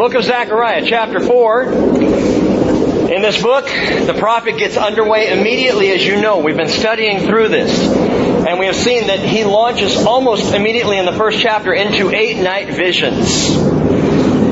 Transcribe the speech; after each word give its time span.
Book 0.00 0.14
of 0.14 0.24
Zechariah, 0.24 0.82
chapter 0.86 1.20
4. 1.20 1.64
In 1.64 3.20
this 3.20 3.42
book, 3.42 3.66
the 3.66 4.16
prophet 4.18 4.56
gets 4.56 4.78
underway 4.78 5.30
immediately, 5.30 5.90
as 5.90 6.02
you 6.02 6.22
know. 6.22 6.38
We've 6.38 6.56
been 6.56 6.70
studying 6.70 7.26
through 7.26 7.48
this. 7.48 7.86
And 7.86 8.58
we 8.58 8.64
have 8.64 8.76
seen 8.76 9.08
that 9.08 9.18
he 9.18 9.44
launches 9.44 9.98
almost 10.06 10.54
immediately 10.54 10.96
in 10.96 11.04
the 11.04 11.12
first 11.12 11.38
chapter 11.38 11.74
into 11.74 12.08
eight 12.14 12.42
night 12.42 12.74
visions. 12.74 13.50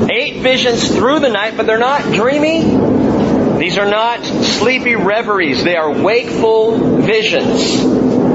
Eight 0.07 0.43
visions 0.43 0.87
through 0.87 1.21
the 1.21 1.29
night, 1.29 1.57
but 1.57 1.65
they're 1.65 1.79
not 1.79 2.13
dreamy. 2.13 3.57
These 3.57 3.79
are 3.79 3.89
not 3.89 4.23
sleepy 4.23 4.97
reveries. 4.97 5.63
They 5.63 5.77
are 5.77 5.91
wakeful 5.91 7.01
visions. 7.01 8.28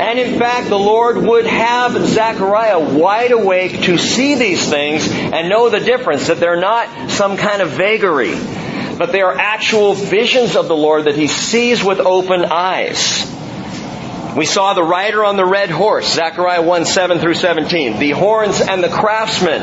And 0.00 0.18
in 0.18 0.38
fact, 0.38 0.68
the 0.68 0.78
Lord 0.78 1.16
would 1.16 1.46
have 1.46 1.92
Zechariah 2.06 2.78
wide 2.78 3.32
awake 3.32 3.82
to 3.82 3.98
see 3.98 4.36
these 4.36 4.68
things 4.68 5.08
and 5.10 5.48
know 5.48 5.70
the 5.70 5.80
difference, 5.80 6.28
that 6.28 6.38
they're 6.38 6.60
not 6.60 7.10
some 7.10 7.36
kind 7.36 7.62
of 7.62 7.70
vagary, 7.70 8.34
but 8.96 9.12
they 9.12 9.22
are 9.22 9.36
actual 9.36 9.94
visions 9.94 10.56
of 10.56 10.68
the 10.68 10.76
Lord 10.76 11.04
that 11.04 11.16
he 11.16 11.26
sees 11.26 11.82
with 11.82 11.98
open 11.98 12.44
eyes. 12.44 13.26
We 14.36 14.46
saw 14.46 14.74
the 14.74 14.84
rider 14.84 15.24
on 15.24 15.36
the 15.36 15.44
red 15.44 15.68
horse, 15.70 16.14
Zechariah 16.14 16.62
1, 16.62 16.84
7 16.84 17.18
through 17.18 17.34
17. 17.34 17.98
The 17.98 18.10
horns 18.10 18.60
and 18.60 18.84
the 18.84 18.88
craftsmen, 18.88 19.60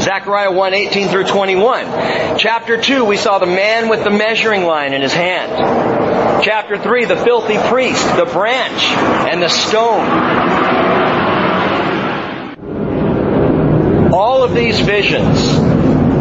Zechariah 0.00 0.50
1, 0.50 0.74
18 0.74 1.08
through 1.08 1.24
21. 1.24 2.38
Chapter 2.38 2.80
2, 2.80 3.04
we 3.04 3.18
saw 3.18 3.38
the 3.38 3.46
man 3.46 3.90
with 3.90 4.04
the 4.04 4.10
measuring 4.10 4.64
line 4.64 4.94
in 4.94 5.02
his 5.02 5.12
hand. 5.12 5.87
Chapter 6.42 6.78
3, 6.78 7.06
the 7.06 7.16
filthy 7.16 7.58
priest, 7.58 8.16
the 8.16 8.24
branch, 8.24 8.84
and 9.28 9.42
the 9.42 9.48
stone. 9.48 10.06
All 14.12 14.44
of 14.44 14.54
these 14.54 14.78
visions, 14.78 15.52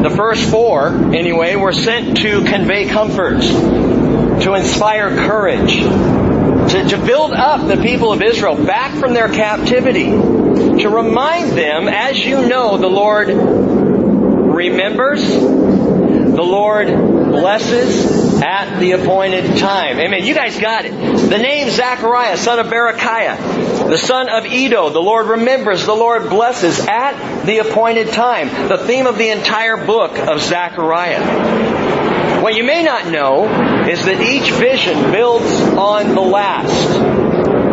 the 0.01 0.09
first 0.09 0.49
four 0.49 0.87
anyway, 1.13 1.55
were 1.55 1.71
sent 1.71 2.17
to 2.17 2.43
convey 2.45 2.87
comfort, 2.87 3.41
to 3.41 4.55
inspire 4.55 5.15
courage, 5.27 5.81
to, 5.81 6.87
to 6.89 6.97
build 7.05 7.31
up 7.31 7.67
the 7.67 7.77
people 7.83 8.11
of 8.11 8.23
Israel 8.23 8.55
back 8.55 8.97
from 8.99 9.13
their 9.13 9.29
captivity, 9.29 10.09
to 10.09 10.89
remind 10.89 11.51
them, 11.51 11.87
as 11.87 12.17
you 12.17 12.47
know, 12.47 12.77
the 12.77 12.89
Lord 12.89 13.27
remembers, 13.27 15.23
the 15.29 16.43
Lord 16.43 16.87
blesses 16.87 18.16
at 18.41 18.79
the 18.79 18.91
appointed 18.91 19.57
time. 19.57 19.99
Amen. 19.99 20.23
You 20.23 20.33
guys 20.33 20.59
got 20.59 20.85
it. 20.85 20.91
The 20.91 21.37
name 21.37 21.69
Zechariah, 21.69 22.37
son 22.37 22.59
of 22.59 22.67
Berechiah, 22.67 23.89
the 23.89 23.97
son 23.97 24.29
of 24.29 24.45
Iddo, 24.45 24.89
the 24.89 25.01
Lord 25.01 25.27
remembers, 25.27 25.85
the 25.85 25.95
Lord 25.95 26.29
blesses 26.29 26.85
at 26.87 27.45
the 27.45 27.59
appointed 27.59 28.09
time. 28.09 28.67
The 28.67 28.77
theme 28.77 29.07
of 29.07 29.17
the 29.17 29.29
entire 29.29 29.85
book 29.85 30.17
of 30.17 30.41
Zechariah. 30.41 32.41
What 32.41 32.55
you 32.55 32.63
may 32.63 32.83
not 32.83 33.07
know 33.07 33.45
is 33.87 34.05
that 34.05 34.21
each 34.21 34.51
vision 34.51 35.11
builds 35.11 35.51
on 35.61 36.13
the 36.13 36.21
last. 36.21 36.89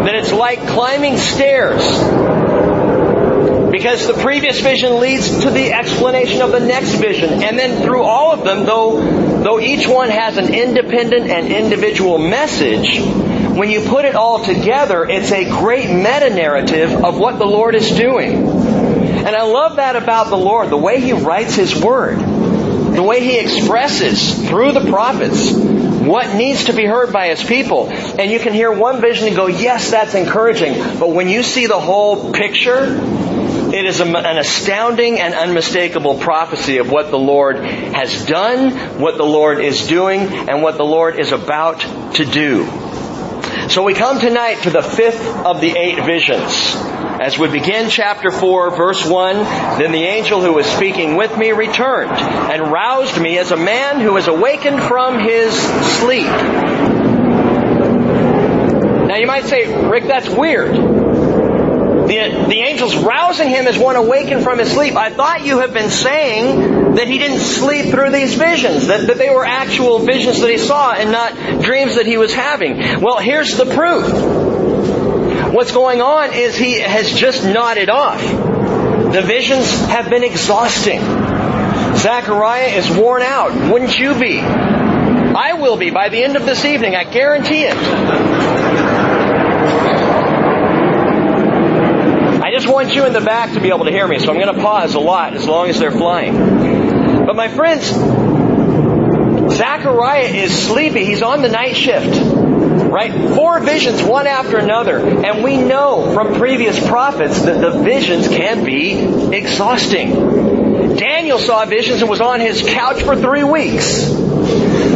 That 0.05 0.15
it's 0.15 0.33
like 0.33 0.67
climbing 0.69 1.19
stairs. 1.19 1.83
Because 3.71 4.07
the 4.07 4.15
previous 4.15 4.61
vision 4.61 5.01
leads 5.01 5.43
to 5.43 5.51
the 5.51 5.73
explanation 5.73 6.43
of 6.43 6.53
the 6.53 6.61
next 6.61 6.95
vision. 6.95 7.43
And 7.43 7.59
then 7.59 7.83
through 7.83 8.05
all 8.05 8.33
of 8.33 8.45
them, 8.45 8.65
though, 8.65 9.01
though 9.45 9.61
each 9.61 9.87
one 9.87 10.11
has 10.11 10.37
an 10.37 10.53
independent 10.53 11.31
and 11.31 11.53
individual 11.53 12.19
message, 12.19 12.99
when 13.57 13.71
you 13.71 13.83
put 13.83 14.05
it 14.05 14.17
all 14.17 14.43
together, 14.43 15.05
it's 15.05 15.31
a 15.31 15.49
great 15.49 15.89
meta-narrative 15.89 17.05
of 17.05 17.19
what 17.19 17.39
the 17.39 17.47
Lord 17.47 17.75
is 17.77 17.91
doing. 17.91 18.49
And 18.49 19.37
I 19.37 19.43
love 19.43 19.77
that 19.77 19.95
about 19.95 20.31
the 20.31 20.37
Lord, 20.37 20.71
the 20.71 20.77
way 20.77 21.01
He 21.01 21.13
writes 21.13 21.55
His 21.55 21.75
Word 21.77 22.19
the 22.95 23.03
way 23.03 23.21
he 23.21 23.39
expresses 23.39 24.49
through 24.49 24.73
the 24.73 24.89
prophets 24.89 25.53
what 25.53 26.37
needs 26.37 26.67
to 26.67 26.73
be 26.73 26.85
heard 26.85 27.13
by 27.13 27.29
his 27.29 27.43
people. 27.43 27.89
And 27.89 28.31
you 28.31 28.39
can 28.39 28.53
hear 28.53 28.71
one 28.71 29.01
vision 29.01 29.27
and 29.27 29.37
go, 29.37 29.47
yes, 29.47 29.91
that's 29.91 30.15
encouraging. 30.15 30.75
But 30.99 31.11
when 31.11 31.29
you 31.29 31.43
see 31.43 31.67
the 31.67 31.81
whole 31.81 32.33
picture, 32.33 32.87
it 33.75 33.87
is 33.87 33.99
an 33.99 34.15
astounding 34.15 35.19
and 35.19 35.35
unmistakable 35.35 36.19
prophecy 36.19 36.79
of 36.79 36.93
what 36.93 37.11
the 37.11 37.19
Lord 37.19 37.57
has 37.57 38.25
done, 38.25 39.01
what 39.01 39.17
the 39.17 39.25
Lord 39.25 39.59
is 39.59 39.89
doing, 39.89 40.21
and 40.21 40.63
what 40.63 40.77
the 40.77 40.85
Lord 40.85 41.19
is 41.19 41.33
about 41.33 41.81
to 42.15 42.25
do. 42.25 42.67
So 43.69 43.83
we 43.83 43.95
come 43.95 44.21
tonight 44.21 44.63
to 44.63 44.71
the 44.71 44.83
fifth 44.83 45.27
of 45.45 45.61
the 45.61 45.77
eight 45.77 46.05
visions. 46.05 46.77
As 47.21 47.37
we 47.37 47.49
begin 47.49 47.91
chapter 47.91 48.31
4, 48.31 48.77
verse 48.77 49.05
1, 49.05 49.37
then 49.79 49.91
the 49.91 50.05
angel 50.05 50.41
who 50.41 50.53
was 50.53 50.67
speaking 50.67 51.17
with 51.17 51.37
me 51.37 51.51
returned 51.51 52.13
and 52.13 52.71
roused 52.71 53.21
me 53.21 53.39
as 53.39 53.51
a 53.51 53.57
man 53.57 54.01
who 54.01 54.17
is 54.17 54.29
awakened 54.29 54.83
from 54.83 55.19
his 55.19 55.53
sleep. 55.99 56.27
Now 59.09 59.17
you 59.17 59.27
might 59.27 59.47
say, 59.47 59.89
Rick, 59.89 60.05
that's 60.05 60.29
weird. 60.29 60.94
The, 62.07 62.47
the 62.49 62.61
angel's 62.63 62.95
rousing 62.97 63.49
him 63.49 63.67
as 63.67 63.79
one 63.79 63.97
awakened 63.97 64.43
from 64.43 64.59
his 64.59 64.71
sleep. 64.71 64.95
I 64.95 65.11
thought 65.11 65.45
you 65.45 65.61
have 65.61 65.73
been 65.73 65.91
saying 65.91 66.95
that 66.97 67.07
he 67.07 67.19
didn't 67.19 67.41
sleep 67.41 67.87
through 67.87 68.11
these 68.11 68.35
visions, 68.35 68.89
that, 68.89 69.07
that 69.07 69.17
they 69.17 69.31
were 69.31 69.45
actual 69.45 70.01
visions 70.01 70.41
that 70.41 70.51
he 70.51 70.59
saw 70.59 70.93
and 70.93 71.11
not 71.11 71.63
dreams 71.63 71.97
that 71.97 72.07
he 72.07 72.19
was 72.19 72.35
having. 72.35 73.01
Well, 73.01 73.19
here's 73.19 73.57
the 73.57 73.65
proof. 73.67 75.53
What's 75.55 75.73
going 75.73 76.03
on 76.03 76.35
is 76.35 76.57
he 76.57 76.81
has 76.81 77.11
just 77.13 77.45
nodded 77.45 77.89
off. 77.89 78.21
The 78.21 79.23
visions 79.23 79.71
have 79.87 80.11
been 80.11 80.25
exhausting. 80.25 81.01
Zechariah 81.97 82.77
is 82.77 82.91
worn 82.91 83.23
out. 83.23 83.53
Wouldn't 83.73 83.99
you 83.99 84.19
be? 84.19 84.41
I 84.41 85.55
will 85.55 85.77
be 85.77 85.91
by 85.91 86.11
the 86.11 86.23
end 86.23 86.37
of 86.37 86.45
this 86.45 86.65
evening. 86.65 86.95
I 86.95 87.05
guarantee 87.05 87.65
it. 87.65 87.75
Just 92.55 92.69
want 92.69 92.95
you 92.95 93.05
in 93.05 93.13
the 93.13 93.21
back 93.21 93.53
to 93.55 93.61
be 93.61 93.69
able 93.69 93.85
to 93.85 93.91
hear 93.91 94.07
me, 94.07 94.21
so 94.21 94.31
I'm 94.31 94.39
going 94.39 94.55
to 94.55 94.63
pause 94.63 94.95
a 94.95 95.01
lot 95.01 95.35
as 95.35 95.45
long 95.45 95.69
as 95.69 95.79
they're 95.79 95.91
flying. 95.91 97.27
But 97.27 97.35
my 97.35 97.49
friends, 97.49 97.89
Zechariah 99.57 100.29
is 100.29 100.67
sleepy. 100.67 101.05
He's 101.05 101.23
on 101.23 101.43
the 101.43 101.49
night 101.49 101.77
shift. 101.77 102.15
Right? 102.15 103.13
Four 103.35 103.59
visions, 103.61 104.03
one 104.03 104.29
after 104.29 104.59
another. 104.59 104.99
And 104.99 105.43
we 105.43 105.57
know 105.57 106.13
from 106.15 106.35
previous 106.35 106.79
prophets 106.87 107.43
that 107.43 107.61
the 107.61 107.71
visions 107.83 108.29
can 108.29 108.65
be 108.65 109.35
exhausting. 109.37 110.97
Daniel 110.97 111.41
saw 111.41 111.65
visions 111.65 112.03
and 112.03 112.11
was 112.11 112.21
on 112.21 112.39
his 112.39 112.63
couch 112.63 113.03
for 113.03 113.17
three 113.17 113.43
weeks. 113.43 114.09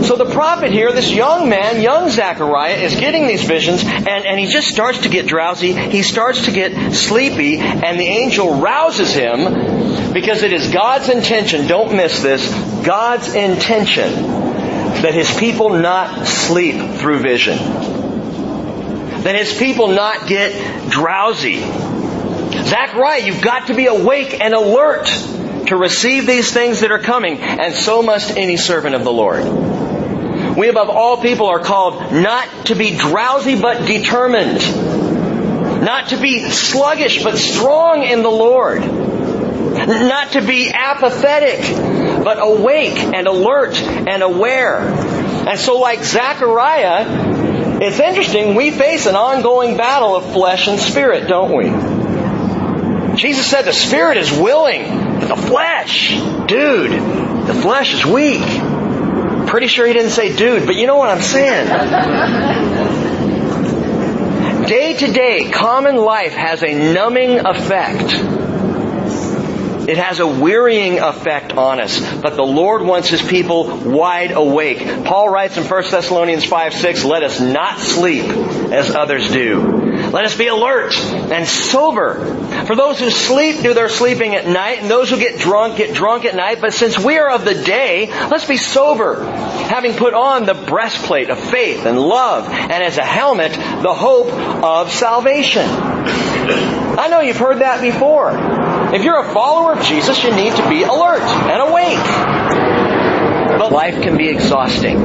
So 0.05 0.17
the 0.17 0.31
prophet 0.33 0.71
here, 0.71 0.93
this 0.93 1.11
young 1.11 1.49
man, 1.49 1.81
young 1.83 2.11
Zechariah, 2.11 2.77
is 2.77 2.95
getting 2.97 3.27
these 3.27 3.45
visions 3.45 3.83
and, 3.85 4.09
and 4.09 4.39
he 4.39 4.47
just 4.47 4.69
starts 4.69 4.99
to 5.03 5.09
get 5.09 5.27
drowsy. 5.27 5.73
He 5.73 6.03
starts 6.03 6.45
to 6.47 6.53
get 6.53 6.95
sleepy 6.95 7.59
and 7.59 7.99
the 7.99 8.07
angel 8.07 8.61
rouses 8.61 9.13
him 9.13 10.13
because 10.13 10.43
it 10.43 10.53
is 10.53 10.69
God's 10.73 11.09
intention, 11.09 11.67
don't 11.67 11.95
miss 11.95 12.23
this, 12.23 12.49
God's 12.85 13.35
intention 13.35 14.13
that 15.03 15.15
his 15.15 15.33
people 15.39 15.71
not 15.71 16.27
sleep 16.27 16.97
through 16.97 17.21
vision. 17.21 17.57
That 19.23 19.35
his 19.35 19.57
people 19.57 19.89
not 19.89 20.27
get 20.27 20.91
drowsy. 20.91 21.61
Zechariah, 21.61 23.25
you've 23.25 23.43
got 23.43 23.69
to 23.69 23.75
be 23.75 23.87
awake 23.87 24.41
and 24.41 24.55
alert 24.55 25.07
to 25.67 25.77
receive 25.77 26.27
these 26.27 26.53
things 26.53 26.81
that 26.81 26.91
are 26.91 26.99
coming, 26.99 27.39
and 27.39 27.75
so 27.75 28.03
must 28.03 28.37
any 28.37 28.57
servant 28.57 28.95
of 28.95 29.05
the 29.05 29.13
Lord. 29.13 29.45
We 30.59 30.69
above 30.69 30.91
all 30.91 31.19
people 31.19 31.47
are 31.47 31.61
called 31.61 32.13
not 32.13 32.67
to 32.67 32.75
be 32.75 32.97
drowsy 32.97 33.61
but 33.61 33.87
determined. 33.87 34.59
Not 35.85 36.09
to 36.09 36.17
be 36.17 36.51
sluggish 36.51 37.23
but 37.23 37.39
strong 37.39 38.03
in 38.03 38.25
the 38.25 38.29
Lord. 38.29 38.81
Not 38.81 40.33
to 40.33 40.43
be 40.43 40.73
apathetic 40.73 41.61
but 42.25 42.39
awake 42.41 42.99
and 42.99 43.29
alert 43.29 43.81
and 43.81 44.25
aware. 44.25 44.81
And 44.81 45.61
so 45.61 45.79
like 45.79 46.03
Zechariah, 46.03 47.81
it's 47.81 48.01
interesting, 48.01 48.57
we 48.57 48.73
face 48.73 49.07
an 49.07 49.15
ongoing 49.15 49.77
battle 49.77 50.17
of 50.17 50.33
flesh 50.33 50.67
and 50.67 50.81
spirit, 50.81 51.29
don't 51.29 51.57
we? 51.57 51.67
Jesus 53.17 53.47
said 53.47 53.63
the 53.63 53.73
spirit 53.73 54.17
is 54.17 54.33
willing, 54.33 55.21
but 55.21 55.29
the 55.29 55.37
flesh, 55.37 56.11
dude, 56.49 56.91
the 57.47 57.55
flesh 57.55 57.95
is 57.95 58.05
weak. 58.05 58.43
Pretty 59.49 59.67
sure 59.67 59.87
he 59.87 59.93
didn't 59.93 60.11
say 60.11 60.37
dude, 60.37 60.67
but 60.67 60.77
you 60.77 60.87
know 60.87 60.97
what 60.97 61.11
I'm 61.11 61.23
saying. 61.23 61.69
Day 64.67 64.95
to 64.95 65.13
day, 65.13 65.51
common 65.51 65.97
life 65.97 66.33
has 66.33 66.63
a 66.63 66.93
numbing 66.93 67.39
effect 67.39 68.13
it 69.89 69.97
has 69.97 70.21
a 70.21 70.27
wearying 70.27 70.99
effect 70.99 71.55
on 71.55 71.81
us, 71.81 71.99
but 72.21 72.37
the 72.37 72.43
Lord 72.43 72.83
wants 72.83 73.09
His 73.09 73.23
people 73.23 73.75
wide 73.79 74.33
awake. 74.33 74.81
Paul 75.07 75.31
writes 75.31 75.57
in 75.57 75.65
1 75.65 75.91
Thessalonians 75.91 76.45
5, 76.45 76.75
6, 76.75 77.05
let 77.05 77.23
us 77.23 77.41
not 77.41 77.79
sleep 77.81 78.27
as 78.27 78.95
others 78.95 79.31
do, 79.31 79.88
Let 80.13 80.25
us 80.25 80.37
be 80.37 80.47
alert 80.47 80.97
and 80.99 81.47
sober. 81.47 82.65
For 82.67 82.75
those 82.75 82.99
who 82.99 83.11
sleep, 83.11 83.61
do 83.61 83.75
their 83.75 83.91
sleeping 83.91 84.35
at 84.35 84.47
night, 84.47 84.79
and 84.79 84.91
those 84.91 85.11
who 85.11 85.19
get 85.19 85.39
drunk, 85.39 85.77
get 85.77 85.95
drunk 85.95 86.25
at 86.25 86.35
night. 86.35 86.61
But 86.61 86.73
since 86.73 86.99
we 86.99 87.19
are 87.19 87.31
of 87.31 87.45
the 87.45 87.55
day, 87.55 88.07
let's 88.29 88.47
be 88.47 88.57
sober, 88.57 89.23
having 89.25 89.93
put 89.95 90.15
on 90.15 90.47
the 90.47 90.55
breastplate 90.55 91.29
of 91.29 91.39
faith 91.39 91.85
and 91.85 92.01
love, 92.01 92.49
and 92.49 92.83
as 92.83 92.97
a 92.97 93.05
helmet, 93.05 93.53
the 93.53 93.95
hope 93.95 94.33
of 94.33 94.91
salvation. 94.91 95.67
I 95.69 97.09
know 97.09 97.21
you've 97.21 97.37
heard 97.37 97.59
that 97.59 97.83
before. 97.83 98.33
If 98.95 99.05
you're 99.05 99.21
a 99.21 99.33
follower 99.33 99.75
of 99.75 99.85
Jesus, 99.85 100.25
you 100.25 100.35
need 100.35 100.57
to 100.57 100.69
be 100.69 100.85
alert 100.85 101.21
and 101.21 101.63
awake. 101.71 101.99
But 103.59 103.73
life 103.73 104.03
can 104.03 104.17
be 104.17 104.29
exhausting. 104.29 104.99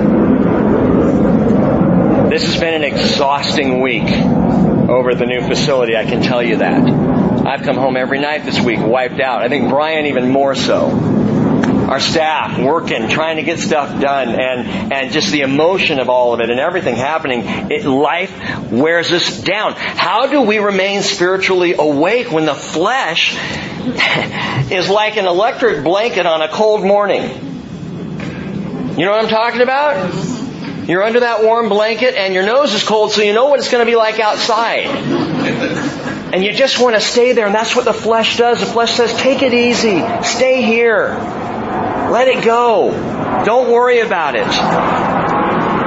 This 2.29 2.45
has 2.45 2.59
been 2.59 2.73
an 2.73 2.83
exhausting 2.83 3.81
week 3.81 4.07
over 4.93 5.15
the 5.15 5.25
new 5.25 5.41
facility, 5.41 5.95
I 5.95 6.05
can 6.05 6.21
tell 6.21 6.43
you 6.43 6.57
that. 6.57 6.87
I've 7.45 7.63
come 7.63 7.75
home 7.75 7.97
every 7.97 8.19
night 8.19 8.45
this 8.45 8.59
week 8.59 8.79
wiped 8.79 9.19
out. 9.19 9.41
I 9.41 9.49
think 9.49 9.69
Brian 9.69 10.05
even 10.05 10.29
more 10.29 10.55
so. 10.55 10.89
Our 11.89 11.99
staff 11.99 12.59
working, 12.59 13.09
trying 13.09 13.37
to 13.37 13.43
get 13.43 13.59
stuff 13.59 13.99
done, 13.99 14.29
and, 14.29 14.93
and 14.93 15.11
just 15.11 15.31
the 15.31 15.41
emotion 15.41 15.99
of 15.99 16.09
all 16.09 16.33
of 16.33 16.39
it 16.39 16.49
and 16.49 16.59
everything 16.59 16.95
happening. 16.95 17.41
It, 17.71 17.85
life 17.85 18.71
wears 18.71 19.11
us 19.11 19.41
down. 19.41 19.73
How 19.73 20.27
do 20.27 20.41
we 20.41 20.59
remain 20.59 21.01
spiritually 21.01 21.73
awake 21.73 22.31
when 22.31 22.45
the 22.45 22.55
flesh 22.55 23.35
is 24.71 24.89
like 24.89 25.17
an 25.17 25.25
electric 25.25 25.83
blanket 25.83 26.25
on 26.25 26.41
a 26.41 26.47
cold 26.47 26.83
morning? 26.83 27.23
You 28.97 29.05
know 29.05 29.11
what 29.11 29.23
I'm 29.23 29.29
talking 29.29 29.61
about? 29.61 30.42
You're 30.87 31.03
under 31.03 31.21
that 31.21 31.43
warm 31.43 31.69
blanket 31.69 32.15
and 32.15 32.33
your 32.33 32.45
nose 32.45 32.73
is 32.73 32.83
cold 32.83 33.11
so 33.11 33.21
you 33.21 33.33
know 33.33 33.45
what 33.45 33.59
it's 33.59 33.71
going 33.71 33.85
to 33.85 33.89
be 33.89 33.95
like 33.95 34.19
outside. 34.19 34.85
And 36.33 36.43
you 36.43 36.51
just 36.53 36.81
want 36.81 36.95
to 36.95 37.01
stay 37.01 37.31
there 37.33 37.45
and 37.45 37.55
that's 37.55 37.75
what 37.75 37.85
the 37.85 37.93
flesh 37.93 38.37
does. 38.37 38.59
The 38.59 38.65
flesh 38.65 38.93
says, 38.93 39.13
take 39.13 39.41
it 39.43 39.53
easy. 39.53 40.03
Stay 40.23 40.61
here. 40.61 41.15
Let 42.11 42.27
it 42.27 42.43
go. 42.43 42.91
Don't 43.45 43.71
worry 43.71 43.99
about 43.99 44.35
it. 44.35 44.47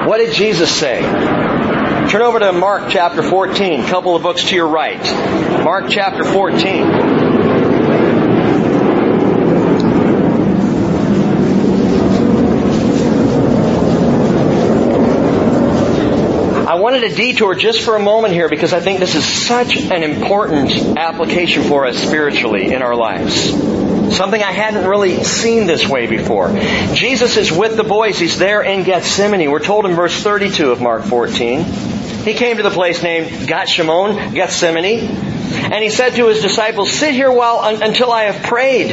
What 0.08 0.18
did 0.18 0.34
Jesus 0.34 0.74
say? 0.74 1.02
Turn 1.02 2.22
over 2.22 2.38
to 2.38 2.52
Mark 2.52 2.84
chapter 2.88 3.22
14, 3.22 3.80
a 3.80 3.88
couple 3.88 4.14
of 4.14 4.22
books 4.22 4.44
to 4.44 4.54
your 4.54 4.68
right. 4.68 5.02
Mark 5.64 5.86
chapter 5.90 6.24
14. 6.24 7.05
Wanted 16.86 17.00
to 17.00 17.16
detour 17.16 17.56
just 17.56 17.80
for 17.80 17.96
a 17.96 17.98
moment 17.98 18.32
here 18.32 18.48
because 18.48 18.72
I 18.72 18.78
think 18.78 19.00
this 19.00 19.16
is 19.16 19.24
such 19.24 19.76
an 19.76 20.04
important 20.04 20.96
application 20.96 21.64
for 21.64 21.84
us 21.84 21.98
spiritually 21.98 22.72
in 22.72 22.80
our 22.80 22.94
lives. 22.94 23.50
Something 24.16 24.40
I 24.40 24.52
hadn't 24.52 24.88
really 24.88 25.24
seen 25.24 25.66
this 25.66 25.88
way 25.88 26.06
before. 26.06 26.56
Jesus 26.94 27.36
is 27.36 27.50
with 27.50 27.76
the 27.76 27.82
boys. 27.82 28.20
He's 28.20 28.38
there 28.38 28.62
in 28.62 28.84
Gethsemane. 28.84 29.50
We're 29.50 29.58
told 29.58 29.84
in 29.84 29.96
verse 29.96 30.22
32 30.22 30.70
of 30.70 30.80
Mark 30.80 31.02
14. 31.02 31.64
He 31.64 32.34
came 32.34 32.58
to 32.58 32.62
the 32.62 32.70
place 32.70 33.02
named 33.02 33.48
Gethsemane, 33.48 34.32
Gethsemane, 34.32 35.08
and 35.08 35.82
he 35.82 35.90
said 35.90 36.10
to 36.10 36.28
his 36.28 36.40
disciples, 36.40 36.92
sit 36.92 37.14
here 37.14 37.32
while, 37.32 37.64
until 37.82 38.12
I 38.12 38.30
have 38.30 38.44
prayed. 38.44 38.92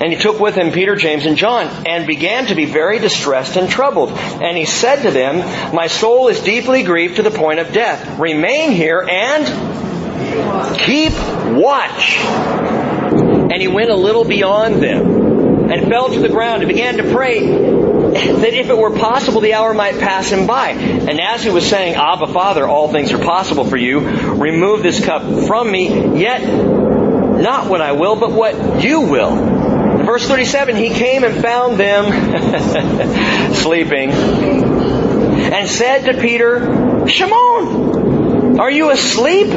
And 0.00 0.12
he 0.12 0.18
took 0.18 0.38
with 0.38 0.54
him 0.54 0.72
Peter, 0.72 0.94
James, 0.94 1.24
and 1.24 1.36
John, 1.36 1.86
and 1.86 2.06
began 2.06 2.46
to 2.46 2.54
be 2.54 2.66
very 2.66 2.98
distressed 2.98 3.56
and 3.56 3.68
troubled. 3.68 4.10
And 4.10 4.56
he 4.56 4.66
said 4.66 5.02
to 5.02 5.10
them, 5.10 5.38
My 5.74 5.86
soul 5.86 6.28
is 6.28 6.40
deeply 6.42 6.82
grieved 6.82 7.16
to 7.16 7.22
the 7.22 7.30
point 7.30 7.60
of 7.60 7.72
death. 7.72 8.18
Remain 8.18 8.72
here 8.72 9.00
and 9.00 9.46
keep 10.78 11.12
watch. 11.56 12.18
And 12.18 13.60
he 13.60 13.68
went 13.68 13.90
a 13.90 13.96
little 13.96 14.24
beyond 14.24 14.82
them 14.82 15.70
and 15.70 15.88
fell 15.88 16.10
to 16.10 16.20
the 16.20 16.28
ground 16.28 16.62
and 16.62 16.68
began 16.68 16.98
to 16.98 17.10
pray 17.12 17.40
that 17.40 18.54
if 18.54 18.68
it 18.68 18.76
were 18.76 18.96
possible, 18.96 19.40
the 19.40 19.54
hour 19.54 19.74
might 19.74 19.98
pass 19.98 20.30
him 20.30 20.46
by. 20.46 20.70
And 20.70 21.20
as 21.20 21.42
he 21.42 21.50
was 21.50 21.66
saying, 21.66 21.94
Abba, 21.94 22.28
Father, 22.28 22.66
all 22.66 22.92
things 22.92 23.12
are 23.12 23.18
possible 23.18 23.64
for 23.64 23.76
you. 23.76 24.00
Remove 24.00 24.82
this 24.82 25.04
cup 25.04 25.22
from 25.46 25.70
me, 25.70 26.20
yet 26.20 26.42
not 26.42 27.68
what 27.68 27.80
I 27.80 27.92
will, 27.92 28.16
but 28.16 28.32
what 28.32 28.82
you 28.82 29.02
will. 29.02 29.55
Verse 30.06 30.28
37, 30.28 30.76
he 30.76 30.90
came 30.90 31.24
and 31.24 31.42
found 31.42 31.80
them 31.80 33.54
sleeping 33.54 34.12
and 34.12 35.68
said 35.68 36.04
to 36.04 36.20
Peter, 36.20 37.08
Shimon, 37.08 38.60
are 38.60 38.70
you 38.70 38.92
asleep? 38.92 39.48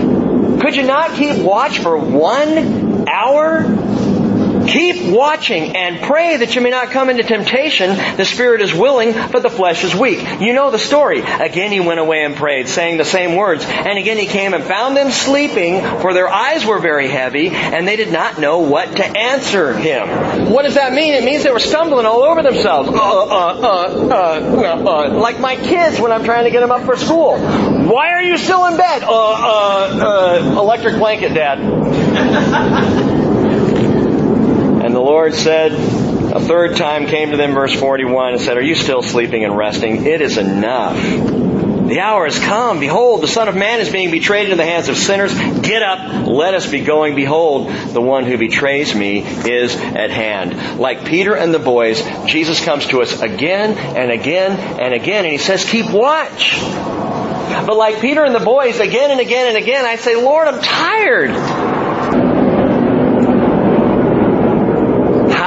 Could 0.60 0.76
you 0.76 0.82
not 0.82 1.12
keep 1.12 1.38
watch 1.38 1.78
for 1.78 1.96
one 1.96 3.08
hour? 3.08 3.62
Keep 4.70 5.12
watching 5.12 5.76
and 5.76 6.00
pray 6.02 6.38
that 6.38 6.56
you 6.56 6.62
may 6.62 6.70
not 6.70 6.92
come 6.92 7.10
into 7.10 7.24
temptation. 7.24 7.90
The 8.18 8.26
spirit 8.26 8.62
is 8.62 8.72
willing, 8.72 9.14
but 9.14 9.42
the 9.42 9.50
flesh 9.50 9.84
is 9.84 9.96
weak. 9.96 10.20
You 10.40 10.54
know 10.54 10.70
the 10.70 10.78
story. 10.78 11.22
Again 11.22 11.72
he 11.72 11.80
went 11.80 12.00
away 12.00 12.24
and 12.24 12.36
prayed, 12.36 12.68
saying 12.68 12.98
the 12.98 13.06
same 13.06 13.36
words. 13.36 13.66
And 13.66 13.98
again 13.98 14.18
he 14.18 14.28
came 14.28 14.54
and 14.54 14.64
found 14.64 14.96
them 14.96 15.10
sleeping, 15.10 15.82
for 16.02 16.14
their 16.14 16.30
eyes 16.30 16.66
were 16.66 16.80
very 16.80 17.08
heavy, 17.08 17.50
and 17.50 17.88
they 17.88 17.96
did 17.96 18.12
not 18.12 18.40
know 18.40 18.60
what 18.60 18.96
to 18.98 19.06
answer 19.06 19.74
him. 19.74 20.52
What 20.52 20.64
does 20.64 20.76
that 20.76 20.94
mean? 20.94 21.16
It 21.16 21.24
means 21.24 21.44
they 21.44 21.52
were 21.52 21.60
stumbling 21.60 22.06
all 22.06 22.22
over 22.22 22.44
themselves. 22.44 22.90
Uh, 22.90 22.94
uh, 22.94 24.10
uh, 24.12 25.10
like 25.14 25.40
my 25.40 25.56
kids 25.56 26.00
when 26.00 26.12
I'm 26.12 26.24
trying 26.24 26.44
to 26.46 26.52
get 26.52 26.60
them 26.60 26.72
up 26.72 26.86
for 26.86 26.96
school. 26.96 27.40
Why 27.40 28.14
are 28.14 28.22
you 28.22 28.38
still 28.38 28.66
in 28.68 28.78
bed? 28.78 29.04
electric 30.60 30.96
blanket, 30.96 31.34
Dad. 31.34 32.98
Lord 35.10 35.34
said, 35.34 35.72
a 35.72 36.40
third 36.40 36.76
time 36.78 37.08
came 37.08 37.32
to 37.32 37.38
them, 37.38 37.56
verse 37.56 37.74
41, 37.74 38.34
and 38.34 38.42
said, 38.42 38.58
Are 38.58 38.62
you 38.62 38.76
still 38.76 39.02
sleeping 39.02 39.44
and 39.44 39.58
resting? 39.58 40.06
It 40.06 40.22
is 40.22 40.38
enough. 40.38 40.96
The 40.96 42.00
hour 42.00 42.26
has 42.26 42.38
come. 42.38 42.80
Behold, 42.80 43.24
the 43.24 43.28
Son 43.28 43.48
of 43.48 43.56
Man 43.56 43.80
is 43.80 43.92
being 43.92 44.12
betrayed 44.12 44.44
into 44.44 44.56
the 44.56 44.66
hands 44.66 44.88
of 44.88 44.98
sinners. 44.98 45.34
Get 45.62 45.82
up. 45.82 46.28
Let 46.28 46.54
us 46.54 46.70
be 46.70 46.82
going. 46.82 47.16
Behold, 47.16 47.70
the 47.92 48.02
one 48.02 48.26
who 48.26 48.38
betrays 48.38 48.94
me 48.94 49.22
is 49.22 49.76
at 49.76 50.12
hand. 50.12 50.78
Like 50.80 51.06
Peter 51.06 51.36
and 51.36 51.52
the 51.52 51.58
boys, 51.58 52.04
Jesus 52.28 52.64
comes 52.64 52.86
to 52.90 53.02
us 53.02 53.20
again 53.20 53.80
and 53.80 54.12
again 54.12 54.52
and 54.80 54.94
again, 54.94 55.26
and 55.26 55.32
he 55.32 55.40
says, 55.40 55.66
keep 55.66 55.90
watch. 55.90 56.56
But 56.60 57.76
like 57.76 58.00
Peter 58.00 58.24
and 58.24 58.36
the 58.36 58.46
boys, 58.46 58.80
again 58.80 59.10
and 59.10 59.20
again 59.20 59.48
and 59.48 59.58
again, 59.58 59.86
I 59.86 59.96
say, 59.96 60.16
Lord, 60.16 60.48
I'm 60.48 60.62
tired. 60.62 61.79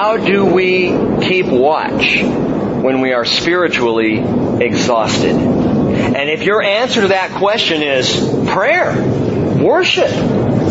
How 0.03 0.17
do 0.17 0.45
we 0.45 0.89
keep 1.25 1.47
watch 1.47 2.25
when 2.25 3.01
we 3.01 3.13
are 3.13 3.25
spiritually 3.25 4.19
exhausted? 4.61 5.37
And 5.37 6.29
if 6.29 6.43
your 6.43 6.61
answer 6.61 7.03
to 7.03 7.09
that 7.09 7.39
question 7.39 7.83
is 7.83 8.11
prayer, 8.49 8.97
worship, 9.63 10.11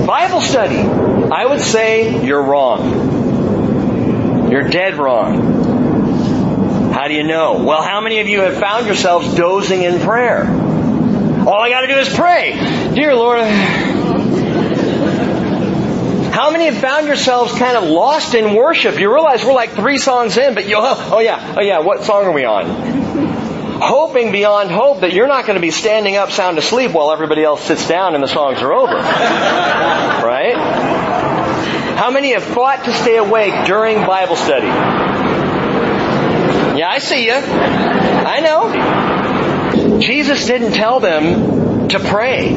Bible 0.06 0.42
study, 0.42 0.80
I 0.80 1.46
would 1.46 1.62
say 1.62 2.26
you're 2.26 2.44
wrong. 2.44 4.52
You're 4.52 4.68
dead 4.68 4.96
wrong. 4.96 6.92
How 6.92 7.08
do 7.08 7.14
you 7.14 7.24
know? 7.24 7.64
Well, 7.64 7.82
how 7.82 8.02
many 8.02 8.20
of 8.20 8.28
you 8.28 8.42
have 8.42 8.58
found 8.58 8.86
yourselves 8.86 9.34
dozing 9.34 9.84
in 9.84 10.02
prayer? 10.02 10.44
All 10.44 11.62
I 11.62 11.70
gotta 11.70 11.88
do 11.88 12.00
is 12.00 12.14
pray. 12.14 12.52
Dear 12.94 13.16
Lord, 13.16 13.40
how 16.32 16.50
many 16.52 16.66
have 16.66 16.78
found 16.78 17.08
yourselves 17.08 17.52
kind 17.58 17.76
of 17.76 17.84
lost 17.84 18.34
in 18.36 18.56
worship? 18.56 18.98
You 19.00 19.14
realize 19.14 19.44
we're 19.44 19.54
like 19.54 19.72
three 19.72 19.98
songs 19.98 20.38
in, 20.38 20.54
but 20.54 20.66
you, 20.68 20.78
oh, 20.78 21.10
oh 21.14 21.20
yeah, 21.20 21.56
oh 21.58 21.62
yeah, 21.62 21.80
what 21.80 22.04
song 22.04 22.24
are 22.24 22.32
we 22.32 22.46
on? 22.46 22.66
Hoping 23.82 24.32
beyond 24.32 24.72
hope 24.72 25.02
that 25.02 25.12
you're 25.12 25.28
not 25.28 25.46
going 25.46 25.56
to 25.56 25.62
be 25.62 25.72
standing 25.72 26.16
up 26.16 26.32
sound 26.32 26.58
asleep 26.58 26.92
while 26.92 27.12
everybody 27.12 27.44
else 27.44 27.64
sits 27.64 27.88
down 27.88 28.16
and 28.16 28.24
the 28.24 28.28
songs 28.28 28.62
are 28.62 28.72
over. 28.72 28.94
right? 30.26 30.56
How 31.98 32.12
many 32.12 32.34
have 32.34 32.44
fought 32.44 32.86
to 32.86 32.94
stay 32.94 33.18
awake 33.18 33.66
during 33.66 33.98
Bible 34.06 34.36
study? 34.36 34.68
Yeah, 36.78 36.90
I 36.90 37.00
see 37.00 37.26
you. 37.26 37.34
I 37.34 38.40
know. 38.40 40.00
Jesus 40.00 40.46
didn't 40.46 40.74
tell 40.74 41.00
them 41.00 41.90
to 41.90 42.00
pray. 42.00 42.56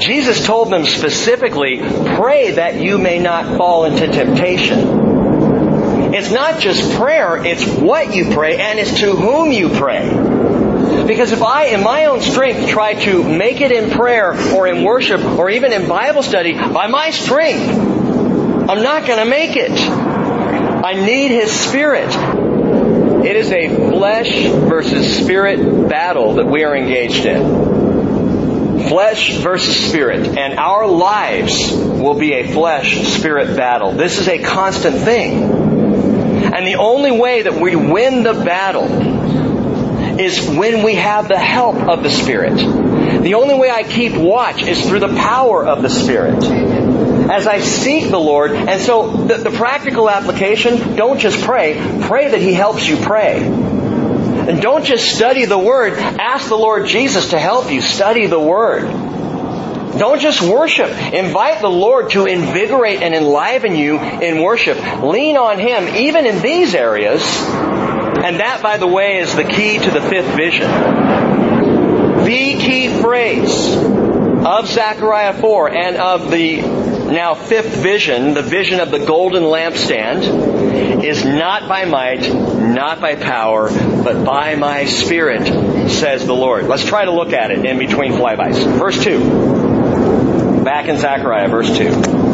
Jesus 0.00 0.46
told 0.46 0.70
them 0.70 0.84
specifically, 0.84 1.78
pray 1.78 2.52
that 2.52 2.80
you 2.80 2.98
may 2.98 3.18
not 3.18 3.56
fall 3.56 3.84
into 3.84 4.06
temptation. 4.06 6.14
It's 6.14 6.30
not 6.30 6.60
just 6.60 6.96
prayer, 6.96 7.44
it's 7.44 7.66
what 7.66 8.14
you 8.14 8.30
pray 8.30 8.56
and 8.56 8.78
it's 8.78 9.00
to 9.00 9.14
whom 9.14 9.52
you 9.52 9.68
pray. 9.68 10.08
Because 11.06 11.32
if 11.32 11.42
I, 11.42 11.66
in 11.66 11.82
my 11.82 12.06
own 12.06 12.20
strength, 12.20 12.68
try 12.68 12.94
to 12.94 13.22
make 13.22 13.60
it 13.60 13.72
in 13.72 13.90
prayer 13.90 14.32
or 14.54 14.66
in 14.66 14.84
worship 14.84 15.22
or 15.22 15.50
even 15.50 15.72
in 15.72 15.88
Bible 15.88 16.22
study 16.22 16.54
by 16.54 16.86
my 16.86 17.10
strength, 17.10 17.68
I'm 17.68 18.82
not 18.82 19.06
going 19.06 19.18
to 19.18 19.28
make 19.28 19.56
it. 19.56 19.72
I 19.72 20.94
need 20.94 21.30
His 21.30 21.52
Spirit. 21.52 22.14
It 23.24 23.36
is 23.36 23.50
a 23.50 23.90
flesh 23.90 24.46
versus 24.46 25.18
spirit 25.18 25.88
battle 25.88 26.34
that 26.34 26.46
we 26.46 26.64
are 26.64 26.76
engaged 26.76 27.26
in. 27.26 27.67
Flesh 28.88 29.36
versus 29.38 29.76
spirit. 29.76 30.26
And 30.38 30.58
our 30.58 30.86
lives 30.86 31.72
will 31.72 32.18
be 32.18 32.32
a 32.34 32.52
flesh 32.52 33.06
spirit 33.06 33.56
battle. 33.56 33.92
This 33.92 34.18
is 34.18 34.28
a 34.28 34.42
constant 34.42 34.96
thing. 34.96 35.42
And 36.54 36.66
the 36.66 36.76
only 36.76 37.12
way 37.12 37.42
that 37.42 37.60
we 37.60 37.76
win 37.76 38.22
the 38.22 38.32
battle 38.32 39.18
is 40.18 40.48
when 40.48 40.82
we 40.82 40.96
have 40.96 41.28
the 41.28 41.38
help 41.38 41.76
of 41.76 42.02
the 42.02 42.10
Spirit. 42.10 42.56
The 42.56 43.34
only 43.34 43.54
way 43.54 43.70
I 43.70 43.84
keep 43.84 44.14
watch 44.14 44.62
is 44.62 44.84
through 44.86 45.00
the 45.00 45.14
power 45.14 45.64
of 45.64 45.82
the 45.82 45.88
Spirit. 45.88 46.42
As 47.30 47.46
I 47.46 47.60
seek 47.60 48.10
the 48.10 48.18
Lord, 48.18 48.52
and 48.52 48.80
so 48.80 49.12
the, 49.26 49.36
the 49.36 49.50
practical 49.50 50.08
application, 50.08 50.96
don't 50.96 51.20
just 51.20 51.40
pray, 51.42 51.74
pray 52.02 52.30
that 52.30 52.40
He 52.40 52.54
helps 52.54 52.88
you 52.88 52.96
pray. 52.96 53.40
And 54.48 54.62
don't 54.62 54.82
just 54.82 55.14
study 55.14 55.44
the 55.44 55.58
Word. 55.58 55.92
Ask 55.92 56.48
the 56.48 56.56
Lord 56.56 56.86
Jesus 56.86 57.30
to 57.30 57.38
help 57.38 57.70
you 57.70 57.82
study 57.82 58.26
the 58.26 58.40
Word. 58.40 58.84
Don't 59.98 60.20
just 60.20 60.40
worship. 60.40 60.90
Invite 61.12 61.60
the 61.60 61.68
Lord 61.68 62.12
to 62.12 62.24
invigorate 62.24 63.02
and 63.02 63.14
enliven 63.14 63.76
you 63.76 63.98
in 63.98 64.42
worship. 64.42 64.78
Lean 65.02 65.36
on 65.36 65.58
Him 65.58 65.94
even 65.96 66.24
in 66.24 66.40
these 66.40 66.74
areas. 66.74 67.20
And 67.20 68.40
that, 68.40 68.60
by 68.62 68.78
the 68.78 68.86
way, 68.86 69.18
is 69.18 69.36
the 69.36 69.44
key 69.44 69.78
to 69.78 69.90
the 69.90 70.00
fifth 70.00 70.34
vision. 70.34 70.66
The 72.24 72.56
key 72.58 72.88
phrase 73.02 73.76
of 73.76 74.66
Zechariah 74.66 75.40
4 75.40 75.76
and 75.76 75.96
of 75.96 76.30
the 76.30 76.87
now 77.08 77.34
fifth 77.34 77.76
vision, 77.76 78.34
the 78.34 78.42
vision 78.42 78.80
of 78.80 78.90
the 78.90 78.98
golden 78.98 79.42
lampstand, 79.42 81.02
is 81.02 81.24
not 81.24 81.68
by 81.68 81.84
might, 81.84 82.32
not 82.32 83.00
by 83.00 83.14
power, 83.14 83.70
but 83.70 84.24
by 84.24 84.54
my 84.56 84.84
spirit, 84.84 85.46
says 85.88 86.26
the 86.26 86.34
Lord. 86.34 86.66
Let's 86.66 86.84
try 86.84 87.04
to 87.06 87.10
look 87.10 87.32
at 87.32 87.50
it 87.50 87.64
in 87.64 87.78
between 87.78 88.12
flybys. 88.12 88.62
Verse 88.78 89.02
2. 89.02 90.64
Back 90.64 90.88
in 90.88 90.98
Zechariah, 90.98 91.48
verse 91.48 91.76
2. 91.76 92.28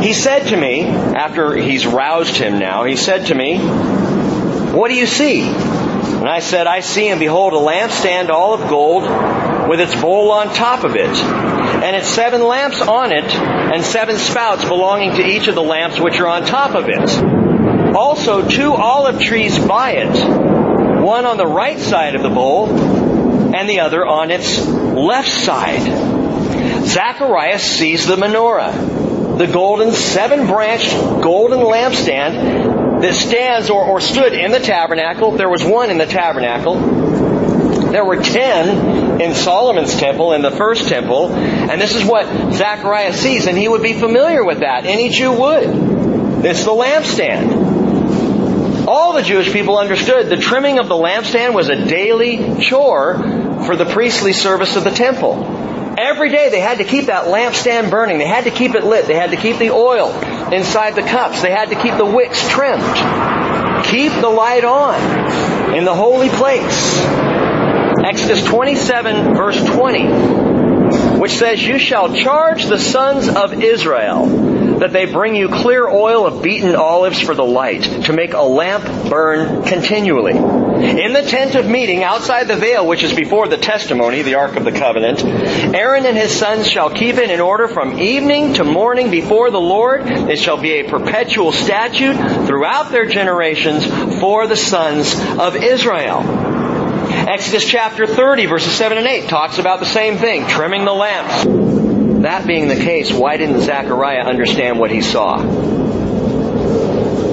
He 0.00 0.12
said 0.14 0.48
to 0.48 0.56
me, 0.56 0.82
after 0.84 1.54
he's 1.54 1.86
roused 1.86 2.36
him 2.36 2.58
now, 2.58 2.84
he 2.84 2.96
said 2.96 3.26
to 3.26 3.34
me, 3.34 3.58
What 3.58 4.88
do 4.88 4.94
you 4.94 5.06
see? 5.06 5.42
And 5.42 6.28
I 6.28 6.40
said, 6.40 6.66
I 6.66 6.80
see 6.80 7.08
and 7.08 7.20
behold 7.20 7.52
a 7.52 7.56
lampstand 7.56 8.30
all 8.30 8.54
of 8.54 8.68
gold 8.68 9.04
with 9.68 9.80
its 9.80 9.94
bowl 10.00 10.32
on 10.32 10.52
top 10.54 10.82
of 10.84 10.96
it, 10.96 11.10
and 11.68 11.96
its 11.96 12.08
seven 12.08 12.42
lamps 12.42 12.80
on 12.80 13.12
it, 13.12 13.24
and 13.24 13.84
seven 13.84 14.16
spouts 14.16 14.64
belonging 14.64 15.14
to 15.16 15.22
each 15.24 15.48
of 15.48 15.54
the 15.54 15.62
lamps 15.62 16.00
which 16.00 16.18
are 16.20 16.26
on 16.26 16.44
top 16.44 16.74
of 16.74 16.88
it. 16.88 17.94
Also 17.94 18.46
two 18.48 18.72
olive 18.72 19.20
trees 19.20 19.58
by 19.58 19.92
it, 19.92 20.10
one 21.02 21.24
on 21.24 21.36
the 21.36 21.46
right 21.46 21.78
side 21.78 22.14
of 22.14 22.22
the 22.22 22.28
bowl, 22.28 22.68
and 23.54 23.68
the 23.68 23.80
other 23.80 24.04
on 24.04 24.30
its 24.30 24.66
left 24.66 25.30
side. 25.30 25.80
Zacharias 26.84 27.62
sees 27.62 28.06
the 28.06 28.16
menorah, 28.16 29.38
the 29.38 29.46
golden 29.46 29.92
seven 29.92 30.46
branched 30.46 30.90
golden 31.22 31.60
lampstand 31.60 33.00
that 33.02 33.14
stands 33.14 33.70
or, 33.70 33.84
or 33.84 34.00
stood 34.00 34.32
in 34.32 34.50
the 34.50 34.58
tabernacle. 34.58 35.32
There 35.32 35.48
was 35.48 35.64
one 35.64 35.90
in 35.90 35.98
the 35.98 36.06
tabernacle. 36.06 36.74
There 37.90 38.04
were 38.04 38.22
ten 38.22 39.07
in 39.20 39.34
Solomon's 39.34 39.96
temple, 39.96 40.32
in 40.32 40.42
the 40.42 40.50
first 40.50 40.88
temple, 40.88 41.32
and 41.32 41.80
this 41.80 41.94
is 41.94 42.04
what 42.04 42.54
Zechariah 42.54 43.12
sees, 43.12 43.46
and 43.46 43.56
he 43.56 43.68
would 43.68 43.82
be 43.82 43.94
familiar 43.94 44.44
with 44.44 44.60
that. 44.60 44.86
Any 44.86 45.08
Jew 45.08 45.32
would. 45.32 46.44
It's 46.44 46.64
the 46.64 46.70
lampstand. 46.70 48.86
All 48.86 49.12
the 49.12 49.22
Jewish 49.22 49.52
people 49.52 49.76
understood 49.76 50.28
the 50.28 50.36
trimming 50.36 50.78
of 50.78 50.88
the 50.88 50.94
lampstand 50.94 51.52
was 51.52 51.68
a 51.68 51.84
daily 51.84 52.60
chore 52.60 53.14
for 53.66 53.76
the 53.76 53.84
priestly 53.84 54.32
service 54.32 54.76
of 54.76 54.84
the 54.84 54.90
temple. 54.90 55.44
Every 55.98 56.30
day 56.30 56.48
they 56.48 56.60
had 56.60 56.78
to 56.78 56.84
keep 56.84 57.06
that 57.06 57.24
lampstand 57.24 57.90
burning. 57.90 58.18
They 58.18 58.26
had 58.26 58.44
to 58.44 58.50
keep 58.50 58.76
it 58.76 58.84
lit. 58.84 59.06
They 59.06 59.16
had 59.16 59.32
to 59.32 59.36
keep 59.36 59.58
the 59.58 59.70
oil 59.70 60.10
inside 60.52 60.94
the 60.94 61.02
cups. 61.02 61.42
They 61.42 61.50
had 61.50 61.70
to 61.70 61.74
keep 61.74 61.96
the 61.96 62.06
wicks 62.06 62.48
trimmed. 62.48 62.84
Keep 63.84 64.12
the 64.20 64.28
light 64.28 64.64
on 64.64 65.74
in 65.74 65.84
the 65.84 65.94
holy 65.94 66.28
place. 66.28 66.98
Exodus 68.08 68.42
27 68.44 69.34
verse 69.34 69.62
20, 69.62 71.18
which 71.20 71.32
says, 71.32 71.62
You 71.62 71.78
shall 71.78 72.14
charge 72.14 72.64
the 72.64 72.78
sons 72.78 73.28
of 73.28 73.62
Israel 73.62 74.78
that 74.78 74.94
they 74.94 75.04
bring 75.04 75.36
you 75.36 75.50
clear 75.50 75.86
oil 75.86 76.26
of 76.26 76.42
beaten 76.42 76.74
olives 76.74 77.20
for 77.20 77.34
the 77.34 77.44
light, 77.44 77.82
to 78.06 78.14
make 78.14 78.32
a 78.32 78.40
lamp 78.40 79.10
burn 79.10 79.62
continually. 79.64 80.32
In 80.32 81.12
the 81.12 81.20
tent 81.20 81.54
of 81.54 81.68
meeting 81.68 82.02
outside 82.02 82.48
the 82.48 82.56
veil, 82.56 82.86
which 82.86 83.02
is 83.02 83.12
before 83.12 83.46
the 83.46 83.58
testimony, 83.58 84.22
the 84.22 84.36
Ark 84.36 84.56
of 84.56 84.64
the 84.64 84.72
Covenant, 84.72 85.22
Aaron 85.74 86.06
and 86.06 86.16
his 86.16 86.34
sons 86.34 86.66
shall 86.66 86.88
keep 86.88 87.16
it 87.16 87.30
in 87.30 87.40
order 87.40 87.68
from 87.68 87.98
evening 87.98 88.54
to 88.54 88.64
morning 88.64 89.10
before 89.10 89.50
the 89.50 89.60
Lord. 89.60 90.06
It 90.06 90.38
shall 90.38 90.56
be 90.56 90.80
a 90.80 90.88
perpetual 90.88 91.52
statute 91.52 92.16
throughout 92.46 92.90
their 92.90 93.04
generations 93.04 93.84
for 94.18 94.46
the 94.46 94.56
sons 94.56 95.14
of 95.38 95.56
Israel. 95.56 96.47
Exodus 97.10 97.66
chapter 97.66 98.06
30 98.06 98.46
verses 98.46 98.72
7 98.72 98.98
and 98.98 99.06
8 99.06 99.28
talks 99.28 99.58
about 99.58 99.80
the 99.80 99.86
same 99.86 100.16
thing, 100.18 100.46
trimming 100.46 100.84
the 100.84 100.92
lamps. 100.92 101.44
That 102.22 102.46
being 102.46 102.68
the 102.68 102.76
case, 102.76 103.12
why 103.12 103.36
didn't 103.36 103.60
Zechariah 103.60 104.22
understand 104.22 104.78
what 104.78 104.90
he 104.90 105.00
saw? 105.00 105.38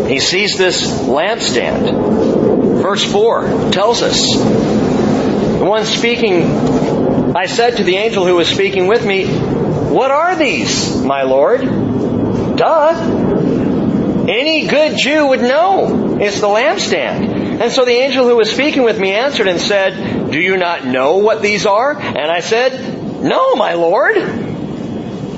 He 0.07 0.19
sees 0.19 0.57
this 0.57 0.87
lampstand. 1.01 2.81
Verse 2.81 3.03
4 3.03 3.71
tells 3.71 4.01
us, 4.03 4.35
the 4.35 5.65
one 5.65 5.85
speaking, 5.85 6.43
I 7.35 7.47
said 7.47 7.77
to 7.77 7.83
the 7.83 7.95
angel 7.95 8.25
who 8.25 8.35
was 8.35 8.47
speaking 8.47 8.87
with 8.87 9.05
me, 9.05 9.25
What 9.25 10.11
are 10.11 10.35
these, 10.35 11.01
my 11.01 11.23
Lord? 11.23 11.61
Duh. 12.55 14.25
Any 14.27 14.67
good 14.67 14.97
Jew 14.97 15.27
would 15.27 15.41
know. 15.41 16.17
It's 16.19 16.39
the 16.39 16.47
lampstand. 16.47 17.34
And 17.61 17.71
so 17.71 17.85
the 17.85 17.91
angel 17.91 18.27
who 18.27 18.35
was 18.35 18.51
speaking 18.51 18.83
with 18.83 18.99
me 18.99 19.13
answered 19.13 19.47
and 19.47 19.61
said, 19.61 20.31
Do 20.31 20.39
you 20.39 20.57
not 20.57 20.85
know 20.85 21.17
what 21.17 21.41
these 21.41 21.65
are? 21.65 21.97
And 21.97 22.29
I 22.31 22.41
said, 22.41 23.23
No, 23.23 23.55
my 23.55 23.73
Lord. 23.73 24.17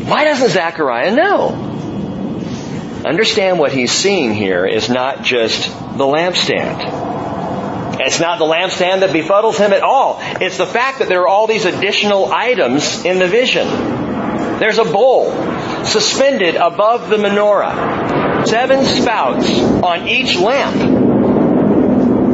Why 0.07 0.23
doesn't 0.23 0.49
Zechariah 0.49 1.13
know? 1.13 1.67
Understand 3.05 3.59
what 3.59 3.71
he's 3.71 3.91
seeing 3.91 4.33
here 4.33 4.65
is 4.65 4.89
not 4.89 5.23
just 5.23 5.67
the 5.69 6.05
lampstand. 6.05 7.05
It's 7.99 8.19
not 8.19 8.39
the 8.39 8.45
lampstand 8.45 9.01
that 9.01 9.11
befuddles 9.11 9.57
him 9.57 9.73
at 9.73 9.83
all. 9.83 10.17
It's 10.41 10.57
the 10.57 10.65
fact 10.65 10.99
that 10.99 11.09
there 11.09 11.21
are 11.21 11.27
all 11.27 11.45
these 11.45 11.65
additional 11.65 12.31
items 12.31 13.05
in 13.05 13.19
the 13.19 13.27
vision. 13.27 13.67
There's 14.59 14.79
a 14.79 14.85
bowl 14.85 15.31
suspended 15.85 16.55
above 16.55 17.09
the 17.09 17.17
menorah. 17.17 18.47
Seven 18.47 18.85
spouts 18.85 19.49
on 19.59 20.07
each 20.07 20.35
lamp 20.37 20.75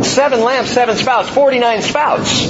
seven 0.03 0.41
lamps, 0.41 0.71
seven 0.71 0.97
spouts, 0.97 1.29
49 1.29 1.81
spouts. 1.81 2.45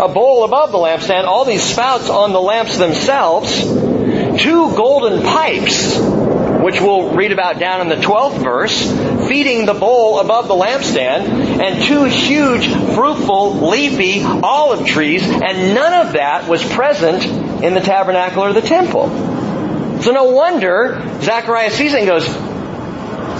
A 0.00 0.08
bowl 0.08 0.44
above 0.44 0.72
the 0.72 0.78
lampstand, 0.78 1.24
all 1.24 1.44
these 1.44 1.62
spouts 1.62 2.08
on 2.08 2.32
the 2.32 2.40
lamps 2.40 2.78
themselves, 2.78 3.62
two 3.62 4.74
golden 4.74 5.22
pipes, 5.22 5.98
which 5.98 6.80
we'll 6.80 7.14
read 7.14 7.32
about 7.32 7.58
down 7.58 7.82
in 7.82 7.88
the 7.88 7.96
12th 7.96 8.42
verse, 8.42 9.28
feeding 9.28 9.66
the 9.66 9.74
bowl 9.74 10.20
above 10.20 10.48
the 10.48 10.54
lampstand, 10.54 11.28
and 11.60 11.82
two 11.82 12.04
huge, 12.04 12.66
fruitful, 12.94 13.68
leafy 13.68 14.22
olive 14.22 14.86
trees, 14.86 15.22
and 15.22 15.74
none 15.74 16.06
of 16.06 16.14
that 16.14 16.48
was 16.48 16.64
present 16.72 17.24
in 17.62 17.74
the 17.74 17.80
tabernacle 17.80 18.42
or 18.42 18.52
the 18.52 18.62
temple. 18.62 19.08
So 20.00 20.12
no 20.12 20.24
wonder 20.24 21.18
Zechariah 21.20 21.70
sees 21.70 21.92
it 21.92 21.98
and 21.98 22.06
goes, 22.06 22.26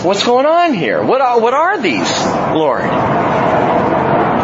What's 0.04 0.24
going 0.24 0.46
on 0.46 0.72
here? 0.72 1.04
What 1.04 1.20
are, 1.20 1.38
what 1.40 1.52
are 1.52 1.78
these, 1.78 2.10
Lord? 2.54 2.84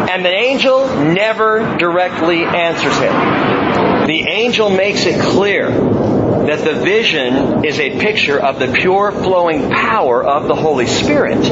And 0.09 0.23
the 0.23 0.33
angel 0.33 0.87
never 0.87 1.77
directly 1.77 2.43
answers 2.43 2.97
him. 2.97 4.07
The 4.07 4.25
angel 4.29 4.69
makes 4.69 5.05
it 5.05 5.19
clear 5.21 5.69
that 5.69 6.63
the 6.63 6.75
vision 6.75 7.65
is 7.65 7.77
a 7.77 7.99
picture 7.99 8.39
of 8.39 8.57
the 8.57 8.71
pure 8.71 9.11
flowing 9.11 9.69
power 9.69 10.23
of 10.23 10.47
the 10.47 10.55
Holy 10.55 10.87
Spirit. 10.87 11.43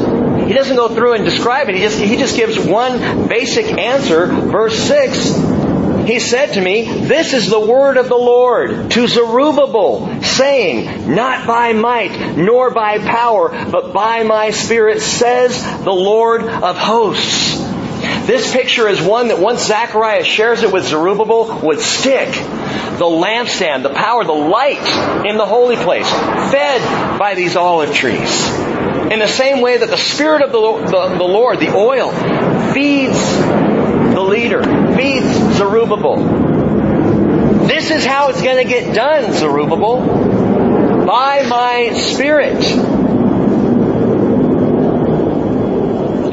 He 0.46 0.54
doesn't 0.54 0.76
go 0.76 0.88
through 0.88 1.14
and 1.14 1.24
describe 1.24 1.68
it. 1.68 1.74
He 1.74 1.82
just, 1.82 1.98
he 1.98 2.16
just 2.16 2.36
gives 2.36 2.58
one 2.58 3.28
basic 3.28 3.66
answer. 3.76 4.26
Verse 4.26 4.78
6 4.78 5.56
he 6.06 6.20
said 6.20 6.52
to 6.52 6.60
me, 6.60 6.84
This 6.84 7.34
is 7.34 7.50
the 7.50 7.58
word 7.58 7.96
of 7.96 8.08
the 8.08 8.16
Lord 8.16 8.92
to 8.92 9.08
Zerubbabel, 9.08 10.22
saying, 10.22 11.14
Not 11.14 11.48
by 11.48 11.72
might, 11.72 12.36
nor 12.36 12.70
by 12.70 12.98
power, 12.98 13.48
but 13.70 13.92
by 13.92 14.22
my 14.22 14.52
Spirit, 14.52 15.02
says 15.02 15.60
the 15.82 15.92
Lord 15.92 16.42
of 16.42 16.78
hosts. 16.78 17.65
This 18.26 18.52
picture 18.52 18.88
is 18.88 19.00
one 19.00 19.28
that 19.28 19.38
once 19.38 19.66
Zechariah 19.66 20.24
shares 20.24 20.64
it 20.64 20.72
with 20.72 20.84
Zerubbabel 20.84 21.60
would 21.60 21.78
stick. 21.78 22.32
The 22.32 23.04
lampstand, 23.04 23.84
the 23.84 23.90
power, 23.90 24.24
the 24.24 24.32
light 24.32 25.24
in 25.26 25.36
the 25.36 25.46
holy 25.46 25.76
place, 25.76 26.10
fed 26.10 27.18
by 27.20 27.36
these 27.36 27.54
olive 27.54 27.94
trees. 27.94 28.48
In 29.12 29.20
the 29.20 29.28
same 29.28 29.60
way 29.60 29.78
that 29.78 29.90
the 29.90 29.96
Spirit 29.96 30.42
of 30.42 30.50
the, 30.50 30.58
the, 30.58 31.18
the 31.18 31.24
Lord, 31.24 31.60
the 31.60 31.72
oil, 31.72 32.10
feeds 32.72 33.36
the 33.36 34.20
leader, 34.20 34.64
feeds 34.96 35.56
Zerubbabel. 35.56 36.16
This 37.68 37.92
is 37.92 38.04
how 38.04 38.30
it's 38.30 38.42
going 38.42 38.56
to 38.56 38.68
get 38.68 38.92
done, 38.92 39.34
Zerubbabel. 39.34 41.06
By 41.06 41.46
my 41.46 41.92
Spirit. 41.94 42.95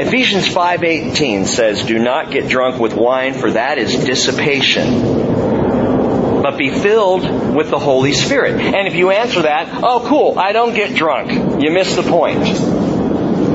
Ephesians 0.04 0.50
5:18 0.50 1.46
says, 1.46 1.84
"Do 1.84 1.98
not 1.98 2.30
get 2.30 2.50
drunk 2.50 2.78
with 2.78 2.94
wine, 2.94 3.36
for 3.36 3.52
that 3.52 3.78
is 3.78 4.04
dissipation, 4.04 6.42
but 6.42 6.58
be 6.58 6.70
filled 6.70 7.56
with 7.56 7.70
the 7.70 7.80
Holy 7.80 8.12
Spirit." 8.12 8.60
And 8.60 8.86
if 8.86 8.96
you 8.96 9.12
answer 9.12 9.44
that, 9.44 9.70
"Oh, 9.82 10.04
cool, 10.06 10.38
I 10.38 10.52
don't 10.52 10.76
get 10.76 10.94
drunk." 10.94 11.32
You 11.64 11.72
miss 11.72 11.96
the 11.96 12.04
point. 12.04 12.44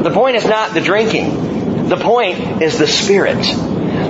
The 0.02 0.11
point 0.11 0.37
is 0.37 0.47
not 0.47 0.73
the 0.73 0.81
drinking. 0.81 1.87
The 1.90 1.99
point 1.99 2.62
is 2.62 2.78
the 2.78 2.87
Spirit. 2.87 3.45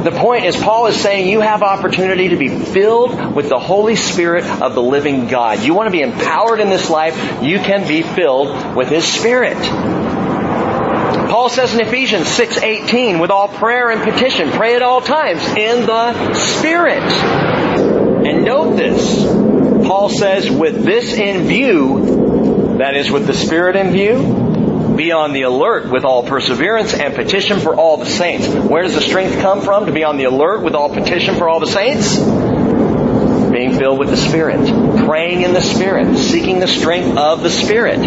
The 0.04 0.12
point 0.12 0.44
is 0.44 0.56
Paul 0.56 0.86
is 0.86 0.96
saying 0.96 1.28
you 1.28 1.40
have 1.40 1.64
opportunity 1.64 2.28
to 2.28 2.36
be 2.36 2.48
filled 2.48 3.34
with 3.34 3.48
the 3.48 3.58
Holy 3.58 3.96
Spirit 3.96 4.44
of 4.62 4.76
the 4.76 4.82
living 4.82 5.26
God. 5.26 5.64
You 5.64 5.74
want 5.74 5.88
to 5.88 5.92
be 5.92 6.02
empowered 6.02 6.60
in 6.60 6.68
this 6.68 6.88
life, 6.88 7.42
you 7.42 7.58
can 7.58 7.88
be 7.88 8.02
filled 8.02 8.76
with 8.76 8.90
His 8.90 9.04
Spirit. 9.04 9.58
Paul 11.28 11.50
says 11.50 11.74
in 11.74 11.80
Ephesians 11.80 12.26
6:18, 12.26 13.20
with 13.20 13.30
all 13.30 13.48
prayer 13.48 13.90
and 13.90 14.02
petition, 14.02 14.50
pray 14.50 14.76
at 14.76 14.82
all 14.82 15.02
times 15.02 15.46
in 15.46 15.84
the 15.84 16.34
Spirit. 16.34 17.02
And 17.02 18.44
note 18.44 18.76
this. 18.76 19.24
Paul 19.86 20.08
says, 20.08 20.50
with 20.50 20.84
this 20.84 21.14
in 21.14 21.46
view, 21.46 22.76
that 22.78 22.96
is 22.96 23.10
with 23.10 23.26
the 23.26 23.34
Spirit 23.34 23.76
in 23.76 23.90
view, 23.90 24.94
be 24.96 25.12
on 25.12 25.32
the 25.32 25.42
alert 25.42 25.90
with 25.90 26.04
all 26.04 26.24
perseverance 26.24 26.94
and 26.94 27.14
petition 27.14 27.60
for 27.60 27.74
all 27.74 27.98
the 27.98 28.06
saints. 28.06 28.48
Where 28.48 28.82
does 28.82 28.94
the 28.94 29.00
strength 29.00 29.40
come 29.40 29.60
from 29.60 29.86
to 29.86 29.92
be 29.92 30.04
on 30.04 30.16
the 30.16 30.24
alert 30.24 30.62
with 30.62 30.74
all 30.74 30.92
petition 30.92 31.36
for 31.36 31.48
all 31.48 31.60
the 31.60 31.66
saints? 31.66 32.18
Being 33.50 33.78
filled 33.78 33.98
with 33.98 34.08
the 34.08 34.16
Spirit. 34.16 34.66
Praying 35.06 35.42
in 35.42 35.52
the 35.52 35.62
Spirit. 35.62 36.16
Seeking 36.16 36.58
the 36.58 36.68
strength 36.68 37.16
of 37.16 37.42
the 37.42 37.50
Spirit. 37.50 38.00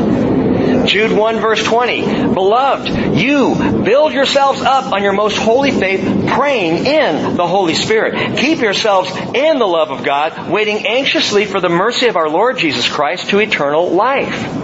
Jude 0.85 1.11
1 1.11 1.39
verse 1.39 1.63
20. 1.63 2.33
Beloved, 2.33 3.15
you 3.17 3.55
build 3.83 4.13
yourselves 4.13 4.61
up 4.61 4.91
on 4.91 5.03
your 5.03 5.13
most 5.13 5.37
holy 5.37 5.71
faith, 5.71 6.01
praying 6.29 6.85
in 6.85 7.35
the 7.35 7.47
Holy 7.47 7.75
Spirit. 7.75 8.37
Keep 8.37 8.59
yourselves 8.59 9.11
in 9.33 9.59
the 9.59 9.67
love 9.67 9.91
of 9.91 10.03
God, 10.03 10.49
waiting 10.49 10.85
anxiously 10.87 11.45
for 11.45 11.59
the 11.59 11.69
mercy 11.69 12.07
of 12.07 12.15
our 12.15 12.29
Lord 12.29 12.57
Jesus 12.57 12.87
Christ 12.87 13.29
to 13.29 13.39
eternal 13.39 13.91
life. 13.91 14.61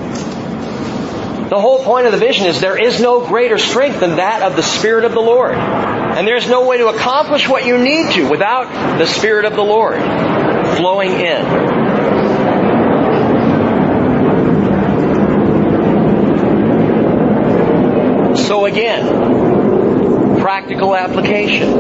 The 1.50 1.60
whole 1.60 1.82
point 1.84 2.06
of 2.06 2.12
the 2.12 2.18
vision 2.18 2.46
is 2.46 2.60
there 2.60 2.78
is 2.78 3.00
no 3.00 3.26
greater 3.26 3.58
strength 3.58 4.02
than 4.02 4.18
that 4.18 4.42
of 4.42 4.58
the 4.58 4.64
Spirit 4.64 5.06
of 5.06 5.14
the 5.14 5.22
Lord. 5.22 5.54
And 5.54 6.28
there's 6.28 6.50
no 6.50 6.68
way 6.68 6.78
to 6.80 6.88
accomplish 6.88 7.48
what 7.48 7.66
you 7.66 7.78
need 7.78 8.16
to 8.16 8.30
without 8.30 8.98
the 8.98 9.06
Spirit 9.06 9.46
of 9.46 9.54
the 9.54 9.62
Lord 9.62 9.96
flowing 10.76 11.12
in. 11.12 11.77
So 18.58 18.66
again, 18.66 20.42
practical 20.42 20.96
application. 20.96 21.74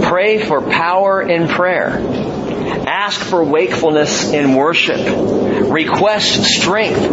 Pray 0.00 0.42
for 0.42 0.62
power 0.62 1.20
in 1.20 1.48
prayer. 1.48 1.98
Ask 2.88 3.20
for 3.20 3.44
wakefulness 3.44 4.32
in 4.32 4.54
worship. 4.54 5.00
Request 5.70 6.44
strength 6.44 7.10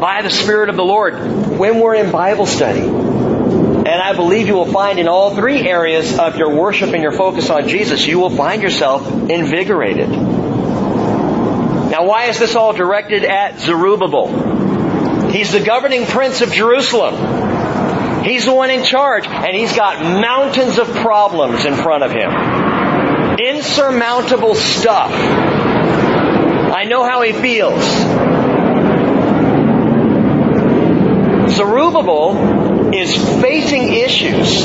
by 0.00 0.22
the 0.22 0.30
Spirit 0.30 0.70
of 0.70 0.76
the 0.76 0.84
Lord 0.86 1.18
when 1.58 1.80
we're 1.80 1.96
in 1.96 2.10
Bible 2.10 2.46
study. 2.46 2.80
And 2.80 3.88
I 3.88 4.14
believe 4.16 4.46
you 4.46 4.54
will 4.54 4.72
find 4.72 4.98
in 4.98 5.06
all 5.06 5.36
three 5.36 5.68
areas 5.68 6.18
of 6.18 6.38
your 6.38 6.56
worship 6.56 6.94
and 6.94 7.02
your 7.02 7.12
focus 7.12 7.50
on 7.50 7.68
Jesus, 7.68 8.06
you 8.06 8.18
will 8.18 8.34
find 8.34 8.62
yourself 8.62 9.06
invigorated. 9.28 10.08
Now 10.08 12.06
why 12.06 12.28
is 12.28 12.38
this 12.38 12.56
all 12.56 12.72
directed 12.72 13.22
at 13.24 13.60
Zerubbabel? 13.60 14.57
He's 15.38 15.52
the 15.52 15.60
governing 15.60 16.04
prince 16.04 16.40
of 16.40 16.50
Jerusalem. 16.50 18.24
He's 18.24 18.46
the 18.46 18.52
one 18.52 18.70
in 18.70 18.82
charge, 18.82 19.24
and 19.24 19.56
he's 19.56 19.72
got 19.72 20.02
mountains 20.02 20.80
of 20.80 20.88
problems 20.96 21.64
in 21.64 21.76
front 21.76 22.02
of 22.02 22.10
him. 22.10 22.28
Insurmountable 23.38 24.56
stuff. 24.56 25.12
I 25.12 26.86
know 26.88 27.04
how 27.04 27.22
he 27.22 27.32
feels. 27.34 27.84
Zerubbabel 31.54 32.92
is 32.92 33.14
facing 33.40 33.92
issues 33.92 34.64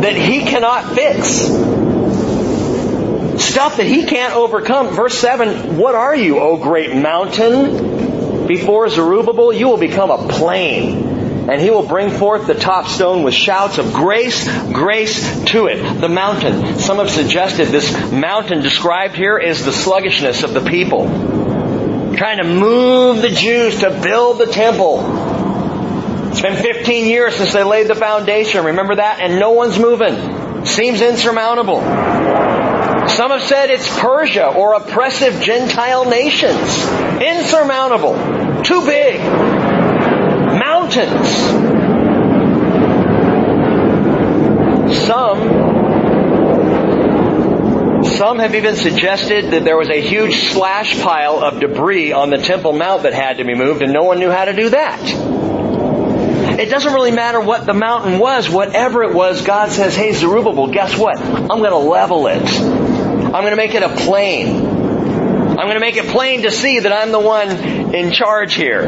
that 0.00 0.14
he 0.14 0.42
cannot 0.42 0.94
fix. 0.94 1.26
Stuff 3.44 3.78
that 3.78 3.86
he 3.86 4.04
can't 4.06 4.36
overcome. 4.36 4.94
Verse 4.94 5.18
7, 5.18 5.76
what 5.76 5.96
are 5.96 6.14
you, 6.14 6.38
O 6.38 6.56
great 6.56 6.94
mountain? 6.94 8.13
Before 8.46 8.88
Zerubbabel, 8.88 9.52
you 9.52 9.68
will 9.68 9.78
become 9.78 10.10
a 10.10 10.28
plain. 10.28 11.48
And 11.48 11.60
he 11.60 11.70
will 11.70 11.86
bring 11.86 12.10
forth 12.10 12.46
the 12.46 12.54
top 12.54 12.86
stone 12.86 13.22
with 13.22 13.34
shouts 13.34 13.76
of 13.76 13.92
grace, 13.92 14.48
grace 14.72 15.44
to 15.46 15.66
it. 15.66 16.00
The 16.00 16.08
mountain. 16.08 16.78
Some 16.78 16.96
have 16.98 17.10
suggested 17.10 17.66
this 17.66 17.92
mountain 18.10 18.62
described 18.62 19.14
here 19.14 19.36
is 19.38 19.64
the 19.64 19.72
sluggishness 19.72 20.42
of 20.42 20.54
the 20.54 20.62
people. 20.62 21.04
Trying 22.16 22.38
to 22.38 22.44
move 22.44 23.20
the 23.20 23.28
Jews 23.28 23.80
to 23.80 23.90
build 23.90 24.38
the 24.38 24.46
temple. 24.46 25.00
It's 26.30 26.40
been 26.40 26.56
15 26.56 27.06
years 27.06 27.36
since 27.36 27.52
they 27.52 27.62
laid 27.62 27.88
the 27.88 27.94
foundation. 27.94 28.64
Remember 28.64 28.96
that? 28.96 29.20
And 29.20 29.38
no 29.38 29.52
one's 29.52 29.78
moving. 29.78 30.64
Seems 30.64 31.02
insurmountable. 31.02 31.80
Some 33.16 33.30
have 33.30 33.42
said 33.44 33.70
it's 33.70 33.88
Persia 34.00 34.48
or 34.48 34.74
oppressive 34.74 35.40
Gentile 35.40 36.04
nations. 36.10 36.58
Insurmountable. 37.22 38.14
Too 38.64 38.84
big. 38.84 39.20
Mountains. 40.58 41.28
Some 45.06 45.64
some 48.04 48.38
have 48.38 48.54
even 48.54 48.74
suggested 48.76 49.52
that 49.52 49.64
there 49.64 49.76
was 49.76 49.90
a 49.90 50.00
huge 50.00 50.50
slash 50.50 51.00
pile 51.00 51.38
of 51.42 51.60
debris 51.60 52.12
on 52.12 52.30
the 52.30 52.38
Temple 52.38 52.72
Mount 52.72 53.04
that 53.04 53.14
had 53.14 53.38
to 53.38 53.44
be 53.44 53.54
moved 53.54 53.82
and 53.82 53.92
no 53.92 54.02
one 54.02 54.18
knew 54.18 54.30
how 54.30 54.44
to 54.44 54.52
do 54.54 54.70
that. 54.70 55.00
It 56.58 56.70
doesn't 56.70 56.92
really 56.92 57.10
matter 57.10 57.40
what 57.40 57.64
the 57.66 57.74
mountain 57.74 58.18
was, 58.18 58.48
whatever 58.48 59.02
it 59.02 59.14
was, 59.14 59.42
God 59.42 59.70
says, 59.70 59.94
hey 59.94 60.12
Zerubbabel, 60.12 60.68
guess 60.68 60.96
what? 60.96 61.18
I'm 61.18 61.58
going 61.58 61.70
to 61.70 61.76
level 61.76 62.26
it. 62.26 62.83
I'm 63.34 63.42
going 63.42 63.50
to 63.50 63.56
make 63.56 63.74
it 63.74 63.82
a 63.82 63.88
plain. 63.88 64.64
I'm 64.64 65.56
going 65.56 65.74
to 65.74 65.80
make 65.80 65.96
it 65.96 66.06
plain 66.06 66.42
to 66.42 66.52
see 66.52 66.78
that 66.78 66.92
I'm 66.92 67.10
the 67.10 67.18
one 67.18 67.50
in 67.92 68.12
charge 68.12 68.54
here. 68.54 68.84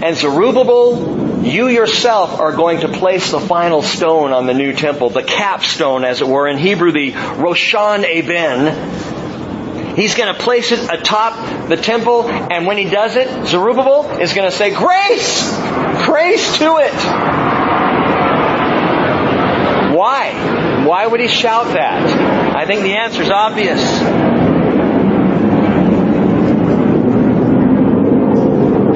And 0.00 0.16
Zerubbabel, 0.16 1.42
you 1.44 1.66
yourself 1.66 2.38
are 2.38 2.52
going 2.52 2.82
to 2.82 2.88
place 2.88 3.32
the 3.32 3.40
final 3.40 3.82
stone 3.82 4.30
on 4.30 4.46
the 4.46 4.54
new 4.54 4.72
temple, 4.72 5.10
the 5.10 5.24
capstone 5.24 6.04
as 6.04 6.20
it 6.20 6.28
were, 6.28 6.46
in 6.46 6.58
Hebrew 6.58 6.92
the 6.92 7.10
Roshan 7.10 8.04
Eben. 8.04 9.96
He's 9.96 10.14
going 10.14 10.32
to 10.32 10.40
place 10.40 10.70
it 10.70 10.88
atop 10.88 11.68
the 11.68 11.76
temple, 11.76 12.28
and 12.30 12.68
when 12.68 12.78
he 12.78 12.84
does 12.84 13.16
it, 13.16 13.48
Zerubbabel 13.48 14.20
is 14.20 14.32
going 14.32 14.48
to 14.48 14.56
say, 14.56 14.72
Grace! 14.72 15.50
Grace 16.06 16.56
to 16.58 16.76
it! 16.76 16.94
Why? 19.92 20.59
Why 20.86 21.06
would 21.06 21.20
he 21.20 21.28
shout 21.28 21.74
that? 21.74 22.56
I 22.56 22.66
think 22.66 22.82
the 22.82 22.94
answer 22.94 23.22
is 23.22 23.30
obvious. 23.30 23.80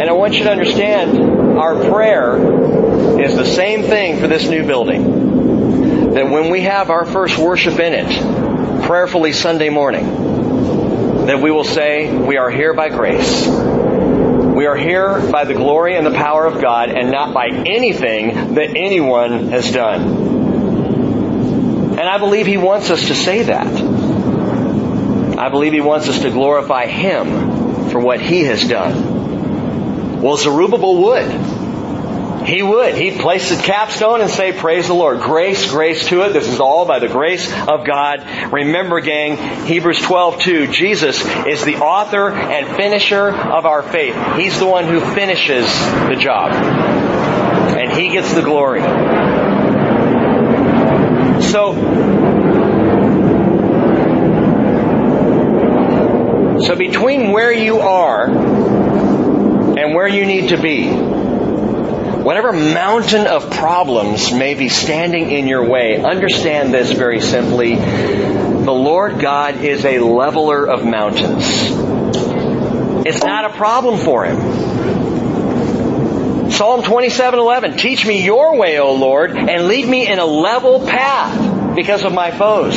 And 0.00 0.02
I 0.08 0.12
want 0.12 0.34
you 0.34 0.44
to 0.44 0.50
understand 0.50 1.18
our 1.58 1.88
prayer 1.88 3.20
is 3.20 3.36
the 3.36 3.46
same 3.46 3.82
thing 3.82 4.18
for 4.18 4.26
this 4.26 4.48
new 4.48 4.66
building. 4.66 6.14
That 6.14 6.30
when 6.30 6.50
we 6.50 6.62
have 6.62 6.90
our 6.90 7.04
first 7.04 7.38
worship 7.38 7.78
in 7.78 7.92
it, 7.92 8.86
prayerfully 8.86 9.32
Sunday 9.32 9.68
morning, 9.68 11.26
that 11.26 11.40
we 11.40 11.50
will 11.50 11.64
say, 11.64 12.14
we 12.14 12.36
are 12.36 12.50
here 12.50 12.74
by 12.74 12.88
grace. 12.88 13.46
We 13.46 14.66
are 14.66 14.76
here 14.76 15.20
by 15.30 15.44
the 15.44 15.54
glory 15.54 15.96
and 15.96 16.06
the 16.06 16.12
power 16.12 16.46
of 16.46 16.60
God 16.60 16.90
and 16.90 17.10
not 17.10 17.32
by 17.34 17.48
anything 17.48 18.54
that 18.54 18.76
anyone 18.76 19.48
has 19.48 19.70
done. 19.70 20.23
And 22.04 22.12
I 22.12 22.18
believe 22.18 22.46
He 22.46 22.58
wants 22.58 22.90
us 22.90 23.06
to 23.06 23.14
say 23.14 23.44
that. 23.44 23.66
I 25.38 25.48
believe 25.48 25.72
He 25.72 25.80
wants 25.80 26.06
us 26.06 26.20
to 26.20 26.30
glorify 26.30 26.84
Him 26.84 27.88
for 27.88 27.98
what 27.98 28.20
He 28.20 28.42
has 28.42 28.62
done. 28.68 30.20
Well, 30.20 30.36
Zerubbabel 30.36 31.02
would. 31.04 32.46
He 32.46 32.62
would. 32.62 32.94
He'd 32.94 33.20
place 33.20 33.48
the 33.48 33.56
capstone 33.56 34.20
and 34.20 34.28
say, 34.28 34.52
praise 34.52 34.86
the 34.86 34.92
Lord. 34.92 35.20
Grace, 35.20 35.70
grace 35.70 36.06
to 36.08 36.26
it. 36.26 36.34
This 36.34 36.46
is 36.46 36.60
all 36.60 36.84
by 36.84 36.98
the 36.98 37.08
grace 37.08 37.50
of 37.50 37.86
God. 37.86 38.52
Remember, 38.52 39.00
gang, 39.00 39.38
Hebrews 39.64 40.02
12, 40.02 40.40
2, 40.40 40.66
Jesus 40.66 41.24
is 41.46 41.64
the 41.64 41.76
author 41.76 42.28
and 42.28 42.76
finisher 42.76 43.30
of 43.30 43.64
our 43.64 43.82
faith. 43.82 44.14
He's 44.36 44.58
the 44.58 44.66
one 44.66 44.84
who 44.84 45.00
finishes 45.00 45.64
the 46.06 46.16
job. 46.20 46.52
And 46.52 47.90
He 47.90 48.10
gets 48.10 48.34
the 48.34 48.42
glory. 48.42 48.82
So, 51.54 51.72
so 56.58 56.74
between 56.74 57.30
where 57.30 57.52
you 57.52 57.78
are 57.78 58.28
and 58.28 59.94
where 59.94 60.08
you 60.08 60.26
need 60.26 60.48
to 60.48 60.60
be, 60.60 60.88
whatever 60.88 62.52
mountain 62.52 63.28
of 63.28 63.52
problems 63.52 64.32
may 64.32 64.54
be 64.54 64.68
standing 64.68 65.30
in 65.30 65.46
your 65.46 65.70
way, 65.70 66.02
understand 66.02 66.74
this 66.74 66.90
very 66.90 67.20
simply. 67.20 67.76
The 67.76 68.72
Lord 68.72 69.20
God 69.20 69.62
is 69.62 69.84
a 69.84 70.00
leveler 70.00 70.68
of 70.68 70.84
mountains. 70.84 71.44
It's 73.06 73.22
not 73.22 73.44
a 73.44 73.50
problem 73.50 74.00
for 74.00 74.24
Him. 74.24 75.03
Psalm 76.54 76.82
27:11 76.82 77.78
Teach 77.78 78.06
me 78.06 78.24
your 78.24 78.56
way, 78.56 78.78
O 78.78 78.92
Lord, 78.92 79.36
and 79.36 79.66
lead 79.66 79.88
me 79.88 80.06
in 80.06 80.20
a 80.20 80.24
level 80.24 80.86
path 80.86 81.74
because 81.74 82.04
of 82.04 82.12
my 82.12 82.30
foes. 82.30 82.76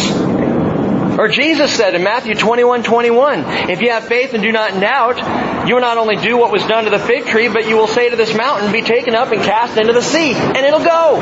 Or 1.20 1.28
Jesus 1.28 1.72
said 1.74 1.94
in 1.94 2.04
Matthew 2.04 2.34
21, 2.34 2.82
21, 2.82 3.70
if 3.70 3.82
you 3.82 3.92
have 3.92 4.06
faith 4.06 4.34
and 4.34 4.42
do 4.42 4.52
not 4.52 4.72
doubt, 4.80 5.68
you 5.68 5.76
will 5.76 5.82
not 5.82 6.00
only 6.00 6.16
do 6.16 6.38
what 6.38 6.52
was 6.52 6.64
done 6.64 6.86
to 6.86 6.90
the 6.90 6.98
fig 6.98 7.28
tree, 7.28 7.50
but 7.50 7.68
you 7.68 7.78
will 7.78 7.86
say 7.86 8.10
to 8.10 8.16
this 8.16 8.36
mountain, 8.36 8.72
be 8.72 8.82
taken 8.82 9.14
up 9.14 9.32
and 9.32 9.44
cast 9.44 9.78
into 9.78 9.94
the 9.94 10.02
sea, 10.02 10.34
and 10.34 10.58
it'll 10.58 10.84
go. 10.84 11.22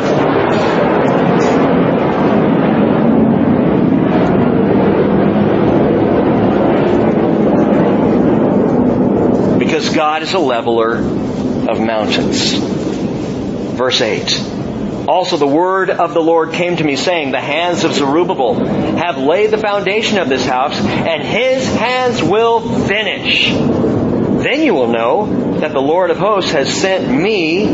Because 9.59 9.93
God 9.93 10.23
is 10.23 10.33
a 10.33 10.39
leveler 10.39 11.25
of 11.69 11.79
mountains. 11.79 12.53
Verse 12.53 14.01
8. 14.01 15.07
Also 15.07 15.37
the 15.37 15.47
word 15.47 15.89
of 15.89 16.13
the 16.13 16.21
Lord 16.21 16.53
came 16.53 16.77
to 16.77 16.83
me 16.83 16.95
saying, 16.95 17.31
the 17.31 17.39
hands 17.39 17.83
of 17.83 17.93
Zerubbabel 17.93 18.55
have 18.97 19.17
laid 19.17 19.51
the 19.51 19.57
foundation 19.57 20.17
of 20.17 20.29
this 20.29 20.45
house, 20.45 20.79
and 20.79 21.21
his 21.21 21.67
hands 21.75 22.23
will 22.23 22.61
finish. 22.87 23.49
Then 23.51 24.61
you 24.61 24.73
will 24.73 24.87
know 24.87 25.59
that 25.59 25.73
the 25.73 25.81
Lord 25.81 26.09
of 26.09 26.17
hosts 26.17 26.51
has 26.51 26.73
sent 26.73 27.09
me 27.09 27.65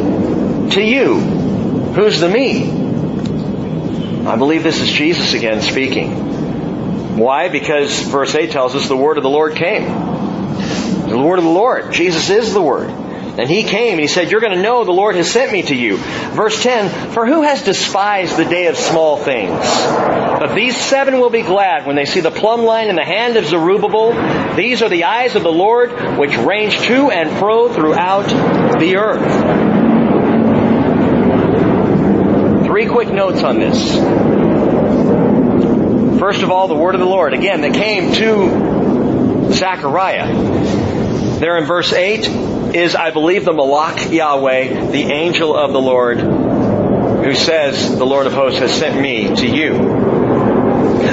to 0.72 0.82
you. 0.82 1.20
Who's 1.20 2.20
the 2.20 2.30
me? 2.30 2.70
I 4.28 4.36
believe 4.36 4.64
this 4.64 4.80
is 4.82 4.90
Jesus 4.90 5.34
again 5.34 5.62
speaking. 5.62 7.18
Why? 7.18 7.50
Because 7.50 8.02
verse 8.04 8.36
8 8.36 8.52
tells 8.52 8.76
us 8.76 8.88
the 8.88 8.96
word 8.96 9.18
of 9.18 9.24
the 9.24 9.30
Lord 9.30 9.56
came. 9.56 9.86
The 11.10 11.18
word 11.18 11.40
of 11.40 11.46
the 11.46 11.50
Lord. 11.50 11.92
Jesus 11.92 12.30
is 12.30 12.54
the 12.54 12.62
word. 12.62 12.90
And 13.38 13.50
he 13.50 13.64
came 13.64 13.94
and 13.94 14.02
he 14.02 14.08
said, 14.08 14.30
You're 14.30 14.42
going 14.42 14.56
to 14.56 14.62
know 14.62 14.84
the 14.84 14.92
Lord 14.92 15.16
has 15.16 15.32
sent 15.32 15.54
me 15.54 15.62
to 15.64 15.76
you. 15.76 15.98
Verse 15.98 16.62
10, 16.62 17.14
For 17.14 17.26
who 17.26 17.44
has 17.44 17.64
despised 17.64 18.36
the 18.36 18.44
day 18.44 18.68
of 18.68 18.76
small 18.78 19.18
things? 19.18 19.58
But 19.58 20.54
these 20.54 20.76
seven 20.76 21.20
will 21.20 21.30
be 21.30 21.42
glad 21.42 21.86
when 21.86 21.96
they 21.96 22.06
see 22.06 22.20
the 22.20 22.32
plumb 22.32 22.64
line 22.64 22.90
in 22.90 22.96
the 22.96 23.06
hand 23.06 23.38
of 23.38 23.46
Zerubbabel. 23.46 24.56
These 24.56 24.82
are 24.82 24.90
the 24.90 25.06
eyes 25.06 25.36
of 25.36 25.44
the 25.44 25.52
Lord 25.52 26.18
which 26.18 26.36
range 26.36 26.78
to 26.80 27.10
and 27.10 27.38
fro 27.40 27.72
throughout 27.72 28.28
the 28.80 28.98
earth. 28.98 29.62
Three 32.66 32.88
quick 32.88 33.10
notes 33.10 33.44
on 33.44 33.60
this. 33.60 33.96
First 36.20 36.42
of 36.42 36.52
all, 36.52 36.68
the 36.68 36.76
word 36.76 36.96
of 36.96 37.02
the 37.02 37.08
Lord, 37.08 37.34
again, 37.34 37.62
that 37.62 37.74
came 37.74 38.14
to 38.14 39.52
Zechariah. 39.54 40.34
There 41.40 41.58
in 41.58 41.66
verse 41.66 41.94
8 41.94 42.51
is, 42.76 42.96
I 42.96 43.12
believe, 43.12 43.46
the 43.46 43.54
Malach 43.54 44.12
Yahweh, 44.12 44.92
the 44.92 45.12
angel 45.12 45.56
of 45.56 45.74
the 45.74 45.82
Lord, 45.82 46.20
who 46.20 47.34
says, 47.36 47.98
the 47.98 48.06
Lord 48.06 48.28
of 48.28 48.34
hosts 48.34 48.60
has 48.60 48.74
sent 48.74 49.00
me 49.00 49.36
to 49.36 49.48
you. 49.48 50.22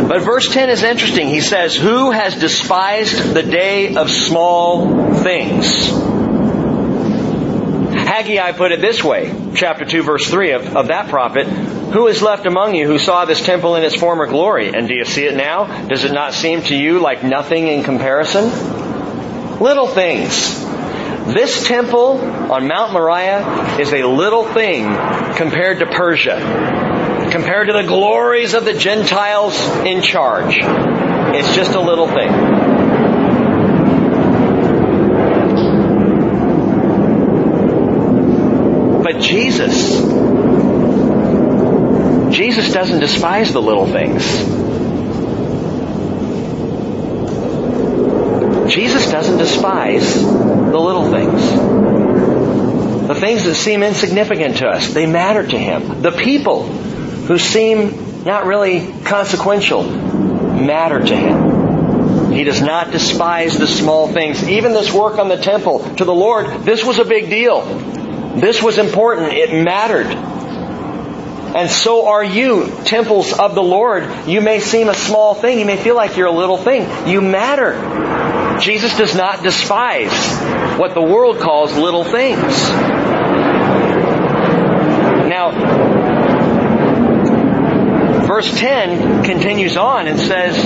But 0.09 0.23
verse 0.23 0.49
10 0.49 0.71
is 0.71 0.83
interesting. 0.83 1.29
He 1.29 1.41
says, 1.41 1.77
Who 1.77 2.11
has 2.11 2.35
despised 2.37 3.35
the 3.35 3.43
day 3.43 3.95
of 3.95 4.11
small 4.11 5.15
things? 5.15 5.89
Haggai 8.09 8.53
put 8.53 8.73
it 8.73 8.81
this 8.81 9.05
way, 9.05 9.35
chapter 9.55 9.85
2 9.85 10.03
verse 10.03 10.31
3 10.31 10.53
of, 10.53 10.77
of 10.77 10.89
that 10.89 11.09
prophet, 11.09 11.47
Who 11.47 12.07
is 12.07 12.23
left 12.23 12.47
among 12.47 12.75
you 12.75 12.87
who 12.87 12.99
saw 12.99 13.25
this 13.25 13.45
temple 13.45 13.77
in 13.77 13.85
its 13.85 13.97
former 13.97 14.27
glory? 14.27 14.69
And 14.75 14.89
do 14.89 14.95
you 14.95 15.05
see 15.05 15.25
it 15.25 15.37
now? 15.37 15.87
Does 15.89 16.05
it 16.05 16.13
not 16.13 16.33
seem 16.33 16.63
to 16.63 16.75
you 16.75 17.01
like 17.01 17.23
nothing 17.23 17.69
in 17.69 17.83
comparison? 17.83 19.59
Little 19.61 19.89
things. 19.89 20.68
This 21.29 21.67
temple 21.67 22.23
on 22.51 22.67
Mount 22.69 22.95
Moriah 22.95 23.79
is 23.79 23.93
a 23.93 24.03
little 24.05 24.45
thing 24.45 24.85
compared 25.37 25.81
to 25.81 25.87
Persia, 25.87 26.39
compared 27.31 27.67
to 27.67 27.75
the 27.75 27.83
glories 27.83 28.55
of 28.55 28.65
the 28.65 28.73
Gentiles 28.73 29.61
in 29.85 30.01
charge. 30.01 30.57
It's 30.59 31.55
just 31.55 31.73
a 31.73 31.81
little 31.81 32.07
thing. 32.07 32.31
But 39.03 39.21
Jesus, 39.21 40.01
Jesus 42.35 42.73
doesn't 42.73 43.01
despise 43.01 43.53
the 43.53 43.61
little 43.61 43.87
things. 43.87 44.25
Jesus 48.73 49.08
doesn't 49.19 49.39
despise 49.39 50.15
the 50.15 50.79
little 50.79 51.11
things. 51.11 51.43
The 53.09 53.17
things 53.17 53.43
that 53.47 53.57
seem 53.57 53.83
insignificant 53.83 54.59
to 54.59 54.69
us, 54.69 54.95
they 54.95 55.07
matter 55.07 55.45
to 55.45 55.59
Him. 55.59 56.03
The 56.03 56.13
people 56.13 56.63
who 56.63 57.37
seem 57.37 58.23
not 58.23 58.47
really 58.47 58.93
consequential 59.03 59.83
matter 59.83 61.01
to 61.01 61.17
Him. 61.17 62.31
He 62.31 62.45
does 62.45 62.63
not 62.63 62.93
despise 62.93 63.59
the 63.59 63.67
small 63.67 64.07
things. 64.07 64.49
Even 64.49 64.73
this 64.73 64.93
work 64.93 65.19
on 65.19 65.29
the 65.29 65.37
temple 65.37 65.81
to 65.97 66.05
the 66.05 66.15
Lord, 66.15 66.63
this 66.63 66.85
was 66.85 67.01
a 67.01 67.05
big 67.05 67.29
deal. 67.29 67.63
This 68.37 68.63
was 68.63 68.79
important. 68.79 69.33
It 69.33 69.65
mattered. 69.65 70.07
And 71.57 71.69
so 71.69 72.07
are 72.07 72.23
you, 72.23 72.71
temples 72.85 73.37
of 73.37 73.57
the 73.57 73.65
Lord. 73.65 74.29
You 74.29 74.43
may 74.43 74.61
seem 74.61 74.89
a 74.89 74.95
small 74.95 75.35
thing. 75.35 75.59
You 75.59 75.65
may 75.65 75.77
feel 75.77 75.97
like 75.97 76.17
you're 76.17 76.29
a 76.29 76.31
little 76.31 76.59
thing. 76.59 77.09
You 77.09 77.21
matter. 77.21 78.48
Jesus 78.61 78.97
does 78.97 79.15
not 79.15 79.43
despise 79.43 80.11
what 80.79 80.95
the 80.95 81.03
world 81.03 81.39
calls 81.39 81.77
little 81.77 82.05
things. 82.05 82.69
Now, 85.29 85.53
verse 88.27 88.59
10 88.59 89.25
continues 89.25 89.77
on 89.77 90.09
and 90.09 90.19
says, 90.19 90.57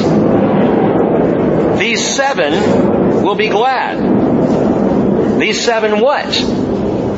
These 1.79 2.07
seven 2.17 3.23
will 3.23 3.35
be 3.35 3.49
glad. 3.49 5.39
These 5.39 5.65
seven 5.65 6.01
what? 6.01 6.29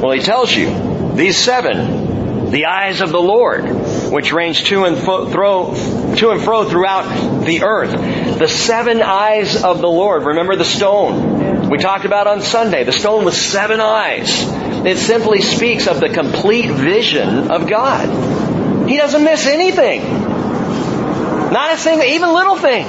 Well, 0.03 0.13
he 0.13 0.21
tells 0.21 0.55
you. 0.55 1.13
These 1.15 1.37
seven, 1.39 2.51
the 2.51 2.67
eyes 2.67 3.01
of 3.01 3.11
the 3.11 3.21
Lord, 3.21 3.65
which 4.15 4.33
range 4.33 4.63
to 4.63 4.85
and 4.85 4.97
fro, 4.97 5.75
to 6.15 6.31
and 6.31 6.41
fro 6.41 6.65
throughout 6.65 7.45
the 7.45 7.65
earth. 7.65 8.39
The 8.39 8.47
seven 8.47 9.03
eyes 9.03 9.61
of 9.61 9.81
the 9.81 9.89
Lord. 9.89 10.23
Remember 10.23 10.55
the 10.55 10.65
stone 10.65 11.69
we 11.69 11.79
talked 11.79 12.05
about 12.05 12.29
on 12.29 12.41
Sunday. 12.41 12.85
The 12.85 12.93
stone 12.93 13.25
with 13.25 13.35
seven 13.35 13.81
eyes. 13.81 14.29
It 14.87 14.99
simply 14.99 15.41
speaks 15.41 15.89
of 15.89 15.99
the 15.99 16.11
complete 16.11 16.71
vision 16.71 17.51
of 17.51 17.69
God. 17.69 18.89
He 18.89 18.97
doesn't 18.99 19.25
miss 19.25 19.49
anything. 19.49 20.03
Not 21.53 21.75
a 21.75 21.77
single, 21.77 22.07
even 22.07 22.33
little 22.33 22.57
things. 22.57 22.89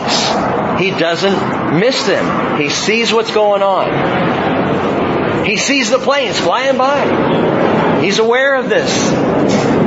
He 0.80 0.92
doesn't 0.92 1.80
miss 1.80 2.06
them. 2.06 2.62
He 2.62 2.70
sees 2.70 3.12
what's 3.12 3.32
going 3.32 3.64
on. 3.64 5.44
He 5.44 5.58
sees 5.58 5.90
the 5.90 5.98
planes 5.98 6.40
flying 6.40 6.78
by. 6.78 8.02
He's 8.04 8.20
aware 8.20 8.58
of 8.58 8.70
this. 8.70 9.85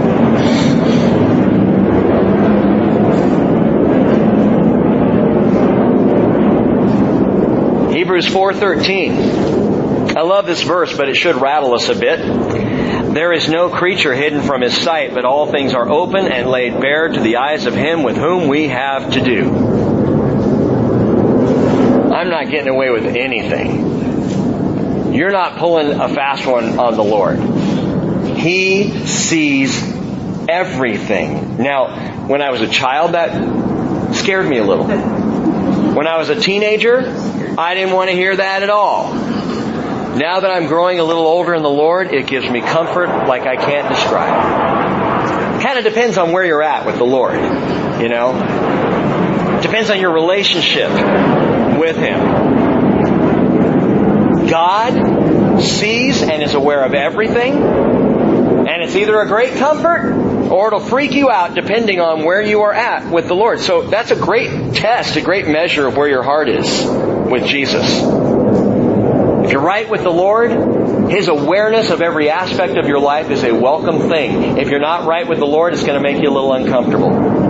Hebrews 8.18 8.34
4:13. 8.34 10.16
I 10.16 10.22
love 10.22 10.44
this 10.44 10.64
verse, 10.64 10.92
but 10.96 11.08
it 11.08 11.14
should 11.14 11.36
rattle 11.36 11.74
us 11.74 11.88
a 11.88 11.94
bit. 11.94 12.18
There 13.14 13.32
is 13.32 13.48
no 13.48 13.68
creature 13.68 14.12
hidden 14.12 14.40
from 14.40 14.60
his 14.60 14.76
sight, 14.76 15.14
but 15.14 15.24
all 15.24 15.46
things 15.46 15.72
are 15.72 15.88
open 15.88 16.26
and 16.26 16.50
laid 16.50 16.80
bare 16.80 17.10
to 17.10 17.20
the 17.20 17.36
eyes 17.36 17.66
of 17.66 17.76
him 17.76 18.02
with 18.02 18.16
whom 18.16 18.48
we 18.48 18.66
have 18.66 19.12
to 19.12 19.20
do. 19.20 19.44
I'm 22.12 22.28
not 22.28 22.50
getting 22.50 22.70
away 22.70 22.90
with 22.90 23.06
anything. 23.06 25.14
You're 25.14 25.30
not 25.30 25.58
pulling 25.58 26.00
a 26.00 26.08
fast 26.08 26.44
one 26.44 26.80
on 26.80 26.96
the 26.96 27.04
Lord. 27.04 27.38
He 28.36 29.06
sees 29.06 29.80
everything. 30.48 31.58
Now, 31.58 32.26
when 32.26 32.42
I 32.42 32.50
was 32.50 32.62
a 32.62 32.68
child, 32.68 33.12
that 33.12 34.16
scared 34.16 34.48
me 34.48 34.58
a 34.58 34.64
little. 34.64 34.88
When 34.88 36.08
I 36.08 36.18
was 36.18 36.30
a 36.30 36.40
teenager, 36.40 37.14
I 37.58 37.74
didn't 37.74 37.92
want 37.92 38.08
to 38.08 38.14
hear 38.14 38.36
that 38.36 38.62
at 38.62 38.70
all. 38.70 39.12
Now 39.12 40.38
that 40.38 40.48
I'm 40.48 40.68
growing 40.68 41.00
a 41.00 41.02
little 41.02 41.26
older 41.26 41.54
in 41.54 41.64
the 41.64 41.68
Lord, 41.68 42.14
it 42.14 42.28
gives 42.28 42.48
me 42.48 42.60
comfort 42.60 43.08
like 43.26 43.42
I 43.42 43.56
can't 43.56 43.88
describe. 43.88 45.60
Kind 45.60 45.76
of 45.76 45.82
depends 45.82 46.18
on 46.18 46.30
where 46.30 46.44
you're 46.44 46.62
at 46.62 46.86
with 46.86 46.98
the 46.98 47.04
Lord, 47.04 47.34
you 48.00 48.08
know? 48.08 48.32
Depends 49.60 49.90
on 49.90 49.98
your 49.98 50.12
relationship 50.12 50.88
with 51.80 51.96
Him. 51.96 52.20
God 54.46 55.60
sees 55.60 56.22
and 56.22 56.40
is 56.44 56.54
aware 56.54 56.84
of 56.84 56.94
everything, 56.94 57.54
and 57.54 58.82
it's 58.84 58.94
either 58.94 59.20
a 59.20 59.26
great 59.26 59.54
comfort 59.54 60.12
or 60.48 60.68
it'll 60.68 60.78
freak 60.78 61.10
you 61.10 61.28
out 61.28 61.56
depending 61.56 61.98
on 61.98 62.24
where 62.24 62.40
you 62.40 62.62
are 62.62 62.72
at 62.72 63.10
with 63.10 63.26
the 63.26 63.34
Lord. 63.34 63.58
So 63.58 63.82
that's 63.82 64.12
a 64.12 64.16
great 64.16 64.76
test, 64.76 65.16
a 65.16 65.20
great 65.20 65.48
measure 65.48 65.88
of 65.88 65.96
where 65.96 66.08
your 66.08 66.22
heart 66.22 66.48
is 66.48 67.17
with 67.30 67.46
Jesus. 67.46 68.02
If 69.44 69.52
you're 69.52 69.62
right 69.62 69.88
with 69.88 70.02
the 70.02 70.10
Lord, 70.10 71.10
His 71.10 71.28
awareness 71.28 71.90
of 71.90 72.02
every 72.02 72.28
aspect 72.30 72.76
of 72.76 72.86
your 72.86 73.00
life 73.00 73.30
is 73.30 73.44
a 73.44 73.52
welcome 73.52 74.08
thing. 74.08 74.58
If 74.58 74.68
you're 74.68 74.80
not 74.80 75.06
right 75.06 75.26
with 75.26 75.38
the 75.38 75.46
Lord, 75.46 75.72
it's 75.72 75.84
going 75.84 76.02
to 76.02 76.06
make 76.06 76.22
you 76.22 76.28
a 76.28 76.34
little 76.34 76.52
uncomfortable. 76.52 77.48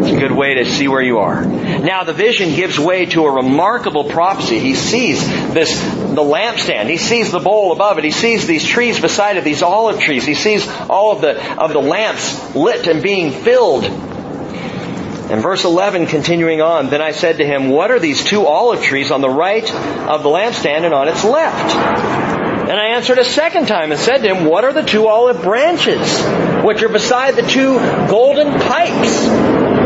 It's 0.00 0.10
a 0.10 0.18
good 0.18 0.32
way 0.32 0.54
to 0.54 0.64
see 0.64 0.88
where 0.88 1.02
you 1.02 1.18
are. 1.18 1.44
Now 1.44 2.04
the 2.04 2.12
vision 2.12 2.54
gives 2.54 2.78
way 2.78 3.06
to 3.06 3.24
a 3.24 3.32
remarkable 3.32 4.04
prophecy. 4.04 4.58
He 4.58 4.74
sees 4.74 5.26
this, 5.52 5.78
the 5.80 6.22
lampstand. 6.22 6.88
He 6.88 6.96
sees 6.96 7.30
the 7.30 7.38
bowl 7.38 7.72
above 7.72 7.98
it. 7.98 8.04
He 8.04 8.10
sees 8.10 8.46
these 8.46 8.66
trees 8.66 8.98
beside 8.98 9.36
it, 9.36 9.44
these 9.44 9.62
olive 9.62 10.00
trees. 10.00 10.24
He 10.24 10.34
sees 10.34 10.66
all 10.88 11.12
of 11.12 11.20
the, 11.20 11.62
of 11.62 11.72
the 11.72 11.80
lamps 11.80 12.54
lit 12.54 12.86
and 12.86 13.02
being 13.02 13.30
filled. 13.30 13.84
And 15.30 15.40
verse 15.42 15.64
11 15.64 16.06
continuing 16.06 16.60
on, 16.60 16.90
then 16.90 17.00
I 17.00 17.12
said 17.12 17.38
to 17.38 17.44
him, 17.44 17.70
what 17.70 17.90
are 17.90 17.98
these 18.00 18.24
two 18.24 18.46
olive 18.46 18.82
trees 18.82 19.10
on 19.10 19.20
the 19.20 19.30
right 19.30 19.64
of 19.72 20.22
the 20.22 20.28
lampstand 20.28 20.84
and 20.84 20.92
on 20.92 21.08
its 21.08 21.24
left? 21.24 21.74
And 21.74 22.78
I 22.78 22.96
answered 22.96 23.18
a 23.18 23.24
second 23.24 23.66
time 23.66 23.90
and 23.92 24.00
said 24.00 24.18
to 24.18 24.34
him, 24.34 24.44
What 24.44 24.64
are 24.64 24.72
the 24.72 24.82
two 24.82 25.08
olive 25.08 25.42
branches 25.42 26.22
which 26.64 26.82
are 26.84 26.88
beside 26.88 27.34
the 27.34 27.42
two 27.42 27.78
golden 28.08 28.60
pipes? 28.60 29.80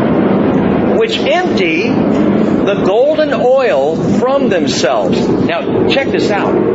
which 0.97 1.17
empty 1.17 1.83
the 1.83 2.83
golden 2.85 3.31
oil 3.33 3.95
from 4.17 4.49
themselves. 4.49 5.19
Now, 5.27 5.87
check 5.87 6.07
this 6.07 6.31
out. 6.31 6.74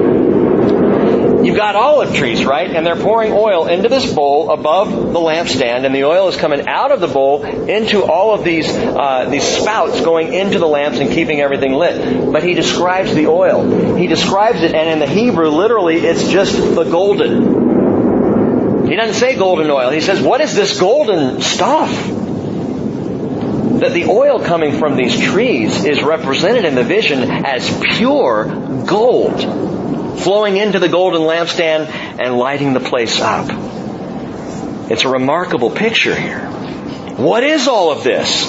You've 1.50 1.58
got 1.58 1.74
olive 1.74 2.14
trees, 2.14 2.44
right? 2.44 2.70
And 2.70 2.86
they're 2.86 2.94
pouring 2.94 3.32
oil 3.32 3.66
into 3.66 3.88
this 3.88 4.14
bowl 4.14 4.52
above 4.52 4.88
the 4.88 5.18
lampstand, 5.18 5.84
and 5.84 5.92
the 5.92 6.04
oil 6.04 6.28
is 6.28 6.36
coming 6.36 6.68
out 6.68 6.92
of 6.92 7.00
the 7.00 7.08
bowl 7.08 7.42
into 7.42 8.04
all 8.04 8.32
of 8.32 8.44
these 8.44 8.68
uh, 8.68 9.28
these 9.28 9.42
spouts 9.42 10.00
going 10.00 10.32
into 10.32 10.60
the 10.60 10.68
lamps 10.68 11.00
and 11.00 11.10
keeping 11.10 11.40
everything 11.40 11.72
lit. 11.72 12.32
But 12.32 12.44
he 12.44 12.54
describes 12.54 13.16
the 13.16 13.26
oil. 13.26 13.96
He 13.96 14.06
describes 14.06 14.62
it, 14.62 14.76
and 14.76 14.90
in 14.90 15.00
the 15.00 15.12
Hebrew, 15.12 15.48
literally, 15.48 15.96
it's 15.96 16.30
just 16.30 16.56
the 16.56 16.84
golden. 16.84 18.86
He 18.86 18.94
doesn't 18.94 19.16
say 19.16 19.36
golden 19.36 19.68
oil. 19.70 19.90
He 19.90 20.02
says, 20.02 20.22
"What 20.22 20.40
is 20.40 20.54
this 20.54 20.78
golden 20.78 21.40
stuff?" 21.40 21.90
that 23.80 23.92
the 23.92 24.04
oil 24.04 24.38
coming 24.38 24.78
from 24.78 24.94
these 24.94 25.18
trees 25.18 25.84
is 25.84 26.00
represented 26.00 26.64
in 26.64 26.76
the 26.76 26.84
vision 26.84 27.28
as 27.28 27.68
pure 27.96 28.44
gold 28.86 29.70
flowing 30.20 30.56
into 30.56 30.78
the 30.78 30.88
golden 30.88 31.22
lampstand 31.22 31.87
and 31.88 32.37
lighting 32.37 32.72
the 32.72 32.80
place 32.80 33.20
up. 33.20 33.48
It's 34.90 35.04
a 35.04 35.09
remarkable 35.09 35.70
picture 35.70 36.14
here. 36.14 36.46
What 37.16 37.44
is 37.44 37.68
all 37.68 37.92
of 37.92 38.02
this? 38.02 38.44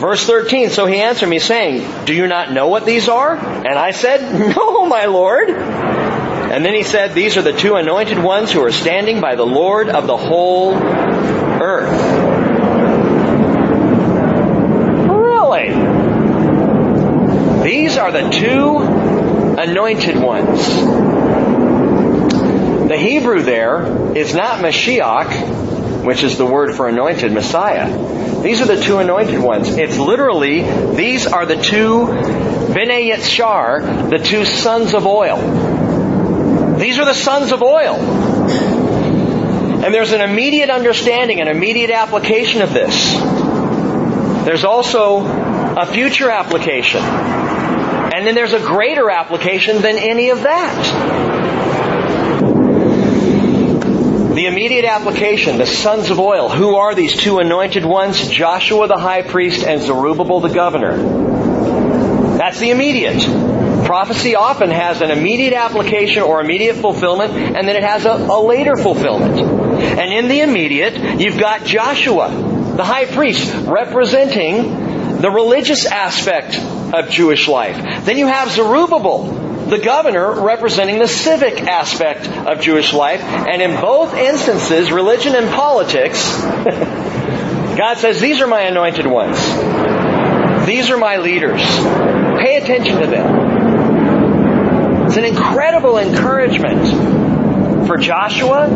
Verse 0.00 0.26
13, 0.26 0.70
so 0.70 0.86
he 0.86 0.96
answered 0.96 1.28
me 1.28 1.38
saying, 1.38 2.06
Do 2.06 2.14
you 2.14 2.26
not 2.26 2.52
know 2.52 2.68
what 2.68 2.86
these 2.86 3.08
are? 3.08 3.36
And 3.36 3.78
I 3.78 3.90
said, 3.90 4.54
No, 4.56 4.86
my 4.86 5.06
Lord. 5.06 5.50
And 5.50 6.64
then 6.64 6.74
he 6.74 6.82
said, 6.82 7.14
These 7.14 7.36
are 7.36 7.42
the 7.42 7.52
two 7.52 7.74
anointed 7.76 8.18
ones 8.18 8.50
who 8.50 8.64
are 8.64 8.72
standing 8.72 9.20
by 9.20 9.36
the 9.36 9.46
Lord 9.46 9.88
of 9.88 10.06
the 10.06 10.16
whole 10.16 10.74
earth. 10.74 12.00
Really? 15.08 15.68
These 17.62 17.96
are 17.98 18.10
the 18.10 18.28
two 18.30 18.99
anointed 19.60 20.16
ones. 20.16 20.66
The 22.88 22.96
Hebrew 22.96 23.42
there 23.42 24.16
is 24.16 24.34
not 24.34 24.58
Mashiach, 24.58 26.04
which 26.04 26.22
is 26.22 26.38
the 26.38 26.46
word 26.46 26.74
for 26.74 26.88
anointed 26.88 27.32
Messiah. 27.32 28.42
These 28.42 28.62
are 28.62 28.66
the 28.66 28.80
two 28.80 28.98
anointed 28.98 29.38
ones. 29.38 29.68
It's 29.68 29.98
literally, 29.98 30.62
these 30.94 31.26
are 31.26 31.44
the 31.44 31.56
two 31.56 32.06
Bnei 32.06 33.12
Yitzhar, 33.12 34.08
the 34.10 34.18
two 34.18 34.44
sons 34.44 34.94
of 34.94 35.06
oil. 35.06 35.36
These 36.78 36.98
are 36.98 37.04
the 37.04 37.14
sons 37.14 37.52
of 37.52 37.62
oil. 37.62 37.96
And 39.84 39.92
there's 39.94 40.12
an 40.12 40.22
immediate 40.22 40.70
understanding, 40.70 41.40
an 41.40 41.48
immediate 41.48 41.90
application 41.90 42.62
of 42.62 42.72
this. 42.72 43.14
There's 44.44 44.64
also 44.64 45.20
a 45.20 45.84
future 45.84 46.30
application. 46.30 47.02
And 48.20 48.26
then 48.26 48.34
there's 48.34 48.52
a 48.52 48.60
greater 48.60 49.08
application 49.08 49.80
than 49.80 49.96
any 49.96 50.28
of 50.28 50.42
that. 50.42 50.74
The 54.34 54.44
immediate 54.44 54.84
application, 54.84 55.56
the 55.56 55.64
sons 55.64 56.10
of 56.10 56.20
oil. 56.20 56.50
Who 56.50 56.74
are 56.74 56.94
these 56.94 57.16
two 57.16 57.38
anointed 57.38 57.86
ones? 57.86 58.28
Joshua 58.28 58.88
the 58.88 58.98
high 58.98 59.22
priest 59.22 59.64
and 59.64 59.80
Zerubbabel 59.80 60.40
the 60.40 60.50
governor. 60.50 60.98
That's 62.36 62.60
the 62.60 62.68
immediate. 62.68 63.22
Prophecy 63.86 64.34
often 64.34 64.68
has 64.68 65.00
an 65.00 65.10
immediate 65.10 65.54
application 65.54 66.22
or 66.22 66.42
immediate 66.42 66.76
fulfillment, 66.76 67.32
and 67.32 67.66
then 67.66 67.74
it 67.74 67.82
has 67.82 68.04
a, 68.04 68.12
a 68.12 68.38
later 68.38 68.76
fulfillment. 68.76 69.40
And 69.40 70.12
in 70.12 70.28
the 70.28 70.40
immediate, 70.42 71.18
you've 71.18 71.38
got 71.38 71.64
Joshua, 71.64 72.28
the 72.76 72.84
high 72.84 73.06
priest, 73.06 73.50
representing 73.66 74.79
the 75.20 75.30
religious 75.30 75.86
aspect 75.86 76.58
of 76.94 77.10
Jewish 77.10 77.46
life. 77.46 78.04
Then 78.04 78.16
you 78.16 78.26
have 78.26 78.50
Zerubbabel, 78.50 79.68
the 79.68 79.78
governor 79.78 80.42
representing 80.42 80.98
the 80.98 81.08
civic 81.08 81.60
aspect 81.60 82.26
of 82.26 82.60
Jewish 82.60 82.94
life. 82.94 83.20
And 83.20 83.60
in 83.60 83.80
both 83.80 84.14
instances, 84.14 84.90
religion 84.90 85.34
and 85.34 85.48
politics, 85.50 86.40
God 87.76 87.98
says, 87.98 88.20
these 88.20 88.40
are 88.40 88.46
my 88.46 88.62
anointed 88.62 89.06
ones. 89.06 89.38
These 90.66 90.90
are 90.90 90.96
my 90.96 91.18
leaders. 91.18 91.60
Pay 91.60 92.56
attention 92.56 93.00
to 93.00 93.06
them. 93.06 95.06
It's 95.06 95.16
an 95.16 95.24
incredible 95.24 95.98
encouragement 95.98 97.86
for 97.86 97.96
Joshua 97.96 98.68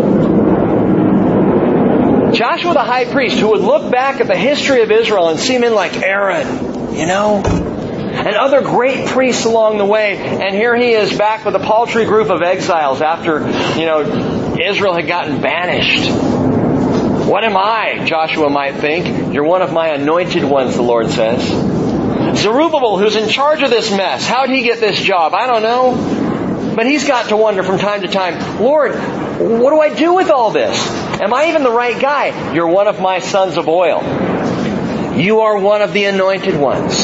Joshua 2.35 2.75
the 2.75 2.83
high 2.83 3.05
priest, 3.05 3.39
who 3.39 3.51
would 3.51 3.61
look 3.61 3.91
back 3.93 4.21
at 4.21 4.27
the 4.27 4.37
history 4.37 4.83
of 4.83 4.91
Israel 4.91 5.29
and 5.29 5.39
see 5.39 5.57
men 5.59 5.75
like 5.75 5.95
Aaron, 6.03 6.95
you 6.95 7.07
know, 7.07 7.43
and 7.45 8.37
other 8.37 8.61
great 8.63 9.09
priests 9.09 9.45
along 9.45 9.79
the 9.79 9.85
way, 9.85 10.17
and 10.17 10.55
here 10.55 10.75
he 10.77 10.93
is 10.93 11.17
back 11.17 11.45
with 11.45 11.55
a 11.55 11.61
paltry 11.61 12.05
group 12.05 12.31
of 12.31 12.43
exiles 12.43 13.01
after, 13.01 13.41
you 13.79 13.87
know, 13.87 14.57
Israel 14.61 14.95
had 14.95 15.07
gotten 15.07 15.41
banished. 15.41 16.11
What 17.29 17.45
am 17.45 17.57
I? 17.57 18.05
Joshua 18.05 18.51
might 18.51 18.77
think. 18.77 19.33
You're 19.33 19.45
one 19.45 19.63
of 19.63 19.73
my 19.73 19.89
anointed 19.89 20.45
ones, 20.45 20.77
the 20.77 20.83
Lord 20.83 21.11
says. 21.11 21.43
Zerubbabel, 22.39 22.99
who's 22.99 23.17
in 23.17 23.29
charge 23.29 23.63
of 23.63 23.71
this 23.71 23.91
mess, 23.91 24.27
how'd 24.27 24.51
he 24.51 24.63
get 24.63 24.81
this 24.81 25.01
job? 25.01 25.35
I 25.35 25.47
don't 25.47 25.63
know. 25.63 26.75
But 26.75 26.87
he's 26.87 27.07
got 27.07 27.29
to 27.29 27.37
wonder 27.37 27.63
from 27.63 27.79
time 27.79 28.03
to 28.03 28.09
time, 28.09 28.61
Lord, 28.61 28.95
what 29.39 29.71
do 29.71 29.81
I 29.81 29.95
do 29.95 30.15
with 30.15 30.31
all 30.31 30.51
this? 30.51 30.77
Am 31.21 31.35
I 31.35 31.49
even 31.49 31.63
the 31.63 31.71
right 31.71 32.01
guy? 32.01 32.55
You're 32.55 32.69
one 32.69 32.87
of 32.87 33.01
my 33.01 33.19
sons 33.19 33.57
of 33.57 33.69
oil. 33.69 34.03
You 35.19 35.41
are 35.41 35.59
one 35.59 35.83
of 35.83 35.93
the 35.93 36.05
anointed 36.05 36.59
ones. 36.59 36.97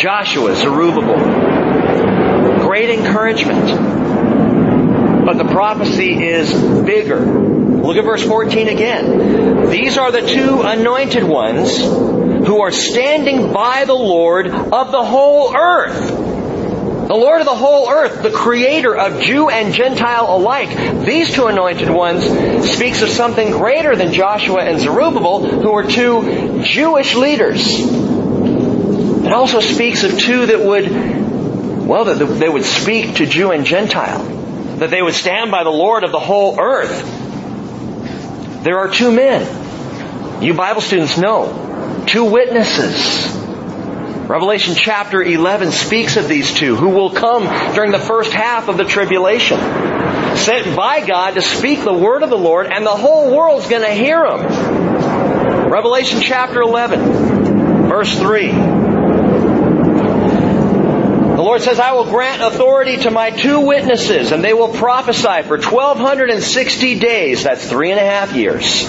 Joshua, 0.00 0.54
Zerubbabel. 0.56 2.60
Great 2.60 2.90
encouragement. 2.90 5.24
But 5.24 5.38
the 5.38 5.44
prophecy 5.44 6.24
is 6.24 6.52
bigger. 6.82 7.20
Look 7.20 7.96
at 7.96 8.04
verse 8.04 8.22
14 8.22 8.68
again. 8.68 9.70
These 9.70 9.98
are 9.98 10.12
the 10.12 10.22
two 10.22 10.62
anointed 10.62 11.24
ones 11.24 11.78
who 11.78 12.60
are 12.60 12.70
standing 12.70 13.52
by 13.52 13.84
the 13.84 13.94
Lord 13.94 14.46
of 14.46 14.92
the 14.92 15.04
whole 15.04 15.56
earth. 15.56 16.25
The 17.06 17.14
Lord 17.14 17.40
of 17.40 17.46
the 17.46 17.54
whole 17.54 17.88
earth, 17.88 18.22
the 18.24 18.32
creator 18.32 18.96
of 18.96 19.20
Jew 19.20 19.48
and 19.48 19.72
Gentile 19.72 20.26
alike. 20.28 21.04
These 21.06 21.32
two 21.34 21.46
anointed 21.46 21.88
ones 21.88 22.24
speaks 22.68 23.00
of 23.02 23.10
something 23.10 23.52
greater 23.52 23.94
than 23.94 24.12
Joshua 24.12 24.64
and 24.64 24.80
Zerubbabel, 24.80 25.46
who 25.46 25.70
were 25.70 25.84
two 25.84 26.62
Jewish 26.64 27.14
leaders. 27.14 27.62
It 27.78 29.32
also 29.32 29.60
speaks 29.60 30.02
of 30.02 30.18
two 30.18 30.46
that 30.46 30.64
would, 30.64 30.90
well, 31.86 32.06
that 32.06 32.14
they 32.14 32.48
would 32.48 32.64
speak 32.64 33.16
to 33.16 33.26
Jew 33.26 33.52
and 33.52 33.64
Gentile. 33.64 34.24
That 34.78 34.90
they 34.90 35.00
would 35.00 35.14
stand 35.14 35.52
by 35.52 35.62
the 35.62 35.70
Lord 35.70 36.02
of 36.02 36.10
the 36.10 36.18
whole 36.18 36.58
earth. 36.58 37.04
There 38.64 38.78
are 38.78 38.88
two 38.88 39.12
men. 39.12 40.42
You 40.42 40.54
Bible 40.54 40.80
students 40.80 41.16
know. 41.16 42.04
Two 42.08 42.24
witnesses 42.24 43.25
Revelation 44.28 44.74
chapter 44.74 45.22
11 45.22 45.70
speaks 45.70 46.16
of 46.16 46.26
these 46.26 46.52
two 46.52 46.74
who 46.74 46.88
will 46.88 47.10
come 47.10 47.44
during 47.76 47.92
the 47.92 48.00
first 48.00 48.32
half 48.32 48.66
of 48.66 48.76
the 48.76 48.84
tribulation. 48.84 49.60
Sent 50.36 50.74
by 50.74 51.06
God 51.06 51.34
to 51.34 51.42
speak 51.42 51.84
the 51.84 51.92
word 51.94 52.24
of 52.24 52.30
the 52.30 52.36
Lord 52.36 52.66
and 52.66 52.84
the 52.84 52.90
whole 52.90 53.36
world's 53.36 53.68
going 53.68 53.82
to 53.82 53.92
hear 53.92 54.20
them. 54.26 55.70
Revelation 55.70 56.20
chapter 56.20 56.60
11 56.60 57.88
verse 57.88 58.18
3. 58.18 58.50
The 61.36 61.42
Lord 61.42 61.62
says, 61.62 61.78
I 61.78 61.92
will 61.92 62.06
grant 62.06 62.42
authority 62.42 62.96
to 62.96 63.12
my 63.12 63.30
two 63.30 63.60
witnesses 63.60 64.32
and 64.32 64.42
they 64.42 64.54
will 64.54 64.72
prophesy 64.74 65.42
for 65.46 65.56
1260 65.56 66.98
days. 66.98 67.44
That's 67.44 67.70
three 67.70 67.92
and 67.92 68.00
a 68.00 68.04
half 68.04 68.34
years. 68.34 68.84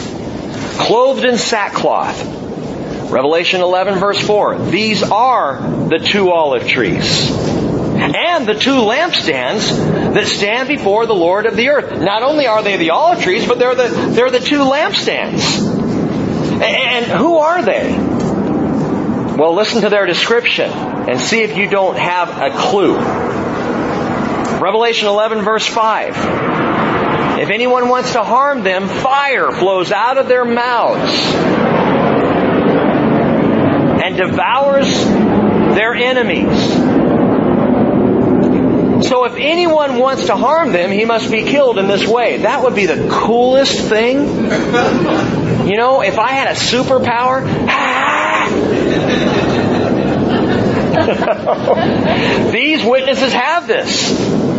Clothed 0.79 1.25
in 1.25 1.37
sackcloth 1.37 2.36
Revelation 3.09 3.61
11 3.61 3.99
verse 3.99 4.19
4. 4.19 4.69
These 4.69 5.01
are 5.01 5.61
the 5.87 5.99
two 5.99 6.29
olive 6.31 6.67
trees. 6.67 7.31
And 7.31 8.45
the 8.45 8.53
two 8.53 8.75
lampstands 8.75 10.13
that 10.13 10.27
stand 10.27 10.67
before 10.67 11.05
the 11.05 11.15
Lord 11.15 11.45
of 11.45 11.55
the 11.55 11.69
earth. 11.69 11.99
Not 11.99 12.21
only 12.21 12.47
are 12.47 12.61
they 12.61 12.75
the 12.77 12.91
olive 12.91 13.21
trees, 13.21 13.47
but 13.47 13.59
they're 13.59 13.75
the, 13.75 13.87
they're 13.87 14.29
the 14.29 14.41
two 14.41 14.59
lampstands. 14.59 15.57
And 16.61 17.05
who 17.05 17.37
are 17.37 17.63
they? 17.63 17.95
Well, 19.37 19.55
listen 19.55 19.81
to 19.81 19.89
their 19.89 20.05
description 20.05 20.69
and 20.69 21.19
see 21.19 21.41
if 21.41 21.57
you 21.57 21.69
don't 21.69 21.97
have 21.97 22.29
a 22.29 22.55
clue. 22.57 22.97
Revelation 24.59 25.07
11 25.07 25.43
verse 25.43 25.65
5. 25.65 27.39
If 27.39 27.49
anyone 27.49 27.87
wants 27.87 28.13
to 28.13 28.23
harm 28.23 28.63
them, 28.63 28.89
fire 28.89 29.51
flows 29.51 29.91
out 29.91 30.17
of 30.17 30.27
their 30.27 30.43
mouths 30.43 31.67
and 34.07 34.15
devours 34.15 34.87
their 35.75 35.93
enemies. 35.93 36.71
So 39.05 39.25
if 39.25 39.35
anyone 39.35 39.97
wants 39.99 40.27
to 40.27 40.35
harm 40.35 40.71
them, 40.71 40.91
he 40.91 41.03
must 41.03 41.29
be 41.29 41.43
killed 41.43 41.77
in 41.77 41.87
this 41.87 42.07
way. 42.07 42.37
That 42.37 42.63
would 42.63 42.73
be 42.73 42.85
the 42.85 43.09
coolest 43.09 43.81
thing. 43.81 44.25
You 45.67 45.77
know, 45.77 46.01
if 46.01 46.17
I 46.17 46.31
had 46.31 46.47
a 46.47 46.59
superpower, 46.59 47.43
these 52.51 52.83
witnesses 52.85 53.33
have 53.33 53.67
this. 53.67 54.56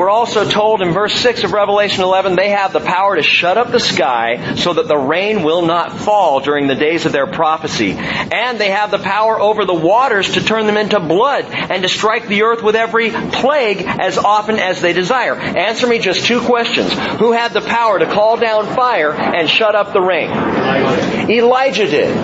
We're 0.00 0.08
also 0.08 0.48
told 0.48 0.80
in 0.80 0.92
verse 0.92 1.12
6 1.12 1.44
of 1.44 1.52
Revelation 1.52 2.02
11, 2.02 2.34
they 2.34 2.48
have 2.48 2.72
the 2.72 2.80
power 2.80 3.16
to 3.16 3.22
shut 3.22 3.58
up 3.58 3.70
the 3.70 3.78
sky 3.78 4.54
so 4.54 4.72
that 4.72 4.88
the 4.88 4.96
rain 4.96 5.42
will 5.42 5.60
not 5.60 5.92
fall 5.92 6.40
during 6.40 6.68
the 6.68 6.74
days 6.74 7.04
of 7.04 7.12
their 7.12 7.26
prophecy. 7.26 7.92
And 7.92 8.58
they 8.58 8.70
have 8.70 8.90
the 8.90 8.98
power 8.98 9.38
over 9.38 9.66
the 9.66 9.74
waters 9.74 10.32
to 10.32 10.42
turn 10.42 10.64
them 10.64 10.78
into 10.78 10.98
blood 11.00 11.44
and 11.44 11.82
to 11.82 11.88
strike 11.90 12.28
the 12.28 12.44
earth 12.44 12.62
with 12.62 12.76
every 12.76 13.10
plague 13.10 13.84
as 13.86 14.16
often 14.16 14.58
as 14.58 14.80
they 14.80 14.94
desire. 14.94 15.34
Answer 15.34 15.86
me 15.86 15.98
just 15.98 16.24
two 16.24 16.40
questions. 16.46 16.90
Who 17.18 17.32
had 17.32 17.52
the 17.52 17.60
power 17.60 17.98
to 17.98 18.06
call 18.06 18.38
down 18.38 18.74
fire 18.74 19.12
and 19.12 19.50
shut 19.50 19.74
up 19.74 19.92
the 19.92 20.00
rain? 20.00 20.30
Elijah, 20.30 21.30
Elijah 21.30 21.86
did. 21.90 22.16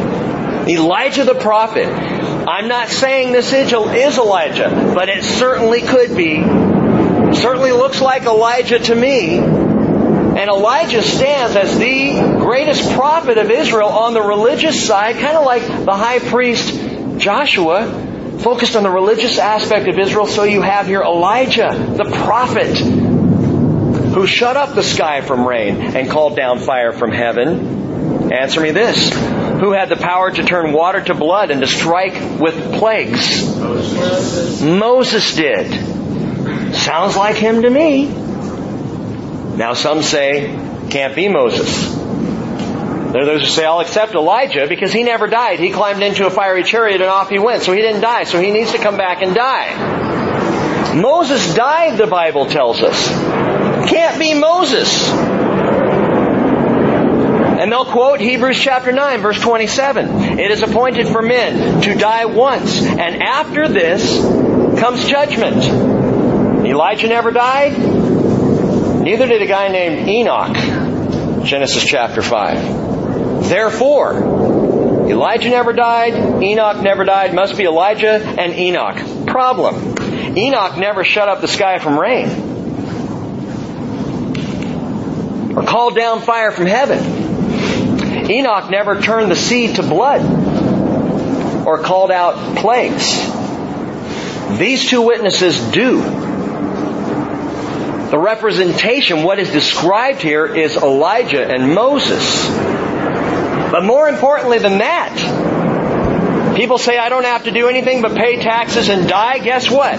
Elijah 0.67 1.25
the 1.25 1.35
prophet. 1.35 1.89
I'm 1.89 2.69
not 2.69 2.89
saying 2.89 3.33
this 3.33 3.53
is 3.53 3.71
Elijah, 3.71 4.93
but 4.95 5.11
it 5.11 5.25
certainly 5.25 5.83
could 5.83 6.17
be 6.17 6.65
Certainly 7.35 7.73
looks 7.73 8.01
like 8.01 8.23
Elijah 8.25 8.79
to 8.79 8.95
me. 8.95 9.39
And 9.39 10.51
Elijah 10.51 11.03
stands 11.03 11.57
as 11.57 11.79
the 11.79 12.12
greatest 12.41 12.93
prophet 12.93 13.39
of 13.39 13.51
Israel 13.51 13.89
on 13.89 14.12
the 14.12 14.21
religious 14.21 14.87
side, 14.87 15.17
kind 15.17 15.37
of 15.37 15.47
like 15.47 15.62
the 15.62 15.97
high 15.97 16.19
priest 16.19 16.75
Joshua, 17.19 18.39
focused 18.41 18.77
on 18.77 18.83
the 18.83 18.91
religious 18.91 19.39
aspect 19.39 19.89
of 19.89 19.99
Israel. 19.99 20.27
So 20.27 20.45
you 20.45 20.61
have 20.61 20.87
here 20.87 21.01
Elijah, 21.01 21.95
the 21.97 22.05
prophet, 22.05 22.77
who 22.77 24.27
shut 24.27 24.57
up 24.57 24.75
the 24.75 24.83
sky 24.83 25.23
from 25.23 25.47
rain 25.47 25.77
and 25.97 26.11
called 26.11 26.37
down 26.37 26.59
fire 26.59 26.93
from 26.93 27.12
heaven. 27.12 28.31
Answer 28.33 28.61
me 28.61 28.73
this. 28.73 29.11
Who 29.11 29.73
had 29.73 29.89
the 29.89 29.97
power 29.97 30.31
to 30.31 30.43
turn 30.43 30.73
water 30.73 31.01
to 31.01 31.15
blood 31.15 31.51
and 31.51 31.62
to 31.62 31.67
strike 31.67 32.39
with 32.39 32.75
plagues? 32.75 33.57
Moses, 33.57 34.61
Moses 34.61 35.35
did. 35.35 35.95
Sounds 36.87 37.16
like 37.16 37.35
him 37.35 37.62
to 37.62 37.68
me. 37.68 38.07
Now 39.57 39.75
some 39.75 40.05
say, 40.05 40.46
can't 40.88 41.16
be 41.16 41.29
Moses. 41.29 41.92
There 41.96 43.22
are 43.22 43.25
those 43.25 43.40
who 43.40 43.49
say, 43.49 43.64
I'll 43.64 43.81
accept 43.81 44.14
Elijah 44.14 44.68
because 44.68 44.92
he 44.92 45.03
never 45.03 45.27
died. 45.27 45.59
He 45.59 45.72
climbed 45.72 46.01
into 46.05 46.29
a 46.29 46.31
fiery 46.31 46.62
chariot 46.62 47.01
and 47.01 47.11
off 47.11 47.29
he 47.29 47.40
went. 47.40 47.64
So 47.64 47.72
he 47.72 47.81
didn't 47.81 48.03
die. 48.03 48.22
So 48.22 48.40
he 48.40 48.53
needs 48.53 48.70
to 48.70 48.79
come 48.79 48.96
back 48.96 49.20
and 49.20 49.35
die. 49.35 50.94
Moses 50.94 51.57
died, 51.57 51.99
the 51.99 52.07
Bible 52.07 52.46
tells 52.46 52.81
us. 52.81 53.09
Can't 53.90 54.16
be 54.20 54.35
Moses. 54.35 55.09
And 57.59 57.72
they'll 57.72 57.85
quote 57.85 58.20
Hebrews 58.20 58.61
chapter 58.61 58.92
9 58.92 59.22
verse 59.22 59.40
27. 59.40 60.38
It 60.38 60.53
is 60.53 60.62
appointed 60.62 61.09
for 61.09 61.20
men 61.20 61.81
to 61.81 61.94
die 61.96 62.27
once, 62.27 62.81
and 62.81 63.25
after 63.25 63.66
this 63.66 64.20
comes 64.79 65.05
judgment. 65.09 65.95
Elijah 66.66 67.07
never 67.07 67.31
died. 67.31 67.79
Neither 67.79 69.29
did 69.29 69.40
a 69.40 69.46
guy 69.46 69.68
named 69.68 70.09
Enoch. 70.09 71.44
Genesis 71.46 71.85
chapter 71.85 72.22
5. 72.22 73.48
Therefore, 73.48 75.07
Elijah 75.09 75.50
never 75.50 75.72
died, 75.72 76.42
Enoch 76.42 76.83
never 76.83 77.05
died, 77.05 77.33
must 77.35 77.57
be 77.57 77.64
Elijah 77.64 78.16
and 78.16 78.52
Enoch. 78.52 79.26
Problem. 79.29 79.94
Enoch 80.37 80.76
never 80.76 81.05
shut 81.05 81.29
up 81.29 81.40
the 81.40 81.46
sky 81.46 81.79
from 81.79 82.00
rain. 82.00 82.29
Or 85.57 85.62
called 85.62 85.94
down 85.94 86.20
fire 86.20 86.50
from 86.50 86.66
heaven. 86.66 88.29
Enoch 88.29 88.68
never 88.70 89.00
turned 89.00 89.31
the 89.31 89.37
sea 89.37 89.72
to 89.74 89.85
blood. 89.85 90.22
Or 91.64 91.79
called 91.79 92.11
out 92.11 92.57
plagues. 92.57 93.20
These 94.59 94.90
two 94.90 95.02
witnesses 95.02 95.61
do. 95.70 96.26
The 98.11 98.19
representation, 98.19 99.25
what 99.25 99.40
is 99.40 99.51
described 99.51 100.23
here, 100.23 100.47
is 100.47 100.77
Elijah 100.77 101.45
and 101.45 101.75
Moses. 101.75 102.49
But 103.71 103.85
more 103.85 104.09
importantly 104.09 104.59
than 104.59 104.79
that, 104.79 106.55
people 106.57 106.79
say, 106.79 106.99
I 106.99 107.09
don't 107.09 107.25
have 107.25 107.45
to 107.45 107.51
do 107.51 107.69
anything 107.69 108.03
but 108.03 108.14
pay 108.14 108.40
taxes 108.40 108.88
and 108.88 109.09
die. 109.09 109.38
Guess 109.38 109.71
what? 109.71 109.97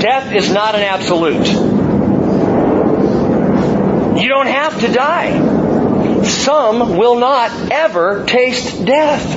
Death 0.00 0.32
is 0.32 0.50
not 0.52 0.76
an 0.76 0.82
absolute. 0.82 1.46
You 4.22 4.28
don't 4.28 4.46
have 4.46 4.80
to 4.80 4.92
die. 4.92 6.22
Some 6.24 6.96
will 6.96 7.18
not 7.18 7.50
ever 7.72 8.24
taste 8.26 8.84
death. 8.84 9.28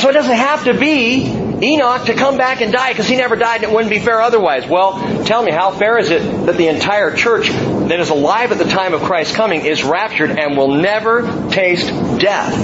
So 0.00 0.08
it 0.08 0.12
doesn't 0.12 0.36
have 0.36 0.64
to 0.64 0.74
be 0.74 1.47
Enoch 1.62 2.06
to 2.06 2.14
come 2.14 2.36
back 2.36 2.60
and 2.60 2.72
die 2.72 2.92
because 2.92 3.08
he 3.08 3.16
never 3.16 3.34
died 3.34 3.62
and 3.62 3.64
it 3.64 3.74
wouldn't 3.74 3.90
be 3.90 3.98
fair 3.98 4.20
otherwise. 4.20 4.66
Well, 4.66 5.24
tell 5.24 5.42
me, 5.42 5.50
how 5.50 5.72
fair 5.72 5.98
is 5.98 6.10
it 6.10 6.20
that 6.46 6.56
the 6.56 6.68
entire 6.68 7.14
church 7.14 7.48
that 7.48 7.98
is 7.98 8.10
alive 8.10 8.52
at 8.52 8.58
the 8.58 8.64
time 8.64 8.94
of 8.94 9.02
Christ's 9.02 9.34
coming 9.34 9.64
is 9.64 9.82
raptured 9.82 10.30
and 10.30 10.56
will 10.56 10.74
never 10.74 11.22
taste 11.50 11.88
death? 12.20 12.54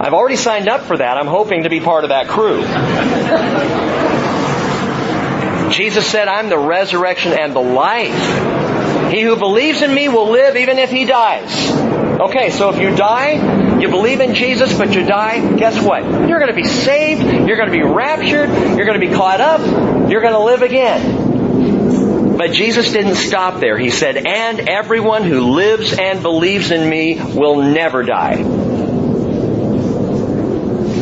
I've 0.00 0.14
already 0.14 0.36
signed 0.36 0.68
up 0.68 0.82
for 0.82 0.96
that. 0.96 1.16
I'm 1.16 1.26
hoping 1.26 1.64
to 1.64 1.68
be 1.68 1.80
part 1.80 2.04
of 2.04 2.08
that 2.08 2.28
crew. 2.28 2.62
Jesus 5.72 6.06
said, 6.06 6.28
I'm 6.28 6.48
the 6.48 6.58
resurrection 6.58 7.32
and 7.32 7.54
the 7.54 7.60
life. 7.60 9.12
He 9.12 9.20
who 9.20 9.36
believes 9.36 9.82
in 9.82 9.94
me 9.94 10.08
will 10.08 10.30
live 10.30 10.56
even 10.56 10.78
if 10.78 10.90
he 10.90 11.04
dies. 11.04 11.70
Okay, 11.70 12.50
so 12.50 12.70
if 12.70 12.80
you 12.80 12.96
die, 12.96 13.61
you 13.82 13.88
believe 13.88 14.20
in 14.20 14.34
Jesus, 14.34 14.78
but 14.78 14.94
you 14.94 15.04
die, 15.04 15.56
guess 15.56 15.82
what? 15.82 16.04
You're 16.04 16.38
going 16.38 16.50
to 16.50 16.54
be 16.54 16.68
saved, 16.68 17.24
you're 17.24 17.56
going 17.56 17.68
to 17.68 17.76
be 17.76 17.82
raptured, 17.82 18.48
you're 18.76 18.86
going 18.86 19.00
to 19.00 19.04
be 19.04 19.12
caught 19.12 19.40
up, 19.40 19.60
you're 20.08 20.20
going 20.20 20.34
to 20.34 20.38
live 20.38 20.62
again. 20.62 22.36
But 22.36 22.52
Jesus 22.52 22.92
didn't 22.92 23.16
stop 23.16 23.58
there. 23.58 23.76
He 23.76 23.90
said, 23.90 24.16
and 24.16 24.68
everyone 24.68 25.24
who 25.24 25.50
lives 25.50 25.98
and 25.98 26.22
believes 26.22 26.70
in 26.70 26.88
me 26.88 27.20
will 27.20 27.60
never 27.60 28.04
die. 28.04 28.36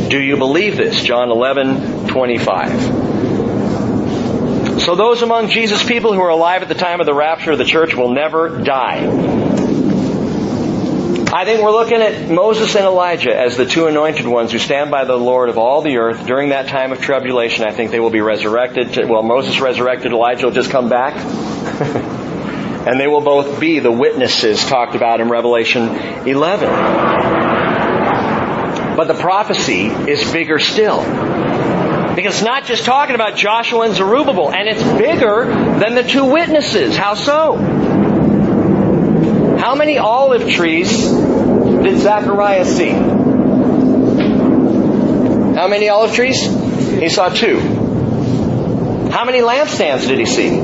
Do 0.09 0.19
you 0.19 0.39
believe 0.39 0.79
this? 0.79 1.03
John 1.03 1.31
11, 1.31 2.09
25. 2.09 2.81
So 4.81 4.97
those 4.97 5.21
among 5.21 5.51
Jesus' 5.51 5.85
people 5.85 6.15
who 6.15 6.21
are 6.23 6.31
alive 6.31 6.63
at 6.63 6.69
the 6.69 6.75
time 6.75 7.01
of 7.01 7.07
the 7.07 7.13
rapture 7.13 7.53
of 7.53 7.59
the 7.59 7.67
church 7.67 7.95
will 7.95 8.11
never 8.11 8.63
die. 8.63 9.70
I 11.33 11.45
think 11.45 11.63
we're 11.63 11.71
looking 11.71 12.03
at 12.03 12.29
Moses 12.29 12.75
and 12.75 12.85
Elijah 12.85 13.33
as 13.33 13.57
the 13.57 13.65
two 13.65 13.87
anointed 13.87 14.27
ones 14.27 14.51
who 14.51 14.59
stand 14.59 14.91
by 14.91 15.05
the 15.05 15.15
Lord 15.15 15.49
of 15.49 15.59
all 15.59 15.81
the 15.81 15.99
earth 15.99 16.27
during 16.27 16.49
that 16.49 16.67
time 16.67 16.91
of 16.91 17.01
tribulation. 17.01 17.65
I 17.65 17.71
think 17.71 17.93
they 17.93 18.01
will 18.01 18.11
be 18.11 18.21
resurrected. 18.21 18.95
To, 18.95 19.07
well, 19.07 19.23
Moses 19.23 19.61
resurrected, 19.61 20.11
Elijah 20.11 20.47
will 20.47 20.53
just 20.53 20.73
come 20.73 20.89
back. 20.89 21.15
and 22.89 22.99
they 22.99 23.07
will 23.07 23.21
both 23.21 23.61
be 23.61 23.79
the 23.79 23.93
witnesses 23.93 24.65
talked 24.65 24.97
about 24.97 25.21
in 25.21 25.29
Revelation 25.29 25.91
11. 26.27 26.69
But 28.97 29.07
the 29.07 29.15
prophecy 29.15 29.87
is 29.87 30.33
bigger 30.33 30.59
still. 30.59 31.01
Because 32.17 32.35
it's 32.35 32.43
not 32.43 32.65
just 32.65 32.85
talking 32.85 33.15
about 33.15 33.37
Joshua 33.37 33.83
and 33.83 33.95
Zerubbabel, 33.95 34.53
and 34.53 34.69
it's 34.69 34.83
bigger 34.99 35.47
than 35.47 35.95
the 35.95 36.03
two 36.03 36.25
witnesses. 36.25 36.97
How 36.97 37.15
so? 37.15 37.80
How 39.61 39.75
many 39.75 39.99
olive 39.99 40.49
trees 40.49 40.91
did 40.91 41.99
Zechariah 41.99 42.65
see? 42.65 42.93
How 45.55 45.69
many 45.69 45.91
olive 45.91 46.15
trees? 46.15 46.41
He 46.41 47.11
saw 47.11 47.29
two. 47.29 47.61
How 49.11 49.27
many 49.27 49.41
lampstands 49.41 50.09
did 50.09 50.19
he 50.19 50.25
see? 50.25 50.61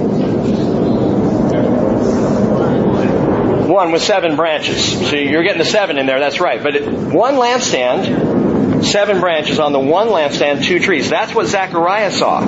One 3.70 3.92
with 3.92 4.00
seven 4.00 4.34
branches. 4.34 5.10
So 5.10 5.16
you're 5.16 5.42
getting 5.42 5.58
the 5.58 5.66
seven 5.66 5.98
in 5.98 6.06
there, 6.06 6.18
that's 6.18 6.40
right. 6.40 6.62
But 6.62 6.90
one 7.12 7.34
lampstand, 7.34 8.82
seven 8.82 9.20
branches 9.20 9.58
on 9.58 9.72
the 9.72 9.78
one 9.78 10.08
lampstand, 10.08 10.64
two 10.64 10.78
trees. 10.78 11.10
That's 11.10 11.34
what 11.34 11.48
Zechariah 11.48 12.12
saw. 12.12 12.40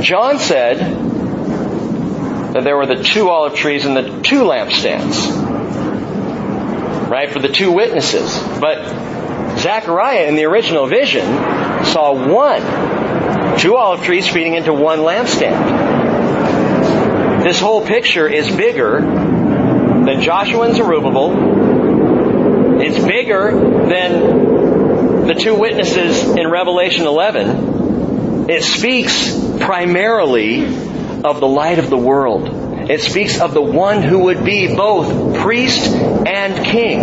John 0.00 0.38
said 0.38 1.01
that 2.52 2.64
there 2.64 2.76
were 2.76 2.86
the 2.86 3.02
two 3.02 3.30
olive 3.30 3.54
trees 3.54 3.86
and 3.86 3.96
the 3.96 4.20
two 4.22 4.42
lampstands. 4.42 5.40
Right? 7.08 7.30
For 7.30 7.38
the 7.38 7.48
two 7.48 7.72
witnesses. 7.72 8.38
But 8.60 8.84
Zechariah 9.58 10.26
in 10.26 10.36
the 10.36 10.44
original 10.44 10.86
vision 10.86 11.24
saw 11.86 12.12
one. 12.12 13.58
Two 13.58 13.76
olive 13.76 14.02
trees 14.02 14.28
feeding 14.28 14.54
into 14.54 14.72
one 14.72 15.00
lampstand. 15.00 15.92
This 17.42 17.60
whole 17.60 17.84
picture 17.86 18.28
is 18.28 18.54
bigger 18.54 19.00
than 19.00 20.20
Joshua 20.20 20.66
and 20.66 20.76
Zerubbabel. 20.76 22.80
It's 22.80 23.04
bigger 23.04 23.52
than 23.88 25.26
the 25.26 25.34
two 25.34 25.54
witnesses 25.54 26.36
in 26.36 26.48
Revelation 26.48 27.06
11. 27.06 28.50
It 28.50 28.62
speaks 28.62 29.32
primarily 29.60 30.91
of 31.24 31.40
the 31.40 31.48
light 31.48 31.78
of 31.78 31.88
the 31.88 31.96
world. 31.96 32.90
It 32.90 33.00
speaks 33.00 33.40
of 33.40 33.54
the 33.54 33.62
one 33.62 34.02
who 34.02 34.24
would 34.24 34.44
be 34.44 34.74
both 34.74 35.36
priest 35.38 35.88
and 35.88 36.64
king. 36.66 37.00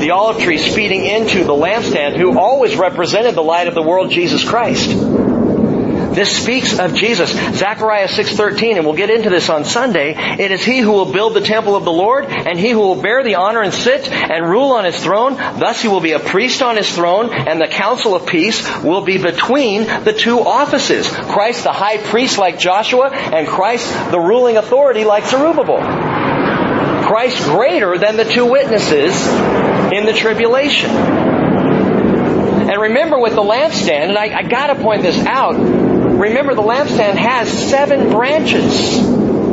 The 0.00 0.10
olive 0.10 0.38
trees 0.42 0.74
feeding 0.74 1.04
into 1.04 1.44
the 1.44 1.52
lampstand 1.52 2.16
who 2.18 2.38
always 2.38 2.76
represented 2.76 3.34
the 3.34 3.42
light 3.42 3.68
of 3.68 3.74
the 3.74 3.82
world, 3.82 4.10
Jesus 4.10 4.46
Christ. 4.46 4.90
This 6.14 6.30
speaks 6.30 6.78
of 6.78 6.94
Jesus. 6.94 7.30
Zechariah 7.30 8.06
6:13 8.06 8.76
and 8.76 8.86
we'll 8.86 8.94
get 8.94 9.10
into 9.10 9.30
this 9.30 9.48
on 9.48 9.64
Sunday. 9.64 10.14
It 10.38 10.52
is 10.52 10.64
he 10.64 10.78
who 10.78 10.92
will 10.92 11.12
build 11.12 11.34
the 11.34 11.40
temple 11.40 11.74
of 11.74 11.84
the 11.84 11.92
Lord 11.92 12.26
and 12.26 12.58
he 12.58 12.70
who 12.70 12.78
will 12.78 13.02
bear 13.02 13.24
the 13.24 13.34
honor 13.34 13.62
and 13.62 13.74
sit 13.74 14.10
and 14.10 14.48
rule 14.48 14.72
on 14.72 14.84
his 14.84 14.96
throne. 15.02 15.34
Thus 15.34 15.82
he 15.82 15.88
will 15.88 16.00
be 16.00 16.12
a 16.12 16.20
priest 16.20 16.62
on 16.62 16.76
his 16.76 16.92
throne 16.94 17.32
and 17.32 17.60
the 17.60 17.66
council 17.66 18.14
of 18.14 18.26
peace 18.26 18.64
will 18.82 19.04
be 19.04 19.18
between 19.18 19.86
the 20.04 20.12
two 20.12 20.40
offices. 20.40 21.08
Christ 21.08 21.64
the 21.64 21.72
high 21.72 21.98
priest 21.98 22.38
like 22.38 22.58
Joshua 22.58 23.10
and 23.10 23.48
Christ 23.48 23.92
the 24.10 24.20
ruling 24.20 24.56
authority 24.56 25.04
like 25.04 25.26
Zerubbabel. 25.26 25.78
Christ 27.04 27.42
greater 27.44 27.98
than 27.98 28.16
the 28.16 28.24
two 28.24 28.46
witnesses 28.46 29.26
in 29.92 30.06
the 30.06 30.12
tribulation. 30.12 30.90
And 30.90 32.80
remember 32.80 33.18
with 33.18 33.34
the 33.34 33.42
lampstand, 33.42 34.08
and 34.08 34.16
I, 34.16 34.38
I 34.38 34.42
gotta 34.42 34.74
point 34.76 35.02
this 35.02 35.18
out, 35.26 35.54
Remember, 36.18 36.54
the 36.54 36.62
lampstand 36.62 37.16
has 37.16 37.48
seven 37.48 38.10
branches. 38.10 38.98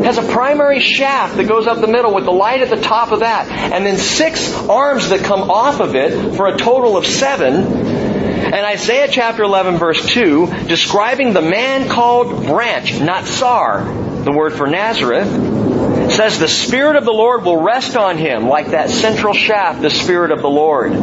has 0.06 0.18
a 0.18 0.24
primary 0.24 0.80
shaft 0.80 1.38
that 1.38 1.48
goes 1.48 1.68
up 1.68 1.80
the 1.82 1.88
middle 1.88 2.14
with 2.14 2.26
the 2.26 2.32
light 2.32 2.62
at 2.62 2.70
the 2.70 2.82
top 2.82 3.12
of 3.12 3.22
that. 3.22 3.48
And 3.50 3.86
then 3.86 3.98
six 3.98 4.54
arms 4.54 5.10
that 5.10 5.22
come 5.22 5.50
off 5.50 5.80
of 5.80 5.96
it 5.96 6.36
for 6.36 6.48
a 6.48 6.58
total 6.58 6.98
of 6.98 7.06
seven. 7.06 7.56
And 7.56 8.66
Isaiah 8.66 9.08
chapter 9.10 9.44
11 9.44 9.78
verse 9.78 10.06
2, 10.06 10.66
describing 10.68 11.34
the 11.34 11.42
man 11.42 11.90
called 11.90 12.46
branch, 12.46 12.92
Netzer, 12.94 14.24
the 14.24 14.32
word 14.32 14.54
for 14.54 14.68
Nazareth, 14.68 16.12
says 16.12 16.38
the 16.38 16.48
Spirit 16.48 16.96
of 16.96 17.06
the 17.06 17.14
Lord 17.14 17.44
will 17.44 17.62
rest 17.62 17.96
on 17.96 18.18
him 18.18 18.48
like 18.48 18.72
that 18.72 18.90
central 18.90 19.34
shaft, 19.34 19.82
the 19.82 19.90
Spirit 19.90 20.32
of 20.32 20.42
the 20.42 20.50
Lord 20.50 20.94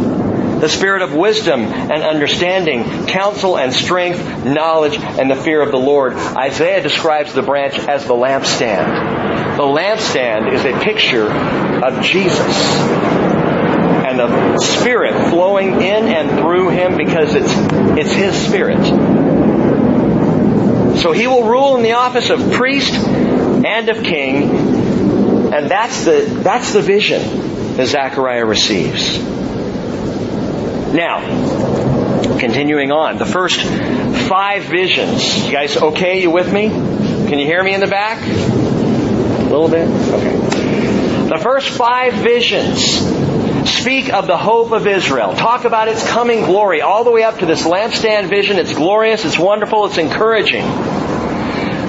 the 0.61 0.69
spirit 0.69 1.03
of 1.03 1.15
wisdom 1.15 1.63
and 1.63 2.03
understanding, 2.03 3.07
counsel 3.07 3.57
and 3.59 3.73
strength, 3.73 4.45
knowledge 4.45 4.97
and 4.97 5.31
the 5.31 5.37
fear 5.37 5.63
of 5.63 5.71
the 5.71 5.79
Lord. 5.79 6.15
Isaiah 6.15 6.83
describes 6.83 7.33
the 7.33 7.43
branch 7.43 7.79
as 7.79 8.07
the 8.07 8.15
lampstand. 8.15 9.57
The 9.57 9.63
lampstand 9.63 10.53
is 10.53 10.65
a 10.65 10.79
picture 10.81 11.31
of 11.31 12.03
Jesus 12.03 12.57
and 14.09 14.19
the 14.19 14.59
spirit 14.59 15.31
flowing 15.31 15.75
in 15.75 16.05
and 16.07 16.41
through 16.41 16.71
him 16.71 16.97
because 16.97 17.35
it's, 17.35 17.53
it's 17.99 18.13
his 18.13 18.35
spirit. 18.35 18.85
So 20.99 21.13
he 21.13 21.27
will 21.27 21.45
rule 21.45 21.77
in 21.77 21.83
the 21.83 21.93
office 21.93 22.31
of 22.31 22.53
priest 22.53 22.95
and 22.95 23.89
of 23.89 24.03
king, 24.03 24.51
and 25.55 25.71
that's 25.71 26.05
the, 26.05 26.41
that's 26.43 26.73
the 26.73 26.83
vision 26.83 27.77
that 27.77 27.87
Zechariah 27.87 28.45
receives. 28.45 29.19
Now, 30.93 32.39
continuing 32.39 32.93
on, 32.93 33.19
the 33.19 33.27
first 33.27 33.61
five 34.29 34.65
visions. 34.65 35.47
You 35.47 35.53
guys 35.53 35.77
okay? 35.77 36.23
You 36.23 36.31
with 36.31 36.53
me? 36.53 36.69
Can 36.69 37.39
you 37.39 37.45
hear 37.45 37.63
me 37.63 37.75
in 37.75 37.81
the 37.81 37.87
back? 37.87 38.23
A 38.23 39.43
little 39.43 39.69
bit? 39.69 39.87
Okay. 39.87 41.29
The 41.29 41.39
first 41.43 41.69
five 41.69 42.15
visions 42.15 42.83
speak 43.69 44.13
of 44.13 44.27
the 44.27 44.39
hope 44.39 44.73
of 44.73 44.87
Israel. 44.87 45.35
Talk 45.35 45.65
about 45.65 45.89
its 45.89 46.09
coming 46.09 46.45
glory 46.45 46.81
all 46.81 47.05
the 47.05 47.11
way 47.11 47.23
up 47.23 47.39
to 47.41 47.47
this 47.47 47.65
lampstand 47.65 48.31
vision. 48.31 48.59
It's 48.59 48.75
glorious, 48.75 49.25
it's 49.25 49.39
wonderful, 49.39 49.87
it's 49.87 49.99
encouraging. 49.99 50.65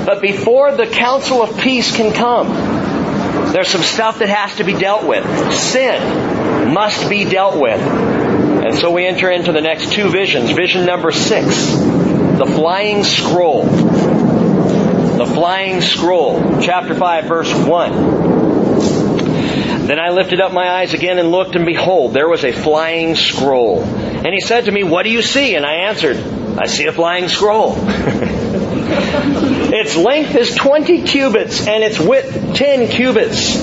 But 0.05 0.21
before 0.21 0.73
the 0.75 0.87
council 0.87 1.41
of 1.41 1.57
peace 1.59 1.95
can 1.95 2.13
come, 2.13 3.53
there's 3.53 3.69
some 3.69 3.81
stuff 3.81 4.19
that 4.19 4.29
has 4.29 4.57
to 4.57 4.63
be 4.63 4.73
dealt 4.73 5.05
with. 5.05 5.25
Sin 5.53 6.73
must 6.73 7.09
be 7.09 7.25
dealt 7.25 7.61
with. 7.61 7.79
And 8.69 8.77
so 8.77 8.91
we 8.91 9.07
enter 9.07 9.31
into 9.31 9.51
the 9.51 9.61
next 9.61 9.93
two 9.93 10.11
visions. 10.11 10.51
Vision 10.51 10.85
number 10.85 11.11
six, 11.11 11.73
the 11.73 12.45
flying 12.45 13.03
scroll. 13.03 13.63
The 13.63 15.25
flying 15.25 15.81
scroll. 15.81 16.61
Chapter 16.61 16.93
5 16.93 17.25
verse 17.25 17.51
1. 17.51 19.87
Then 19.87 19.99
I 19.99 20.11
lifted 20.11 20.39
up 20.39 20.53
my 20.53 20.69
eyes 20.69 20.93
again 20.93 21.17
and 21.17 21.31
looked 21.31 21.55
and 21.55 21.65
behold, 21.65 22.13
there 22.13 22.29
was 22.29 22.45
a 22.45 22.51
flying 22.51 23.15
scroll. 23.15 23.81
And 23.81 24.35
he 24.35 24.39
said 24.39 24.65
to 24.65 24.71
me, 24.71 24.83
what 24.83 25.01
do 25.01 25.09
you 25.09 25.23
see? 25.23 25.55
And 25.55 25.65
I 25.65 25.87
answered, 25.87 26.17
I 26.59 26.67
see 26.67 26.85
a 26.85 26.91
flying 26.91 27.27
scroll. 27.27 27.73
its 29.73 29.95
length 29.95 30.35
is 30.35 30.53
20 30.53 31.05
cubits 31.05 31.65
and 31.65 31.83
its 31.83 31.99
width 31.99 32.55
10 32.55 32.89
cubits. 32.89 33.55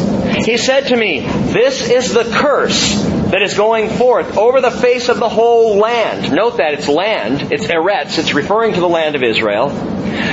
He 0.45 0.57
said 0.57 0.89
to 0.89 0.97
me, 0.97 1.21
this 1.21 1.89
is 1.89 2.13
the 2.13 2.25
curse 2.25 3.15
that 3.31 3.43
is 3.43 3.55
going 3.55 3.91
forth 3.91 4.37
over 4.37 4.61
the 4.61 4.71
face 4.71 5.09
of 5.09 5.19
the 5.19 5.29
whole 5.29 5.77
land. 5.79 6.33
Note 6.33 6.59
that 6.59 6.75
it's 6.75 6.89
land, 6.89 7.53
it's 7.53 7.67
Eretz, 7.67 8.19
it's 8.19 8.35
referring 8.35 8.75
to 8.75 8.81
the 8.81 8.89
land 8.89 9.17
of 9.17 9.23
Israel. 9.23 9.71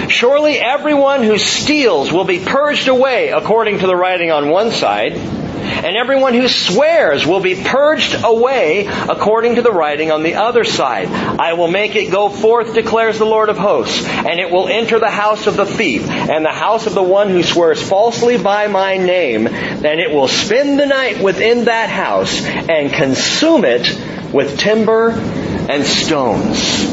Surely 0.10 0.60
everyone 0.60 1.24
who 1.24 1.38
steals 1.38 2.12
will 2.12 2.24
be 2.24 2.40
purged 2.40 2.88
away 2.88 3.30
according 3.30 3.80
to 3.80 3.88
the 3.88 3.96
writing 3.96 4.32
on 4.32 4.50
one 4.50 4.72
side, 4.72 5.14
and 5.54 5.98
everyone 5.98 6.34
who 6.34 6.48
swears 6.48 7.26
will 7.26 7.40
be 7.40 7.62
purged 7.62 8.16
away 8.24 8.88
according 8.88 9.56
to 9.56 9.62
the 9.62 9.72
writing 9.72 10.12
on 10.12 10.24
the 10.24 10.36
other 10.36 10.64
side. 10.64 11.08
I 11.08 11.54
will 11.54 11.68
make 11.68 11.96
it 11.96 12.12
go 12.12 12.30
forth, 12.30 12.74
declares 12.74 13.18
the 13.20 13.26
Lord 13.26 13.50
of 13.50 13.58
hosts, 13.58 14.06
and 14.06 14.40
it 14.40 14.52
will 14.52 14.68
enter 14.68 15.00
the 15.00 15.10
house 15.10 15.48
of 15.48 15.56
the 15.56 15.66
thief, 15.66 16.10
and 16.10 16.46
the 16.46 16.50
house 16.50 16.88
of 16.88 16.94
the 16.94 17.04
one 17.04 17.30
who 17.30 17.44
swears 17.44 17.82
falsely 17.82 18.38
by 18.38 18.68
my 18.68 18.98
name, 18.98 19.48
and 19.48 20.00
it 20.00 20.12
will 20.12 20.28
spend 20.28 20.80
the 20.80 20.86
night 20.86 21.22
within 21.22 21.66
that 21.66 21.90
house, 21.90 22.42
and 22.44 22.92
consume 22.94 23.66
it 23.66 24.34
with 24.34 24.58
timber 24.58 25.12
and 25.12 25.86
stones. 25.86 26.84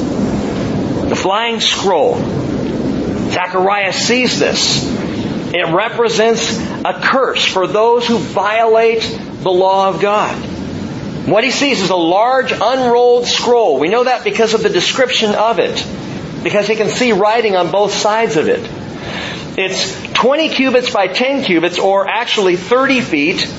The 1.09 1.17
flying 1.17 1.61
scroll. 1.61 2.17
Zechariah 3.31 3.93
sees 3.93 4.39
this. 4.39 4.85
It 5.53 5.75
represents 5.75 6.57
a 6.85 7.01
curse 7.03 7.45
for 7.45 7.67
those 7.67 8.07
who 8.07 8.19
violate 8.19 9.03
the 9.43 9.51
law 9.51 9.89
of 9.89 10.01
God. 10.01 10.37
What 11.27 11.45
he 11.45 11.51
sees 11.51 11.81
is 11.83 11.91
a 11.91 11.97
large 11.97 12.53
unrolled 12.53 13.27
scroll. 13.27 13.79
We 13.79 13.89
know 13.89 14.05
that 14.05 14.25
because 14.25 14.55
of 14.55 14.63
the 14.63 14.69
description 14.69 15.35
of 15.35 15.59
it. 15.59 15.85
Because 16.43 16.67
he 16.67 16.77
can 16.77 16.89
see 16.89 17.13
writing 17.13 17.57
on 17.57 17.71
both 17.71 17.93
sides 17.93 18.37
of 18.37 18.49
it. 18.49 18.69
It's 19.59 20.01
20 20.13 20.49
cubits 20.51 20.91
by 20.91 21.09
10 21.09 21.45
cubits, 21.45 21.79
or 21.79 22.07
actually 22.09 22.57
30 22.57 23.01
feet 23.01 23.53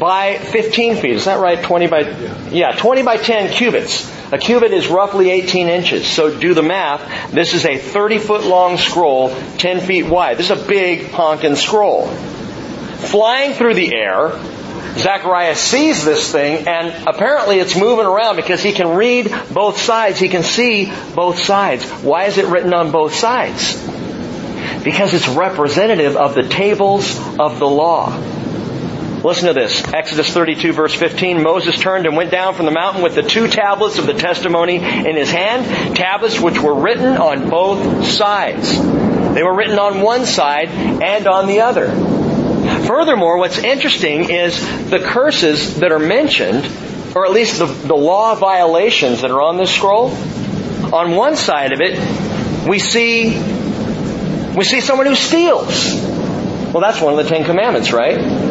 by 0.00 0.38
15 0.38 0.96
feet. 0.96 1.12
Is 1.12 1.26
that 1.26 1.38
right? 1.38 1.62
20 1.62 1.86
by, 1.86 2.00
yeah, 2.48 2.72
20 2.72 3.02
by 3.02 3.18
10 3.18 3.52
cubits. 3.52 4.10
A 4.32 4.38
cubit 4.38 4.72
is 4.72 4.88
roughly 4.88 5.30
18 5.30 5.68
inches. 5.68 6.06
So 6.06 6.36
do 6.36 6.54
the 6.54 6.62
math. 6.62 7.32
This 7.32 7.52
is 7.52 7.66
a 7.66 7.76
30 7.76 8.18
foot 8.18 8.44
long 8.44 8.78
scroll, 8.78 9.28
10 9.58 9.80
feet 9.80 10.06
wide. 10.06 10.38
This 10.38 10.50
is 10.50 10.60
a 10.60 10.66
big 10.66 11.08
honkin' 11.10 11.56
scroll. 11.56 12.06
Flying 12.06 13.52
through 13.52 13.74
the 13.74 13.94
air, 13.94 14.30
Zechariah 14.96 15.54
sees 15.54 16.04
this 16.04 16.32
thing 16.32 16.66
and 16.66 17.06
apparently 17.06 17.58
it's 17.58 17.76
moving 17.76 18.06
around 18.06 18.36
because 18.36 18.62
he 18.62 18.72
can 18.72 18.96
read 18.96 19.32
both 19.52 19.78
sides. 19.78 20.18
He 20.18 20.28
can 20.28 20.42
see 20.42 20.92
both 21.14 21.38
sides. 21.38 21.84
Why 21.84 22.24
is 22.24 22.38
it 22.38 22.46
written 22.46 22.72
on 22.72 22.90
both 22.90 23.14
sides? 23.14 23.74
Because 24.82 25.12
it's 25.12 25.28
representative 25.28 26.16
of 26.16 26.34
the 26.34 26.48
tables 26.48 27.18
of 27.38 27.58
the 27.58 27.68
law. 27.68 28.39
Listen 29.22 29.48
to 29.48 29.52
this. 29.52 29.86
Exodus 29.92 30.32
32 30.32 30.72
verse 30.72 30.94
15. 30.94 31.42
Moses 31.42 31.78
turned 31.78 32.06
and 32.06 32.16
went 32.16 32.30
down 32.30 32.54
from 32.54 32.64
the 32.64 32.72
mountain 32.72 33.02
with 33.02 33.14
the 33.14 33.22
two 33.22 33.48
tablets 33.48 33.98
of 33.98 34.06
the 34.06 34.14
testimony 34.14 34.76
in 34.76 35.14
his 35.14 35.30
hand, 35.30 35.94
tablets 35.94 36.40
which 36.40 36.58
were 36.58 36.74
written 36.74 37.18
on 37.18 37.50
both 37.50 38.06
sides. 38.06 38.72
They 39.34 39.42
were 39.42 39.54
written 39.54 39.78
on 39.78 40.00
one 40.00 40.24
side 40.24 40.68
and 40.68 41.26
on 41.26 41.48
the 41.48 41.60
other. 41.60 41.88
Furthermore, 42.86 43.36
what's 43.36 43.58
interesting 43.58 44.30
is 44.30 44.58
the 44.88 45.00
curses 45.00 45.80
that 45.80 45.92
are 45.92 45.98
mentioned, 45.98 46.66
or 47.14 47.26
at 47.26 47.32
least 47.32 47.58
the, 47.58 47.66
the 47.66 47.94
law 47.94 48.34
violations 48.36 49.20
that 49.20 49.30
are 49.30 49.42
on 49.42 49.58
this 49.58 49.70
scroll. 49.70 50.12
On 50.94 51.14
one 51.14 51.36
side 51.36 51.74
of 51.74 51.80
it, 51.82 52.66
we 52.66 52.78
see, 52.78 53.38
we 54.56 54.64
see 54.64 54.80
someone 54.80 55.06
who 55.06 55.14
steals. 55.14 55.94
Well, 56.72 56.80
that's 56.80 57.02
one 57.02 57.18
of 57.18 57.22
the 57.22 57.28
Ten 57.28 57.44
Commandments, 57.44 57.92
right? 57.92 58.49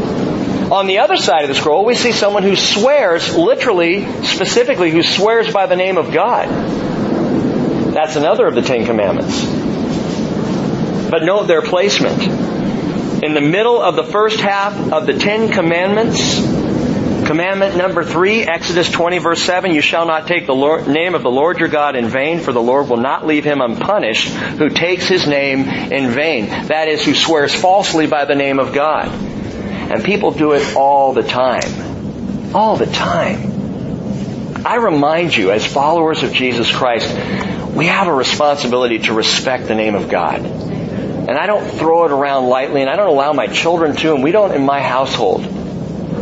On 0.72 0.86
the 0.86 1.00
other 1.00 1.18
side 1.18 1.42
of 1.42 1.50
the 1.50 1.56
scroll, 1.56 1.84
we 1.84 1.96
see 1.96 2.12
someone 2.12 2.44
who 2.44 2.56
swears, 2.56 3.36
literally, 3.36 4.06
specifically, 4.24 4.92
who 4.92 5.02
swears 5.02 5.52
by 5.52 5.66
the 5.66 5.76
name 5.76 5.98
of 5.98 6.14
God. 6.14 6.48
That's 7.94 8.16
another 8.16 8.46
of 8.46 8.54
the 8.54 8.62
Ten 8.62 8.86
Commandments. 8.86 9.44
But 11.10 11.24
note 11.24 11.48
their 11.48 11.64
placement. 11.64 12.22
In 13.24 13.34
the 13.34 13.42
middle 13.42 13.82
of 13.82 13.96
the 13.96 14.04
first 14.04 14.40
half 14.40 14.94
of 14.94 15.08
the 15.08 15.18
Ten 15.18 15.52
Commandments, 15.52 16.40
commandment 17.26 17.76
number 17.76 18.04
three, 18.04 18.44
Exodus 18.44 18.92
20 18.92 19.18
verse 19.18 19.42
7, 19.42 19.74
you 19.74 19.82
shall 19.82 20.06
not 20.06 20.28
take 20.28 20.46
the 20.46 20.54
Lord, 20.54 20.88
name 20.88 21.16
of 21.16 21.24
the 21.24 21.32
Lord 21.32 21.58
your 21.58 21.68
God 21.68 21.96
in 21.96 22.10
vain, 22.10 22.42
for 22.42 22.52
the 22.52 22.62
Lord 22.62 22.90
will 22.90 22.98
not 22.98 23.26
leave 23.26 23.44
him 23.44 23.60
unpunished 23.62 24.30
who 24.30 24.70
takes 24.70 25.08
his 25.08 25.26
name 25.26 25.62
in 25.68 26.12
vain. 26.12 26.48
That 26.68 26.88
is, 26.88 27.04
who 27.04 27.16
swears 27.16 27.56
falsely 27.56 28.06
by 28.06 28.26
the 28.26 28.36
name 28.36 28.60
of 28.60 28.72
God. 28.72 29.39
And 29.92 30.04
people 30.04 30.32
do 30.32 30.54
it 30.54 30.76
all 30.76 31.14
the 31.14 31.24
time. 31.24 32.56
All 32.56 32.76
the 32.76 32.86
time. 32.86 34.66
I 34.66 34.76
remind 34.76 35.36
you, 35.36 35.52
as 35.52 35.66
followers 35.66 36.22
of 36.22 36.34
Jesus 36.34 36.72
Christ, 36.72 37.10
we 37.74 37.86
have 37.86 38.08
a 38.08 38.14
responsibility 38.14 39.00
to 39.00 39.14
respect 39.14 39.68
the 39.68 39.76
name 39.76 39.96
of 39.96 40.10
God. 40.10 40.46
And 40.46 41.32
I 41.32 41.46
don't 41.46 41.66
throw 41.66 42.06
it 42.06 42.12
around 42.12 42.48
lightly, 42.48 42.82
and 42.82 42.90
I 42.90 42.96
don't 42.96 43.08
allow 43.08 43.34
my 43.34 43.48
children 43.48 43.96
to, 43.98 44.14
and 44.14 44.24
we 44.24 44.32
don't 44.32 44.54
in 44.54 44.66
my 44.66 44.82
household. 44.82 45.46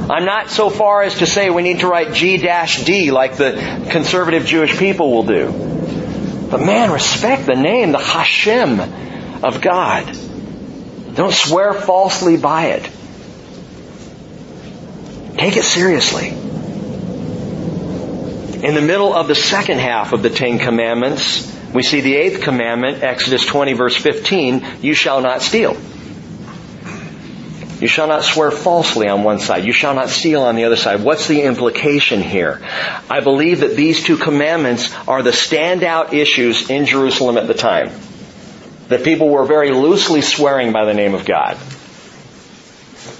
I'm 0.10 0.26
not 0.26 0.50
so 0.50 0.70
far 0.70 1.02
as 1.04 1.16
to 1.20 1.26
say 1.26 1.50
we 1.50 1.64
need 1.64 1.80
to 1.80 1.88
write 1.88 2.14
G-D 2.14 3.12
like 3.12 3.38
the 3.38 3.88
conservative 3.90 4.46
Jewish 4.46 4.78
people 4.78 5.12
will 5.12 5.24
do. 5.24 5.52
But 6.50 6.62
man, 6.62 6.92
respect 6.92 7.46
the 7.46 7.56
name, 7.56 7.92
the 7.92 8.00
Hashem 8.00 8.80
of 9.44 9.62
God. 9.62 10.06
Don't 11.14 11.34
swear 11.34 11.74
falsely 11.74 12.38
by 12.38 12.68
it. 12.68 12.90
Take 15.38 15.58
it 15.58 15.64
seriously. 15.64 16.30
In 18.64 18.74
the 18.74 18.82
middle 18.82 19.14
of 19.14 19.28
the 19.28 19.36
second 19.36 19.80
half 19.80 20.14
of 20.14 20.24
the 20.24 20.32
Ten 20.32 20.58
Commandments, 20.58 21.56
we 21.74 21.84
see 21.84 22.02
the 22.02 22.16
eighth 22.16 22.42
commandment, 22.42 23.04
Exodus 23.04 23.46
20 23.46 23.74
verse 23.74 23.96
15, 23.96 24.66
you 24.82 24.96
shall 24.96 25.22
not 25.22 25.44
steal. 25.44 25.78
You 27.80 27.88
shall 27.88 28.08
not 28.08 28.24
swear 28.24 28.50
falsely 28.50 29.08
on 29.08 29.24
one 29.24 29.38
side. 29.38 29.64
You 29.64 29.72
shall 29.72 29.94
not 29.94 30.10
steal 30.10 30.42
on 30.42 30.56
the 30.56 30.64
other 30.64 30.76
side. 30.76 31.04
What's 31.04 31.28
the 31.28 31.44
implication 31.44 32.24
here? 32.24 32.60
I 33.08 33.20
believe 33.20 33.60
that 33.60 33.76
these 33.76 34.04
two 34.04 34.18
commandments 34.18 34.92
are 35.08 35.22
the 35.22 35.30
standout 35.30 36.14
issues 36.14 36.72
in 36.72 36.86
Jerusalem 36.86 37.38
at 37.38 37.46
the 37.46 37.54
time. 37.54 37.92
That 38.88 39.04
people 39.04 39.30
were 39.30 39.46
very 39.46 39.70
loosely 39.70 40.22
swearing 40.22 40.72
by 40.72 40.86
the 40.86 40.96
name 40.96 41.14
of 41.14 41.26
God. 41.26 41.58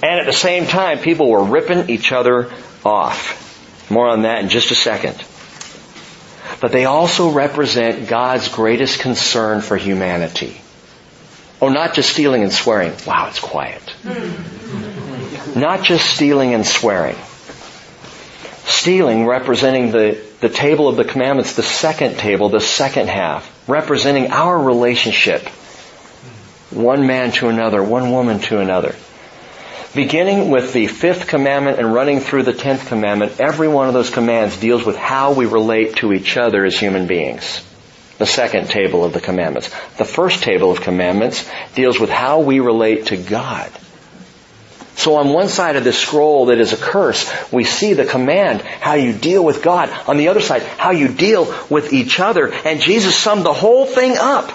And 0.02 0.20
at 0.20 0.26
the 0.26 0.32
same 0.32 0.66
time, 0.66 0.98
people 0.98 1.28
were 1.28 1.42
ripping 1.42 1.90
each 1.90 2.12
other 2.12 2.52
off. 2.84 3.90
More 3.90 4.08
on 4.08 4.22
that 4.22 4.42
in 4.42 4.48
just 4.48 4.70
a 4.70 4.74
second. 4.74 5.22
But 6.60 6.72
they 6.72 6.84
also 6.84 7.30
represent 7.30 8.08
God's 8.08 8.48
greatest 8.48 9.00
concern 9.00 9.60
for 9.60 9.76
humanity. 9.76 10.60
Oh, 11.60 11.68
not 11.68 11.94
just 11.94 12.10
stealing 12.10 12.42
and 12.42 12.52
swearing. 12.52 12.92
Wow, 13.06 13.28
it's 13.28 13.40
quiet. 13.40 13.82
not 15.56 15.82
just 15.82 16.06
stealing 16.14 16.54
and 16.54 16.64
swearing. 16.66 17.16
Stealing 18.64 19.26
representing 19.26 19.90
the, 19.90 20.20
the 20.40 20.48
table 20.48 20.88
of 20.88 20.96
the 20.96 21.04
commandments, 21.04 21.56
the 21.56 21.62
second 21.62 22.16
table, 22.18 22.48
the 22.48 22.60
second 22.60 23.08
half, 23.08 23.68
representing 23.68 24.30
our 24.30 24.60
relationship. 24.60 25.48
One 26.70 27.06
man 27.06 27.32
to 27.32 27.48
another, 27.48 27.82
one 27.82 28.12
woman 28.12 28.38
to 28.40 28.60
another. 28.60 28.94
Beginning 29.94 30.50
with 30.50 30.74
the 30.74 30.86
fifth 30.86 31.28
commandment 31.28 31.78
and 31.78 31.94
running 31.94 32.20
through 32.20 32.42
the 32.42 32.52
tenth 32.52 32.88
commandment, 32.88 33.40
every 33.40 33.68
one 33.68 33.88
of 33.88 33.94
those 33.94 34.10
commands 34.10 34.58
deals 34.58 34.84
with 34.84 34.96
how 34.96 35.32
we 35.32 35.46
relate 35.46 35.96
to 35.96 36.12
each 36.12 36.36
other 36.36 36.64
as 36.66 36.78
human 36.78 37.06
beings. 37.06 37.64
The 38.18 38.26
second 38.26 38.68
table 38.68 39.02
of 39.04 39.14
the 39.14 39.20
commandments. 39.20 39.70
The 39.96 40.04
first 40.04 40.42
table 40.42 40.70
of 40.70 40.82
commandments 40.82 41.48
deals 41.74 41.98
with 41.98 42.10
how 42.10 42.40
we 42.40 42.60
relate 42.60 43.06
to 43.06 43.16
God. 43.16 43.70
So 44.96 45.14
on 45.14 45.32
one 45.32 45.48
side 45.48 45.76
of 45.76 45.84
this 45.84 45.98
scroll 45.98 46.46
that 46.46 46.58
is 46.58 46.72
a 46.72 46.76
curse, 46.76 47.32
we 47.50 47.64
see 47.64 47.94
the 47.94 48.04
command, 48.04 48.60
how 48.60 48.94
you 48.94 49.12
deal 49.12 49.44
with 49.44 49.62
God. 49.62 49.88
On 50.08 50.16
the 50.18 50.28
other 50.28 50.40
side, 50.40 50.62
how 50.62 50.90
you 50.90 51.08
deal 51.08 51.44
with 51.70 51.92
each 51.92 52.20
other. 52.20 52.52
And 52.52 52.80
Jesus 52.80 53.16
summed 53.16 53.46
the 53.46 53.52
whole 53.54 53.86
thing 53.86 54.16
up 54.18 54.50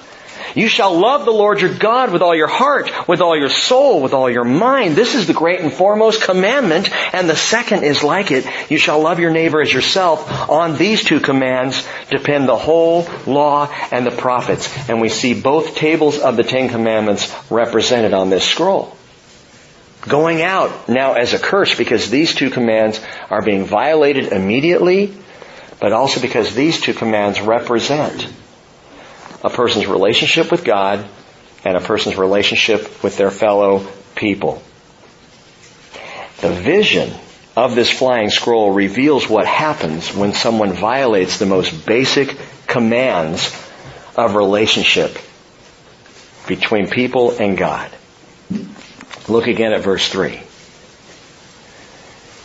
you 0.56 0.68
shall 0.68 0.98
love 1.00 1.26
the 1.26 1.32
Lord 1.32 1.62
your 1.62 1.74
God 1.74 2.12
with 2.12 2.22
all 2.22 2.36
your 2.36 2.48
heart, 2.48 3.08
with 3.08 3.22
all 3.22 3.38
your 3.38 3.50
soul, 3.50 4.02
with 4.02 4.14
all 4.14 4.30
your 4.30 4.44
mind. 4.44 4.96
This 4.96 5.16
is 5.16 5.28
the 5.28 5.34
great 5.34 5.60
and 5.60 5.74
foremost 5.74 6.22
commandment, 6.22 6.90
and 7.14 7.28
the 7.28 7.36
second 7.36 7.84
is 7.84 8.04
like 8.04 8.32
it. 8.32 8.46
You 8.70 8.78
shall 8.78 9.02
love 9.02 9.20
your 9.20 9.32
neighbor 9.32 9.62
as 9.62 9.74
yourself. 9.74 10.50
On 10.50 10.78
these 10.78 11.04
two 11.04 11.20
commands 11.20 11.88
depend 12.10 12.48
the 12.48 12.58
whole 12.58 13.08
law 13.26 13.68
and 13.92 14.06
the 14.06 14.12
prophets. 14.12 14.70
And 14.90 15.02
we 15.02 15.10
see 15.10 15.40
both 15.40 15.76
tables 15.76 16.20
of 16.20 16.38
the 16.38 16.44
Ten 16.44 16.70
Commandments 16.70 17.34
represented 17.50 18.14
on 18.14 18.30
this 18.30 18.46
scroll. 18.46 18.96
Going 20.02 20.42
out 20.42 20.90
now 20.90 21.14
as 21.14 21.34
a 21.34 21.40
curse 21.40 21.76
because 21.76 22.10
these 22.10 22.36
two 22.36 22.50
commands 22.50 23.00
are 23.30 23.42
being 23.42 23.66
violated 23.66 24.34
immediately, 24.34 25.14
but 25.80 25.94
also 25.94 26.22
because 26.22 26.54
these 26.54 26.82
two 26.82 26.94
commands 26.94 27.40
represent 27.40 28.28
a 29.44 29.50
person's 29.50 29.88
relationship 29.88 30.52
with 30.52 30.64
God 30.64 31.06
and 31.66 31.78
a 31.78 31.82
person's 31.82 32.18
relationship 32.18 33.04
with 33.04 33.18
their 33.18 33.32
fellow 33.32 33.88
people. 34.16 34.62
The 36.42 36.52
vision 36.52 37.14
of 37.56 37.76
this 37.76 37.90
flying 37.90 38.30
scroll 38.30 38.72
reveals 38.72 39.30
what 39.30 39.46
happens 39.46 40.14
when 40.14 40.34
someone 40.34 40.74
violates 40.74 41.38
the 41.38 41.46
most 41.46 41.86
basic 41.86 42.36
commands 42.68 43.48
of 44.16 44.36
relationship 44.36 45.18
between 46.48 46.88
people 46.90 47.32
and 47.32 47.58
God. 47.58 47.92
Look 49.28 49.48
again 49.48 49.74
at 49.74 49.82
verse 49.82 50.08
3. 50.10 50.42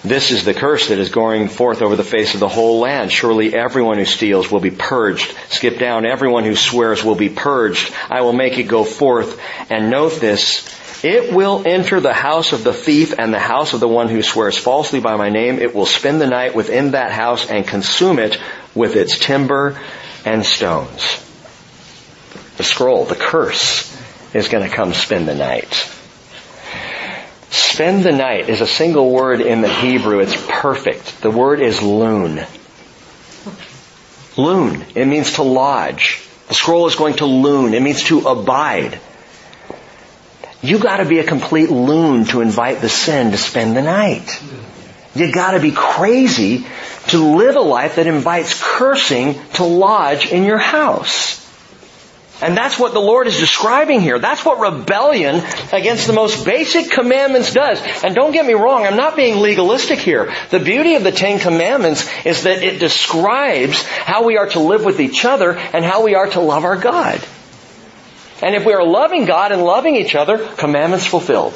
This 0.05 0.31
is 0.31 0.45
the 0.45 0.55
curse 0.55 0.89
that 0.89 0.99
is 0.99 1.11
going 1.11 1.49
forth 1.49 1.83
over 1.83 1.97
the 1.97 2.05
face 2.05 2.35
of 2.35 2.41
the 2.41 2.49
whole 2.49 2.79
land. 2.79 3.11
Surely 3.11 3.53
everyone 3.53 3.99
who 3.99 4.05
steals 4.05 4.51
will 4.51 4.61
be 4.61 4.71
purged. 4.71 5.35
Skip 5.49 5.79
down. 5.79 6.07
Everyone 6.07 6.45
who 6.45 6.55
swears 6.55 7.03
will 7.03 7.17
be 7.17 7.29
purged. 7.29 7.93
I 8.09 8.21
will 8.21 8.33
make 8.33 8.59
it 8.59 8.65
go 8.65 8.85
forth. 8.85 9.41
And 9.71 9.91
note 9.91 10.21
this. 10.21 11.05
It 11.05 11.33
will 11.33 11.63
enter 11.67 12.01
the 12.01 12.13
house 12.13 12.53
of 12.53 12.65
the 12.65 12.73
thief 12.73 13.15
and 13.19 13.35
the 13.35 13.41
house 13.41 13.73
of 13.73 13.81
the 13.81 13.89
one 13.89 14.09
who 14.09 14.23
swears 14.23 14.57
falsely 14.57 15.01
by 15.01 15.17
my 15.17 15.31
name. 15.31 15.59
It 15.59 15.75
will 15.75 15.87
spend 15.87 16.21
the 16.21 16.27
night 16.27 16.55
within 16.55 16.93
that 16.93 17.11
house 17.11 17.49
and 17.49 17.67
consume 17.67 18.19
it 18.19 18.39
with 18.75 18.95
its 18.95 19.19
timber 19.19 19.81
and 20.25 20.45
stones. 20.45 21.25
The 22.57 22.65
scroll, 22.65 23.05
the 23.05 23.15
curse, 23.15 23.97
is 24.35 24.49
going 24.49 24.69
to 24.69 24.75
come 24.75 24.93
spend 24.93 25.29
the 25.29 25.35
night. 25.35 25.98
Spend 27.59 28.05
the 28.05 28.13
night 28.13 28.49
is 28.49 28.61
a 28.61 28.67
single 28.67 29.11
word 29.11 29.41
in 29.41 29.63
the 29.63 29.69
Hebrew. 29.69 30.21
It's 30.21 30.37
perfect. 30.49 31.23
The 31.23 31.31
word 31.31 31.61
is 31.61 31.83
loon. 31.83 32.47
Loon. 34.37 34.85
It 34.95 35.07
means 35.07 35.35
to 35.35 35.43
lodge. 35.43 36.23
The 36.47 36.55
scroll 36.55 36.87
is 36.87 36.95
going 36.95 37.15
to 37.17 37.27
loon. 37.27 37.75
It 37.75 37.83
means 37.83 38.05
to 38.05 38.29
abide. 38.29 39.01
You 40.63 40.79
gotta 40.79 41.05
be 41.05 41.19
a 41.19 41.25
complete 41.25 41.71
loon 41.71 42.27
to 42.27 42.43
invite 42.43 42.81
the 42.81 42.89
sin 42.89 43.33
to 43.33 43.37
spend 43.37 43.77
the 43.77 43.83
night. 43.83 44.41
You 45.17 45.33
gotta 45.33 45.59
be 45.59 45.73
crazy 45.73 46.65
to 47.09 47.37
live 47.37 47.57
a 47.57 47.61
life 47.61 47.97
that 47.97 48.07
invites 48.07 48.61
cursing 48.63 49.35
to 49.55 49.65
lodge 49.65 50.31
in 50.31 50.45
your 50.45 50.59
house. 50.59 51.45
And 52.41 52.57
that's 52.57 52.79
what 52.79 52.93
the 52.93 53.01
Lord 53.01 53.27
is 53.27 53.39
describing 53.39 54.01
here. 54.01 54.19
That's 54.19 54.45
what 54.45 54.61
rebellion 54.61 55.43
against 55.73 56.07
the 56.07 56.13
most 56.13 56.45
basic 56.45 56.91
commandments 56.91 57.53
does. 57.53 57.81
And 58.05 58.15
don't 58.15 58.33
get 58.33 58.47
me 58.47 58.55
wrong, 58.55 58.85
I'm 58.85 58.97
not 58.97 59.17
being 59.17 59.39
legalistic 59.39 59.99
here. 59.99 60.33
The 60.51 60.61
beauty 60.61 60.95
of 60.95 61.03
the 61.03 61.11
Ten 61.11 61.41
Commandments 61.41 62.09
is 62.25 62.45
that 62.45 62.63
it 62.63 62.79
describes 62.79 63.83
how 63.83 64.25
we 64.25 64.37
are 64.37 64.49
to 64.51 64.61
live 64.61 64.85
with 64.85 65.01
each 65.01 65.25
other 65.25 65.59
and 65.59 65.85
how 65.85 66.05
we 66.05 66.15
are 66.15 66.29
to 66.29 66.41
love 66.41 66.65
our 66.65 66.77
God. 66.77 67.21
And 68.41 68.55
if 68.55 68.65
we 68.65 68.73
are 68.73 68.87
loving 68.87 69.25
God 69.25 69.51
and 69.51 69.65
loving 69.65 69.97
each 69.97 70.15
other, 70.15 70.39
commandments 70.39 71.07
fulfilled. 71.07 71.55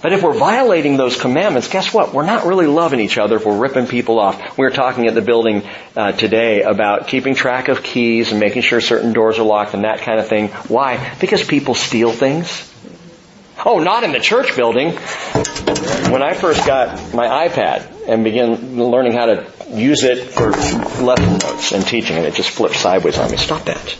But 0.00 0.12
if 0.12 0.22
we're 0.22 0.38
violating 0.38 0.96
those 0.96 1.20
commandments, 1.20 1.68
guess 1.68 1.92
what? 1.92 2.14
We're 2.14 2.24
not 2.24 2.46
really 2.46 2.66
loving 2.66 3.00
each 3.00 3.18
other 3.18 3.36
if 3.36 3.44
we're 3.44 3.58
ripping 3.58 3.88
people 3.88 4.20
off. 4.20 4.56
We 4.56 4.64
were 4.64 4.70
talking 4.70 5.06
at 5.06 5.14
the 5.14 5.22
building 5.22 5.64
uh, 5.96 6.12
today 6.12 6.62
about 6.62 7.08
keeping 7.08 7.34
track 7.34 7.66
of 7.66 7.82
keys 7.82 8.30
and 8.30 8.38
making 8.38 8.62
sure 8.62 8.80
certain 8.80 9.12
doors 9.12 9.40
are 9.40 9.44
locked 9.44 9.74
and 9.74 9.82
that 9.82 10.02
kind 10.02 10.20
of 10.20 10.28
thing. 10.28 10.48
Why? 10.68 11.16
Because 11.18 11.42
people 11.42 11.74
steal 11.74 12.12
things. 12.12 12.64
Oh, 13.66 13.80
not 13.80 14.04
in 14.04 14.12
the 14.12 14.20
church 14.20 14.54
building. 14.54 14.92
When 16.12 16.22
I 16.22 16.34
first 16.34 16.64
got 16.64 17.12
my 17.12 17.48
iPad 17.48 18.08
and 18.08 18.22
began 18.22 18.78
learning 18.78 19.14
how 19.14 19.26
to 19.26 19.52
use 19.70 20.04
it 20.04 20.30
for 20.30 20.50
lesson 20.50 21.38
notes 21.38 21.72
and 21.72 21.84
teaching, 21.84 22.16
and 22.16 22.24
it 22.24 22.34
just 22.34 22.50
flipped 22.50 22.76
sideways 22.76 23.18
on 23.18 23.32
me. 23.32 23.36
Stop 23.36 23.64
that. 23.64 23.90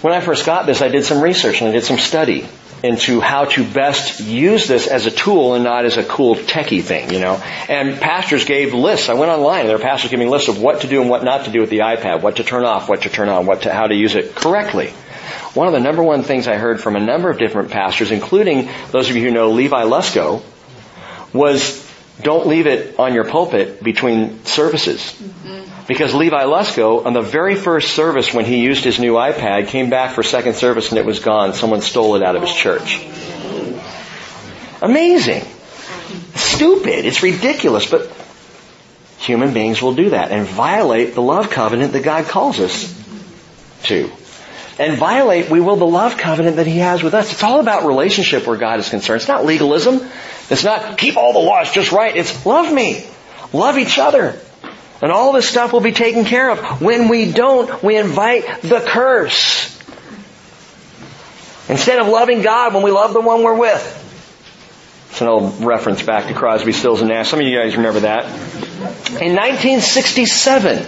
When 0.00 0.14
I 0.14 0.20
first 0.22 0.46
got 0.46 0.64
this, 0.64 0.80
I 0.80 0.88
did 0.88 1.04
some 1.04 1.20
research 1.20 1.60
and 1.60 1.68
I 1.68 1.72
did 1.72 1.84
some 1.84 1.98
study 1.98 2.48
into 2.82 3.20
how 3.20 3.44
to 3.44 3.64
best 3.64 4.20
use 4.20 4.66
this 4.66 4.86
as 4.86 5.06
a 5.06 5.10
tool 5.10 5.54
and 5.54 5.64
not 5.64 5.84
as 5.84 5.96
a 5.96 6.04
cool 6.04 6.34
techie 6.34 6.82
thing, 6.82 7.12
you 7.12 7.20
know. 7.20 7.34
And 7.68 8.00
pastors 8.00 8.44
gave 8.44 8.74
lists. 8.74 9.08
I 9.08 9.14
went 9.14 9.30
online 9.30 9.60
and 9.60 9.68
there 9.68 9.76
were 9.76 9.82
pastors 9.82 10.10
giving 10.10 10.30
lists 10.30 10.48
of 10.48 10.60
what 10.60 10.82
to 10.82 10.88
do 10.88 11.00
and 11.00 11.10
what 11.10 11.24
not 11.24 11.44
to 11.44 11.50
do 11.50 11.60
with 11.60 11.70
the 11.70 11.80
iPad, 11.80 12.22
what 12.22 12.36
to 12.36 12.44
turn 12.44 12.64
off, 12.64 12.88
what 12.88 13.02
to 13.02 13.10
turn 13.10 13.28
on, 13.28 13.46
what 13.46 13.62
to, 13.62 13.72
how 13.72 13.86
to 13.86 13.94
use 13.94 14.14
it 14.14 14.34
correctly. 14.34 14.88
One 15.54 15.66
of 15.66 15.72
the 15.72 15.80
number 15.80 16.02
one 16.02 16.22
things 16.22 16.46
I 16.46 16.56
heard 16.56 16.80
from 16.80 16.96
a 16.96 17.00
number 17.00 17.28
of 17.28 17.38
different 17.38 17.70
pastors, 17.70 18.12
including 18.12 18.68
those 18.92 19.10
of 19.10 19.16
you 19.16 19.22
who 19.22 19.30
know 19.30 19.50
Levi 19.50 19.82
Lusko, 19.82 20.42
was 21.32 21.89
don't 22.22 22.46
leave 22.46 22.66
it 22.66 22.98
on 22.98 23.14
your 23.14 23.24
pulpit 23.24 23.82
between 23.82 24.44
services. 24.44 25.00
Mm-hmm. 25.00 25.86
Because 25.86 26.14
Levi 26.14 26.44
Lusko, 26.44 27.04
on 27.04 27.14
the 27.14 27.20
very 27.20 27.56
first 27.56 27.94
service 27.94 28.32
when 28.32 28.44
he 28.44 28.62
used 28.62 28.84
his 28.84 28.98
new 28.98 29.14
iPad, 29.14 29.68
came 29.68 29.90
back 29.90 30.14
for 30.14 30.22
second 30.22 30.54
service 30.54 30.90
and 30.90 30.98
it 30.98 31.04
was 31.04 31.18
gone. 31.18 31.52
Someone 31.52 31.80
stole 31.80 32.14
it 32.16 32.22
out 32.22 32.36
of 32.36 32.42
his 32.42 32.52
church. 32.52 33.04
Amazing. 34.80 35.44
Stupid. 36.34 37.04
It's 37.06 37.22
ridiculous, 37.22 37.90
but 37.90 38.10
human 39.18 39.52
beings 39.52 39.82
will 39.82 39.94
do 39.94 40.10
that 40.10 40.30
and 40.30 40.46
violate 40.46 41.14
the 41.14 41.22
love 41.22 41.50
covenant 41.50 41.92
that 41.92 42.02
God 42.02 42.26
calls 42.26 42.60
us 42.60 42.94
to. 43.84 44.10
And 44.78 44.96
violate, 44.96 45.50
we 45.50 45.60
will, 45.60 45.76
the 45.76 45.86
love 45.86 46.16
covenant 46.16 46.56
that 46.56 46.66
He 46.66 46.78
has 46.78 47.02
with 47.02 47.12
us. 47.12 47.32
It's 47.32 47.42
all 47.42 47.60
about 47.60 47.84
relationship 47.84 48.46
where 48.46 48.56
God 48.56 48.78
is 48.78 48.88
concerned. 48.88 49.20
It's 49.20 49.28
not 49.28 49.44
legalism. 49.44 50.08
It's 50.50 50.64
not 50.64 50.98
keep 50.98 51.16
all 51.16 51.32
the 51.32 51.38
laws 51.38 51.72
just 51.72 51.92
right. 51.92 52.14
It's 52.14 52.44
love 52.44 52.72
me. 52.72 53.06
Love 53.52 53.78
each 53.78 53.98
other. 53.98 54.38
And 55.02 55.10
all 55.10 55.32
this 55.32 55.48
stuff 55.48 55.72
will 55.72 55.80
be 55.80 55.92
taken 55.92 56.24
care 56.24 56.50
of. 56.50 56.82
When 56.82 57.08
we 57.08 57.32
don't, 57.32 57.82
we 57.82 57.96
invite 57.96 58.62
the 58.62 58.80
curse. 58.80 59.76
Instead 61.68 62.00
of 62.00 62.08
loving 62.08 62.42
God 62.42 62.74
when 62.74 62.82
we 62.82 62.90
love 62.90 63.12
the 63.12 63.20
one 63.20 63.42
we're 63.42 63.56
with. 63.58 63.96
It's 65.10 65.20
an 65.20 65.28
old 65.28 65.64
reference 65.64 66.02
back 66.02 66.26
to 66.26 66.34
Crosby, 66.34 66.72
Stills, 66.72 67.00
and 67.00 67.10
Nash. 67.10 67.30
Some 67.30 67.40
of 67.40 67.46
you 67.46 67.58
guys 67.58 67.76
remember 67.76 68.00
that. 68.00 68.24
In 69.20 69.36
1967, 69.36 70.84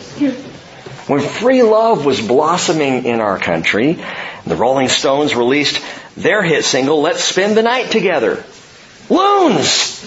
when 1.07 1.21
free 1.21 1.63
love 1.63 2.05
was 2.05 2.21
blossoming 2.21 3.05
in 3.05 3.21
our 3.21 3.39
country, 3.39 3.99
the 4.47 4.57
Rolling 4.57 4.89
Stones 4.89 5.35
released 5.35 5.83
their 6.17 6.43
hit 6.43 6.65
single, 6.65 7.01
Let's 7.01 7.23
Spend 7.25 7.57
the 7.57 7.63
Night 7.63 7.91
Together. 7.91 8.45
Loons! 9.09 10.03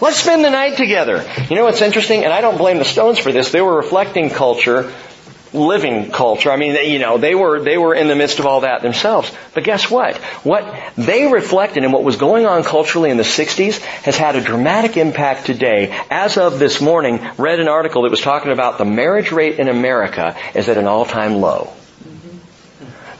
Let's 0.00 0.18
spend 0.18 0.44
the 0.44 0.50
night 0.50 0.76
together. 0.76 1.24
You 1.48 1.56
know 1.56 1.64
what's 1.64 1.80
interesting? 1.80 2.24
And 2.24 2.32
I 2.32 2.40
don't 2.40 2.58
blame 2.58 2.78
the 2.78 2.84
Stones 2.84 3.18
for 3.18 3.32
this. 3.32 3.52
They 3.52 3.60
were 3.60 3.76
reflecting 3.76 4.28
culture, 4.28 4.92
living 5.52 6.10
culture. 6.10 6.50
I 6.50 6.56
mean, 6.56 6.74
you 6.90 6.98
know, 6.98 7.16
they 7.16 7.34
were, 7.34 7.60
they 7.60 7.78
were 7.78 7.94
in 7.94 8.08
the 8.08 8.16
midst 8.16 8.38
of 8.38 8.46
all 8.46 8.62
that 8.62 8.82
themselves. 8.82 9.30
But 9.54 9.64
guess 9.64 9.90
what? 9.90 10.16
What 10.44 10.92
they 10.96 11.26
reflected 11.26 11.84
and 11.84 11.92
what 11.92 12.02
was 12.02 12.16
going 12.16 12.44
on 12.44 12.64
culturally 12.64 13.10
in 13.10 13.16
the 13.16 13.22
60s 13.22 13.78
has 13.78 14.16
had 14.16 14.36
a 14.36 14.40
dramatic 14.40 14.96
impact 14.96 15.46
today. 15.46 15.96
As 16.10 16.36
of 16.36 16.58
this 16.58 16.80
morning, 16.80 17.20
read 17.38 17.60
an 17.60 17.68
article 17.68 18.02
that 18.02 18.10
was 18.10 18.20
talking 18.20 18.52
about 18.52 18.78
the 18.78 18.84
marriage 18.84 19.32
rate 19.32 19.58
in 19.58 19.68
America 19.68 20.36
is 20.54 20.68
at 20.68 20.76
an 20.76 20.86
all-time 20.86 21.36
low 21.36 21.72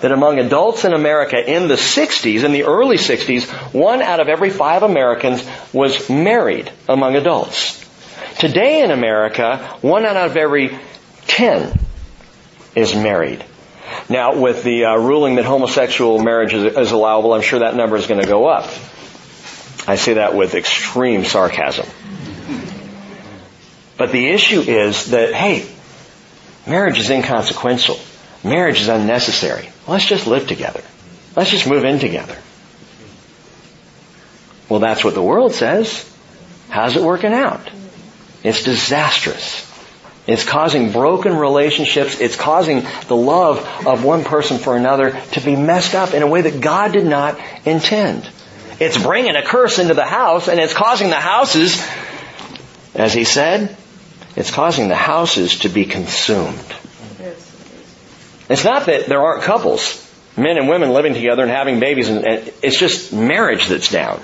that 0.05 0.13
among 0.13 0.39
adults 0.39 0.85
in 0.85 0.93
America 0.93 1.51
in 1.51 1.67
the 1.67 1.77
60s, 1.77 2.45
in 2.45 2.53
the 2.53 2.65
early 2.65 2.99
60s, 2.99 3.49
one 3.73 4.03
out 4.03 4.21
of 4.21 4.29
every 4.29 4.51
five 4.51 4.83
Americans 4.83 5.43
was 5.73 6.11
married 6.11 6.71
among 6.87 7.17
adults. 7.17 7.83
Today 8.39 8.85
in 8.85 8.91
America, 8.91 9.79
one 9.81 10.05
out 10.05 10.19
of 10.19 10.37
every 10.37 10.79
ten 11.27 11.81
is 12.77 12.95
married. 12.95 13.47
Now, 14.11 14.39
with 14.39 14.63
the 14.63 14.85
uh, 14.85 14.97
ruling 14.97 15.37
that 15.37 15.47
homosexual 15.47 16.23
marriage 16.23 16.53
is, 16.53 16.77
is 16.77 16.93
allowable, 16.93 17.33
I'm 17.33 17.41
sure 17.41 17.61
that 17.61 17.75
number 17.75 17.97
is 17.97 18.07
going 18.07 18.21
to 18.21 18.29
go 18.29 18.47
up. 18.47 18.69
I 19.89 19.97
say 19.97 20.15
that 20.15 20.35
with 20.35 20.55
extreme 20.55 21.25
sarcasm. 21.25 21.87
But 23.97 24.13
the 24.13 24.27
issue 24.27 24.61
is 24.61 25.13
that, 25.13 25.33
hey, 25.33 25.67
marriage 26.67 26.99
is 26.99 27.09
inconsequential. 27.09 27.99
Marriage 28.45 28.81
is 28.81 28.89
unnecessary. 28.89 29.71
Let's 29.89 30.05
just 30.05 30.27
live 30.27 30.47
together. 30.47 30.83
Let's 31.35 31.51
just 31.51 31.67
move 31.67 31.85
in 31.85 31.99
together. 31.99 32.37
Well, 34.69 34.81
that's 34.81 35.03
what 35.03 35.15
the 35.15 35.23
world 35.23 35.55
says. 35.55 36.11
How's 36.69 36.97
it 36.97 37.03
working 37.03 37.33
out? 37.33 37.71
It's 38.43 38.63
disastrous. 38.63 39.71
It's 40.27 40.45
causing 40.45 40.93
broken 40.93 41.37
relationships. 41.37 42.21
It's 42.21 42.37
causing 42.37 42.87
the 43.09 43.17
love 43.17 43.59
of 43.87 44.05
one 44.05 44.25
person 44.25 44.59
for 44.59 44.77
another 44.77 45.11
to 45.33 45.41
be 45.41 45.57
messed 45.57 45.95
up 45.95 46.15
in 46.15 46.23
a 46.23 46.27
way 46.27 46.43
that 46.43 46.61
God 46.61 46.93
did 46.93 47.07
not 47.07 47.39
intend. 47.67 48.29
It's 48.81 49.01
bringing 49.01 49.37
a 49.37 49.43
curse 49.43 49.79
into 49.79 49.95
the 49.95 50.05
house 50.05 50.49
and 50.49 50.59
it's 50.59 50.75
causing 50.75 51.11
the 51.11 51.17
houses, 51.17 51.81
as 52.95 53.13
he 53.13 53.25
said, 53.25 53.77
it's 54.37 54.51
causing 54.51 54.89
the 54.89 54.97
houses 54.97 55.61
to 55.61 55.69
be 55.69 55.85
consumed. 55.85 56.75
It's 58.49 58.65
not 58.65 58.87
that 58.87 59.07
there 59.07 59.23
aren't 59.23 59.43
couples, 59.43 60.01
men 60.37 60.59
and 60.59 60.69
women 60.69 60.91
living 60.91 61.15
together 61.15 61.43
and 61.43 61.51
having 61.51 61.81
babies, 61.81 62.09
and, 62.09 62.27
and 62.27 62.53
it's 62.63 62.79
just 62.79 63.13
marriage 63.13 63.69
that's 63.69 63.91
down. 63.91 64.21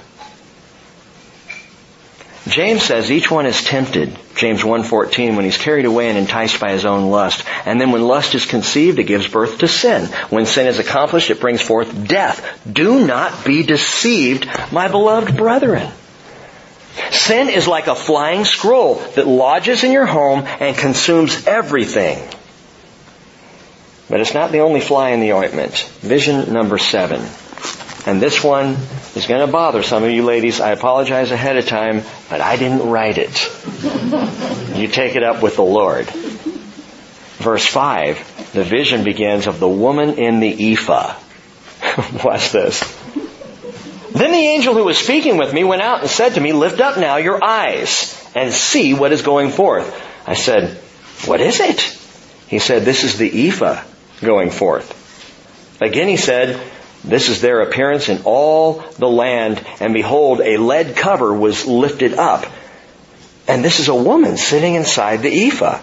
James 2.51 2.83
says 2.83 3.13
each 3.13 3.31
one 3.31 3.47
is 3.47 3.63
tempted, 3.63 4.19
James 4.35 4.63
1.14, 4.63 5.37
when 5.37 5.45
he's 5.45 5.59
carried 5.59 5.85
away 5.85 6.09
and 6.09 6.19
enticed 6.19 6.59
by 6.59 6.73
his 6.73 6.85
own 6.85 7.11
lust. 7.11 7.45
And 7.65 7.81
then 7.81 7.93
when 7.93 8.03
lust 8.03 8.35
is 8.35 8.47
conceived, 8.47 8.99
it 8.99 9.05
gives 9.05 9.29
birth 9.29 9.59
to 9.59 9.69
sin. 9.69 10.07
When 10.31 10.47
sin 10.47 10.67
is 10.67 10.79
accomplished, 10.79 11.31
it 11.31 11.41
brings 11.41 11.63
forth 11.63 12.09
death. 12.09 12.61
Do 12.71 13.07
not 13.07 13.45
be 13.45 13.63
deceived, 13.63 14.49
my 14.73 14.89
beloved 14.89 15.37
brethren. 15.37 15.93
Sin 17.13 17.51
is 17.51 17.69
like 17.69 17.87
a 17.87 17.95
flying 17.95 18.45
scroll 18.45 18.97
that 19.15 19.27
lodges 19.27 19.85
in 19.85 19.93
your 19.93 20.07
home 20.07 20.45
and 20.45 20.77
consumes 20.77 21.47
everything. 21.47 22.19
But 24.11 24.19
it's 24.21 24.35
not 24.35 24.51
the 24.51 24.59
only 24.59 24.81
fly 24.81 25.11
in 25.11 25.21
the 25.21 25.35
ointment. 25.35 25.89
Vision 26.01 26.53
number 26.53 26.79
seven. 26.79 27.21
And 28.07 28.21
this 28.21 28.43
one 28.43 28.77
is 29.15 29.27
going 29.29 29.47
to 29.47 29.53
bother 29.53 29.85
some 29.85 30.03
of 30.03 30.11
you 30.11 30.25
ladies. 30.25 30.61
I 30.61 30.73
apologize 30.73 31.31
ahead 31.31 31.57
of 31.57 31.67
time, 31.67 32.03
but 32.29 32.41
I 32.41 32.57
didn't 32.57 32.89
write 32.89 33.19
it. 33.19 33.31
You 34.77 34.89
take 34.89 35.15
it 35.15 35.23
up 35.23 35.45
with 35.45 35.55
the 35.55 35.63
Lord. 35.63 36.07
Verse 37.39 37.65
5, 37.65 38.53
the 38.53 38.65
vision 38.65 39.05
begins 39.05 39.47
of 39.47 39.61
the 39.61 39.69
woman 39.69 40.19
in 40.19 40.41
the 40.41 40.73
ephah. 40.73 41.15
Watch 42.25 42.51
this. 42.51 42.81
Then 44.11 44.33
the 44.33 44.39
angel 44.39 44.75
who 44.75 44.85
was 44.85 44.99
speaking 44.99 45.37
with 45.37 45.55
me 45.55 45.63
went 45.63 45.83
out 45.83 46.01
and 46.01 46.11
said 46.11 46.35
to 46.35 46.41
me, 46.41 46.53
Lift 46.53 46.81
up 46.81 46.99
now 46.99 47.19
your 47.19 47.43
eyes 47.43 48.29
and 48.35 48.53
see 48.53 48.93
what 48.93 49.13
is 49.13 49.23
going 49.23 49.51
forth. 49.51 49.89
I 50.27 50.35
said, 50.35 50.79
What 51.27 51.41
is 51.41 51.61
it? 51.61 51.81
He 52.49 52.59
said, 52.59 52.83
This 52.85 53.05
is 53.05 53.17
the 53.17 53.49
ephah 53.49 53.85
going 54.23 54.51
forth. 54.51 54.97
Again 55.81 56.09
he 56.09 56.17
said, 56.17 56.61
this 57.03 57.29
is 57.29 57.41
their 57.41 57.63
appearance 57.63 58.09
in 58.09 58.23
all 58.25 58.81
the 58.99 59.09
land, 59.09 59.65
and 59.81 59.95
behold, 59.95 60.41
a 60.41 60.59
lead 60.59 60.97
cover 60.97 61.33
was 61.33 61.67
lifted 61.67 62.15
up. 62.15 62.45
And 63.49 63.65
this 63.65 63.81
is 63.81 63.89
a 63.89 63.95
woman 63.95 64.37
sitting 64.37 64.75
inside 64.75 65.23
the 65.23 65.47
ephah. 65.47 65.81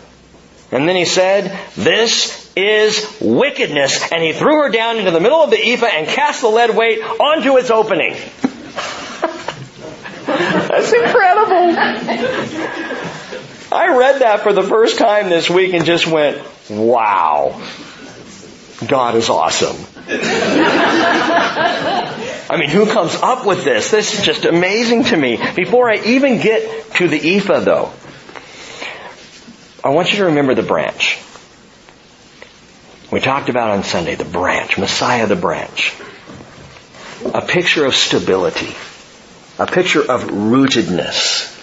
And 0.72 0.88
then 0.88 0.96
he 0.96 1.06
said, 1.06 1.58
this 1.76 2.52
is 2.56 3.18
wickedness. 3.20 4.12
And 4.12 4.22
he 4.24 4.34
threw 4.34 4.64
her 4.64 4.70
down 4.70 4.98
into 5.00 5.12
the 5.12 5.20
middle 5.20 5.42
of 5.42 5.50
the 5.50 5.58
ephah 5.58 5.88
and 5.88 6.08
cast 6.08 6.42
the 6.42 6.50
lead 6.50 6.76
weight 6.76 7.02
onto 7.02 7.58
its 7.58 7.72
opening. 7.72 8.14
That's 10.26 10.94
incredible. 10.94 11.76
I 13.72 13.96
read 13.98 14.22
that 14.22 14.42
for 14.44 14.54
the 14.54 14.64
first 14.64 14.98
time 14.98 15.30
this 15.30 15.50
week 15.50 15.74
and 15.74 15.84
just 15.84 16.06
went, 16.06 16.42
wow. 16.70 17.60
God 18.86 19.16
is 19.16 19.30
awesome. 19.30 19.76
I 22.50 22.58
mean, 22.60 22.70
who 22.70 22.86
comes 22.86 23.16
up 23.16 23.46
with 23.46 23.64
this? 23.64 23.90
This 23.90 24.14
is 24.18 24.26
just 24.26 24.46
amazing 24.46 25.06
to 25.06 25.18
me. 25.18 25.40
Before 25.56 25.90
I 25.90 25.98
even 26.06 26.40
get 26.40 26.94
to 26.96 27.08
the 27.08 27.38
ephah 27.38 27.62
though, 27.62 27.92
I 29.84 29.90
want 29.90 30.12
you 30.12 30.20
to 30.20 30.26
remember 30.26 30.54
the 30.54 30.62
branch. 30.64 31.20
We 33.12 33.20
talked 33.20 33.50
about 33.50 33.72
on 33.72 33.84
Sunday 33.84 34.16
the 34.16 34.26
branch, 34.26 34.78
Messiah 34.78 35.26
the 35.26 35.36
branch. 35.36 35.96
A 37.26 37.42
picture 37.42 37.86
of 37.86 37.96
stability. 37.96 38.76
A 39.58 39.66
picture 39.66 40.02
of 40.02 40.26
rootedness. 40.26 41.56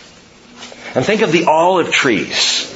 And 0.96 1.04
think 1.04 1.22
of 1.22 1.30
the 1.30 1.44
olive 1.44 1.92
trees 1.92 2.73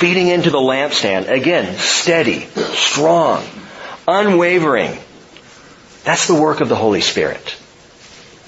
feeding 0.00 0.28
into 0.28 0.48
the 0.48 0.58
lampstand. 0.58 1.28
Again, 1.28 1.76
steady, 1.76 2.40
strong, 2.40 3.44
unwavering. 4.08 4.96
That's 6.04 6.26
the 6.26 6.40
work 6.40 6.62
of 6.62 6.70
the 6.70 6.74
Holy 6.74 7.02
Spirit. 7.02 7.54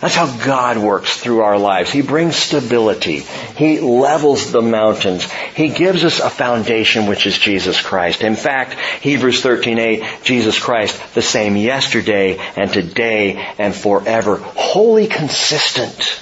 That's 0.01 0.15
how 0.15 0.35
God 0.45 0.79
works 0.79 1.19
through 1.19 1.43
our 1.43 1.59
lives. 1.59 1.93
He 1.93 2.01
brings 2.01 2.37
stability. 2.37 3.19
He 3.19 3.81
levels 3.81 4.51
the 4.51 4.63
mountains. 4.63 5.31
He 5.55 5.69
gives 5.69 6.05
us 6.05 6.21
a 6.21 6.31
foundation 6.31 7.07
which 7.07 7.27
is 7.27 7.39
Jesus 7.39 7.81
Christ. 7.83 8.23
In 8.23 8.35
fact, 8.35 8.75
Hebrews 9.03 9.43
13:8, 9.43 10.25
Jesus 10.25 10.59
Christ 10.59 10.99
the 11.15 11.23
same 11.23 11.55
yesterday 11.55 12.39
and 12.57 12.73
today 12.73 13.47
and 13.59 13.75
forever, 13.75 14.39
wholly 14.39 15.07
consistent. 15.07 16.19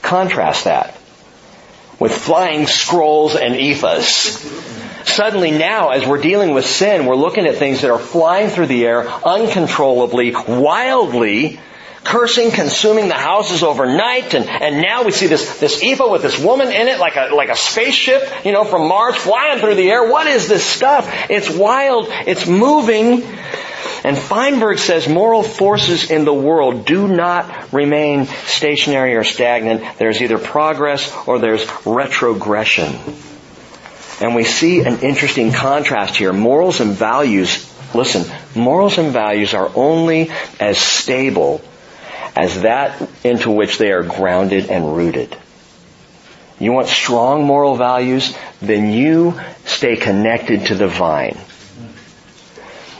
Contrast 0.00 0.64
that 0.64 0.96
with 2.02 2.12
flying 2.12 2.66
scrolls 2.66 3.36
and 3.36 3.54
ephahs. 3.54 4.36
Suddenly 5.06 5.52
now, 5.52 5.90
as 5.90 6.04
we're 6.04 6.20
dealing 6.20 6.52
with 6.52 6.66
sin, 6.66 7.06
we're 7.06 7.14
looking 7.14 7.46
at 7.46 7.58
things 7.58 7.82
that 7.82 7.92
are 7.92 7.98
flying 8.00 8.50
through 8.50 8.66
the 8.66 8.84
air 8.84 9.08
uncontrollably, 9.08 10.32
wildly, 10.32 11.60
cursing, 12.02 12.50
consuming 12.50 13.06
the 13.06 13.14
houses 13.14 13.62
overnight, 13.62 14.34
and, 14.34 14.48
and 14.48 14.82
now 14.82 15.04
we 15.04 15.12
see 15.12 15.28
this, 15.28 15.60
this 15.60 15.80
ephah 15.80 16.10
with 16.10 16.22
this 16.22 16.40
woman 16.40 16.72
in 16.72 16.88
it 16.88 16.98
like 16.98 17.14
a, 17.14 17.32
like 17.36 17.50
a 17.50 17.56
spaceship, 17.56 18.28
you 18.44 18.50
know, 18.50 18.64
from 18.64 18.88
Mars 18.88 19.14
flying 19.14 19.60
through 19.60 19.76
the 19.76 19.88
air. 19.88 20.10
What 20.10 20.26
is 20.26 20.48
this 20.48 20.64
stuff? 20.64 21.08
It's 21.30 21.50
wild, 21.50 22.08
it's 22.10 22.48
moving. 22.48 23.22
And 24.04 24.18
Feinberg 24.18 24.78
says 24.78 25.08
moral 25.08 25.44
forces 25.44 26.10
in 26.10 26.24
the 26.24 26.34
world 26.34 26.84
do 26.84 27.06
not 27.06 27.72
remain 27.72 28.26
stationary 28.26 29.14
or 29.14 29.22
stagnant. 29.22 29.98
There's 29.98 30.20
either 30.20 30.38
progress 30.38 31.14
or 31.26 31.38
there's 31.38 31.64
retrogression. 31.86 32.98
And 34.20 34.34
we 34.34 34.44
see 34.44 34.80
an 34.80 35.00
interesting 35.00 35.52
contrast 35.52 36.16
here. 36.16 36.32
Morals 36.32 36.80
and 36.80 36.92
values, 36.92 37.68
listen, 37.94 38.24
morals 38.56 38.98
and 38.98 39.12
values 39.12 39.54
are 39.54 39.70
only 39.74 40.30
as 40.58 40.78
stable 40.78 41.60
as 42.34 42.62
that 42.62 43.08
into 43.24 43.50
which 43.50 43.78
they 43.78 43.92
are 43.92 44.02
grounded 44.02 44.68
and 44.70 44.96
rooted. 44.96 45.36
You 46.58 46.72
want 46.72 46.88
strong 46.88 47.44
moral 47.44 47.76
values? 47.76 48.36
Then 48.60 48.92
you 48.92 49.40
stay 49.64 49.96
connected 49.96 50.66
to 50.66 50.74
the 50.74 50.88
vine. 50.88 51.38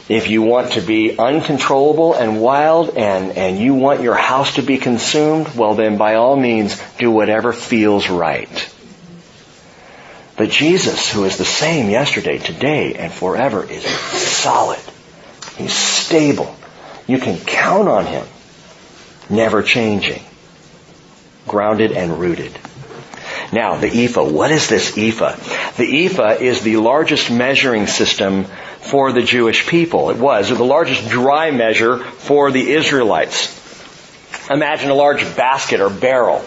If 0.09 0.29
you 0.29 0.41
want 0.41 0.73
to 0.73 0.81
be 0.81 1.17
uncontrollable 1.17 2.13
and 2.13 2.41
wild 2.41 2.97
and, 2.97 3.37
and 3.37 3.57
you 3.57 3.73
want 3.73 4.01
your 4.01 4.15
house 4.15 4.55
to 4.55 4.61
be 4.61 4.77
consumed, 4.77 5.55
well 5.55 5.75
then 5.75 5.97
by 5.97 6.15
all 6.15 6.35
means 6.35 6.81
do 6.97 7.09
whatever 7.09 7.53
feels 7.53 8.09
right. 8.09 8.69
But 10.35 10.49
Jesus, 10.49 11.11
who 11.11 11.23
is 11.25 11.37
the 11.37 11.45
same 11.45 11.89
yesterday, 11.89 12.37
today, 12.37 12.95
and 12.95 13.13
forever, 13.13 13.63
is 13.63 13.85
solid. 13.85 14.81
He's 15.55 15.73
stable. 15.73 16.53
You 17.07 17.19
can 17.19 17.37
count 17.37 17.87
on 17.87 18.05
Him 18.05 18.25
never 19.29 19.63
changing, 19.63 20.21
grounded 21.47 21.91
and 21.91 22.19
rooted. 22.19 22.57
Now, 23.53 23.77
the 23.77 24.05
ephah. 24.05 24.23
What 24.23 24.51
is 24.51 24.67
this 24.67 24.97
ephah? 24.97 25.35
The 25.77 26.05
ephah 26.05 26.37
is 26.41 26.61
the 26.61 26.77
largest 26.77 27.29
measuring 27.29 27.85
system 27.85 28.45
for 28.79 29.11
the 29.11 29.21
Jewish 29.21 29.67
people. 29.67 30.09
It 30.09 30.17
was 30.17 30.49
the 30.49 30.63
largest 30.63 31.07
dry 31.07 31.51
measure 31.51 31.99
for 31.99 32.49
the 32.49 32.71
Israelites. 32.71 33.59
Imagine 34.49 34.89
a 34.89 34.95
large 34.95 35.23
basket 35.37 35.81
or 35.81 35.91
barrel. 35.91 36.43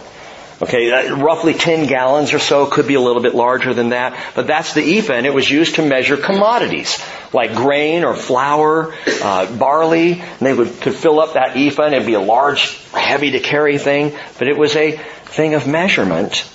Okay, 0.60 0.90
uh, 0.90 1.16
roughly 1.16 1.54
10 1.54 1.86
gallons 1.86 2.32
or 2.32 2.38
so, 2.38 2.66
could 2.66 2.88
be 2.88 2.94
a 2.94 3.00
little 3.00 3.22
bit 3.22 3.34
larger 3.34 3.74
than 3.74 3.90
that, 3.90 4.18
but 4.34 4.46
that's 4.46 4.72
the 4.72 4.98
ephah, 4.98 5.12
and 5.12 5.26
it 5.26 5.34
was 5.34 5.50
used 5.50 5.74
to 5.74 5.82
measure 5.82 6.16
commodities, 6.16 6.98
like 7.34 7.54
grain 7.54 8.04
or 8.04 8.14
flour, 8.14 8.94
uh, 9.22 9.54
barley, 9.58 10.12
and 10.12 10.40
they 10.40 10.54
would, 10.54 10.80
could 10.80 10.94
fill 10.94 11.20
up 11.20 11.34
that 11.34 11.58
ephah, 11.58 11.82
and 11.84 11.94
it'd 11.94 12.06
be 12.06 12.14
a 12.14 12.20
large, 12.20 12.82
heavy 12.92 13.32
to 13.32 13.40
carry 13.40 13.76
thing, 13.76 14.16
but 14.38 14.48
it 14.48 14.56
was 14.56 14.74
a 14.76 14.92
thing 15.26 15.52
of 15.52 15.66
measurement. 15.66 16.48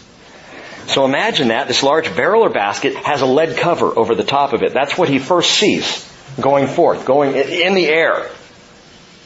So 0.87 1.05
imagine 1.05 1.49
that, 1.49 1.67
this 1.67 1.83
large 1.83 2.15
barrel 2.15 2.43
or 2.43 2.49
basket 2.49 2.95
has 2.95 3.21
a 3.21 3.25
lead 3.25 3.57
cover 3.57 3.97
over 3.97 4.15
the 4.15 4.23
top 4.23 4.53
of 4.53 4.63
it. 4.63 4.73
That's 4.73 4.97
what 4.97 5.09
he 5.09 5.19
first 5.19 5.51
sees 5.51 6.07
going 6.39 6.67
forth, 6.67 7.05
going 7.05 7.35
in 7.35 7.73
the 7.73 7.87
air 7.87 8.29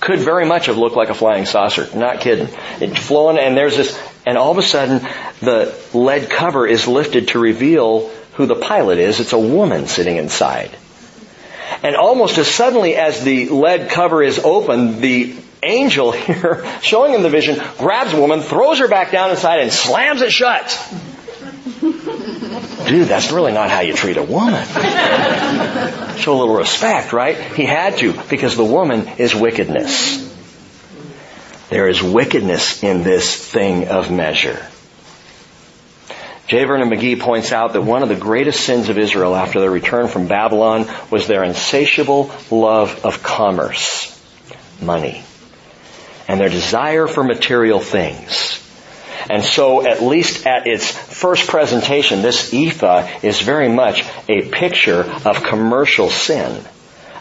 could 0.05 0.19
very 0.19 0.45
much 0.45 0.67
have 0.67 0.77
looked 0.77 0.95
like 0.95 1.09
a 1.09 1.15
flying 1.15 1.45
saucer. 1.45 1.89
Not 1.97 2.19
kidding. 2.21 2.47
It's 2.79 2.99
flowing 2.99 3.39
and 3.39 3.57
there's 3.57 3.75
this, 3.75 3.99
and 4.25 4.37
all 4.37 4.51
of 4.51 4.57
a 4.57 4.61
sudden 4.61 4.99
the 5.39 5.75
lead 5.93 6.29
cover 6.29 6.67
is 6.67 6.87
lifted 6.87 7.29
to 7.29 7.39
reveal 7.39 8.09
who 8.33 8.45
the 8.45 8.55
pilot 8.55 8.99
is. 8.99 9.19
It's 9.19 9.33
a 9.33 9.39
woman 9.39 9.87
sitting 9.87 10.17
inside. 10.17 10.69
And 11.81 11.95
almost 11.95 12.37
as 12.37 12.47
suddenly 12.47 12.95
as 12.95 13.23
the 13.23 13.49
lead 13.49 13.89
cover 13.89 14.21
is 14.21 14.37
open, 14.37 15.01
the 15.01 15.35
angel 15.63 16.11
here, 16.11 16.63
showing 16.81 17.13
him 17.13 17.23
the 17.23 17.29
vision, 17.29 17.59
grabs 17.79 18.13
a 18.13 18.21
woman, 18.21 18.41
throws 18.41 18.79
her 18.79 18.87
back 18.87 19.11
down 19.11 19.31
inside 19.31 19.61
and 19.61 19.71
slams 19.71 20.21
it 20.21 20.31
shut. 20.31 20.79
Dude, 22.87 23.07
that's 23.07 23.31
really 23.31 23.51
not 23.51 23.69
how 23.69 23.81
you 23.81 23.93
treat 23.93 24.17
a 24.17 24.23
woman. 24.23 24.65
Show 26.17 26.35
a 26.35 26.39
little 26.39 26.55
respect, 26.55 27.13
right? 27.13 27.37
He 27.37 27.65
had 27.65 27.97
to, 27.97 28.13
because 28.29 28.55
the 28.55 28.63
woman 28.63 29.07
is 29.17 29.35
wickedness. 29.35 30.23
There 31.69 31.87
is 31.87 32.01
wickedness 32.01 32.83
in 32.83 33.03
this 33.03 33.35
thing 33.35 33.87
of 33.87 34.11
measure. 34.11 34.65
J. 36.47 36.63
Vernon 36.65 36.89
McGee 36.89 37.19
points 37.19 37.51
out 37.51 37.73
that 37.73 37.81
one 37.81 38.03
of 38.03 38.09
the 38.09 38.15
greatest 38.15 38.61
sins 38.61 38.89
of 38.89 38.99
Israel 38.99 39.35
after 39.35 39.59
their 39.59 39.71
return 39.71 40.07
from 40.07 40.27
Babylon 40.27 40.85
was 41.09 41.25
their 41.25 41.43
insatiable 41.43 42.31
love 42.51 43.03
of 43.03 43.23
commerce, 43.23 44.11
money, 44.79 45.23
and 46.27 46.39
their 46.39 46.49
desire 46.49 47.07
for 47.07 47.23
material 47.23 47.79
things. 47.79 48.61
And 49.29 49.43
so, 49.43 49.85
at 49.85 50.01
least 50.01 50.45
at 50.45 50.67
its 50.67 50.89
first 50.89 51.47
presentation, 51.47 52.21
this 52.21 52.53
ephah 52.53 53.07
is 53.23 53.41
very 53.41 53.69
much 53.69 54.05
a 54.27 54.49
picture 54.49 55.03
of 55.25 55.43
commercial 55.43 56.09
sin, 56.09 56.63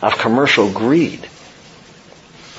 of 0.02 0.18
commercial 0.18 0.70
greed, 0.70 1.24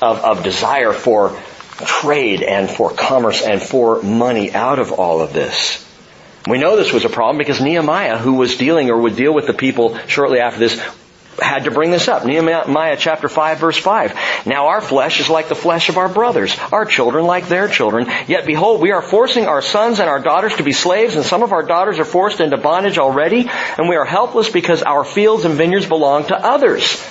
of, 0.02 0.18
of 0.24 0.42
desire 0.42 0.92
for 0.92 1.40
trade 1.84 2.42
and 2.42 2.70
for 2.70 2.90
commerce 2.90 3.42
and 3.42 3.62
for 3.62 4.02
money 4.02 4.52
out 4.52 4.78
of 4.78 4.92
all 4.92 5.20
of 5.20 5.32
this. 5.32 5.82
We 6.46 6.58
know 6.58 6.76
this 6.76 6.92
was 6.92 7.04
a 7.04 7.08
problem 7.08 7.38
because 7.38 7.60
Nehemiah, 7.60 8.18
who 8.18 8.34
was 8.34 8.56
dealing 8.56 8.88
or 8.88 9.00
would 9.00 9.16
deal 9.16 9.34
with 9.34 9.46
the 9.46 9.54
people 9.54 9.98
shortly 10.06 10.38
after 10.38 10.60
this, 10.60 10.80
had 11.38 11.64
to 11.64 11.70
bring 11.70 11.90
this 11.90 12.08
up. 12.08 12.24
Nehemiah 12.24 12.96
chapter 12.98 13.28
5 13.28 13.58
verse 13.58 13.76
5. 13.76 14.46
Now 14.46 14.68
our 14.68 14.80
flesh 14.80 15.20
is 15.20 15.28
like 15.28 15.48
the 15.48 15.54
flesh 15.54 15.88
of 15.88 15.98
our 15.98 16.08
brothers, 16.08 16.56
our 16.72 16.84
children 16.84 17.26
like 17.26 17.48
their 17.48 17.68
children. 17.68 18.06
Yet 18.26 18.46
behold, 18.46 18.80
we 18.80 18.92
are 18.92 19.02
forcing 19.02 19.46
our 19.46 19.62
sons 19.62 20.00
and 20.00 20.08
our 20.08 20.20
daughters 20.20 20.56
to 20.56 20.62
be 20.62 20.72
slaves, 20.72 21.16
and 21.16 21.24
some 21.24 21.42
of 21.42 21.52
our 21.52 21.62
daughters 21.62 21.98
are 21.98 22.04
forced 22.04 22.40
into 22.40 22.56
bondage 22.56 22.98
already, 22.98 23.48
and 23.78 23.88
we 23.88 23.96
are 23.96 24.04
helpless 24.04 24.50
because 24.50 24.82
our 24.82 25.04
fields 25.04 25.44
and 25.44 25.54
vineyards 25.54 25.86
belong 25.86 26.26
to 26.26 26.36
others. 26.36 27.02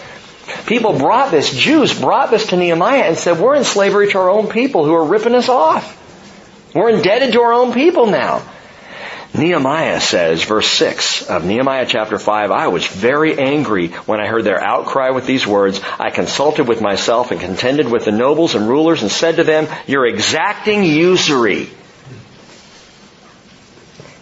People 0.68 0.98
brought 0.98 1.32
this, 1.32 1.52
Jews 1.52 2.00
brought 2.00 2.32
this 2.32 2.48
to 2.48 2.58
Nehemiah 2.58 3.04
and 3.04 3.18
said, 3.18 3.40
we're 3.40 3.56
in 3.56 3.64
slavery 3.64 4.12
to 4.12 4.20
our 4.20 4.30
own 4.30 4.48
people 4.48 4.86
who 4.86 4.94
are 4.94 5.06
ripping 5.06 5.36
us 5.36 5.50
off. 5.50 6.02
We're 6.74 6.90
indebted 6.90 7.34
to 7.34 7.42
our 7.42 7.54
own 7.54 7.74
people 7.74 8.08
now. 8.08 8.44
Nehemiah 9.38 10.02
says, 10.02 10.44
verse 10.44 10.68
6 10.68 11.30
of 11.30 11.46
Nehemiah 11.46 11.86
chapter 11.88 12.18
5, 12.18 12.52
I 12.52 12.68
was 12.68 12.88
very 12.88 13.38
angry 13.38 13.90
when 13.90 14.20
I 14.20 14.28
heard 14.28 14.44
their 14.44 14.62
outcry 14.62 15.10
with 15.10 15.26
these 15.26 15.46
words. 15.46 15.82
I 16.00 16.10
consulted 16.10 16.68
with 16.68 16.82
myself 16.82 17.32
and 17.32 17.40
contended 17.40 17.92
with 17.92 18.06
the 18.06 18.12
nobles 18.12 18.56
and 18.56 18.68
rulers 18.68 19.02
and 19.02 19.12
said 19.12 19.38
to 19.38 19.44
them, 19.44 19.68
you're 19.88 20.06
exacting 20.06 20.84
usury. 20.84 21.70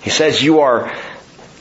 He 0.02 0.10
says, 0.10 0.42
you 0.42 0.62
are 0.62 0.94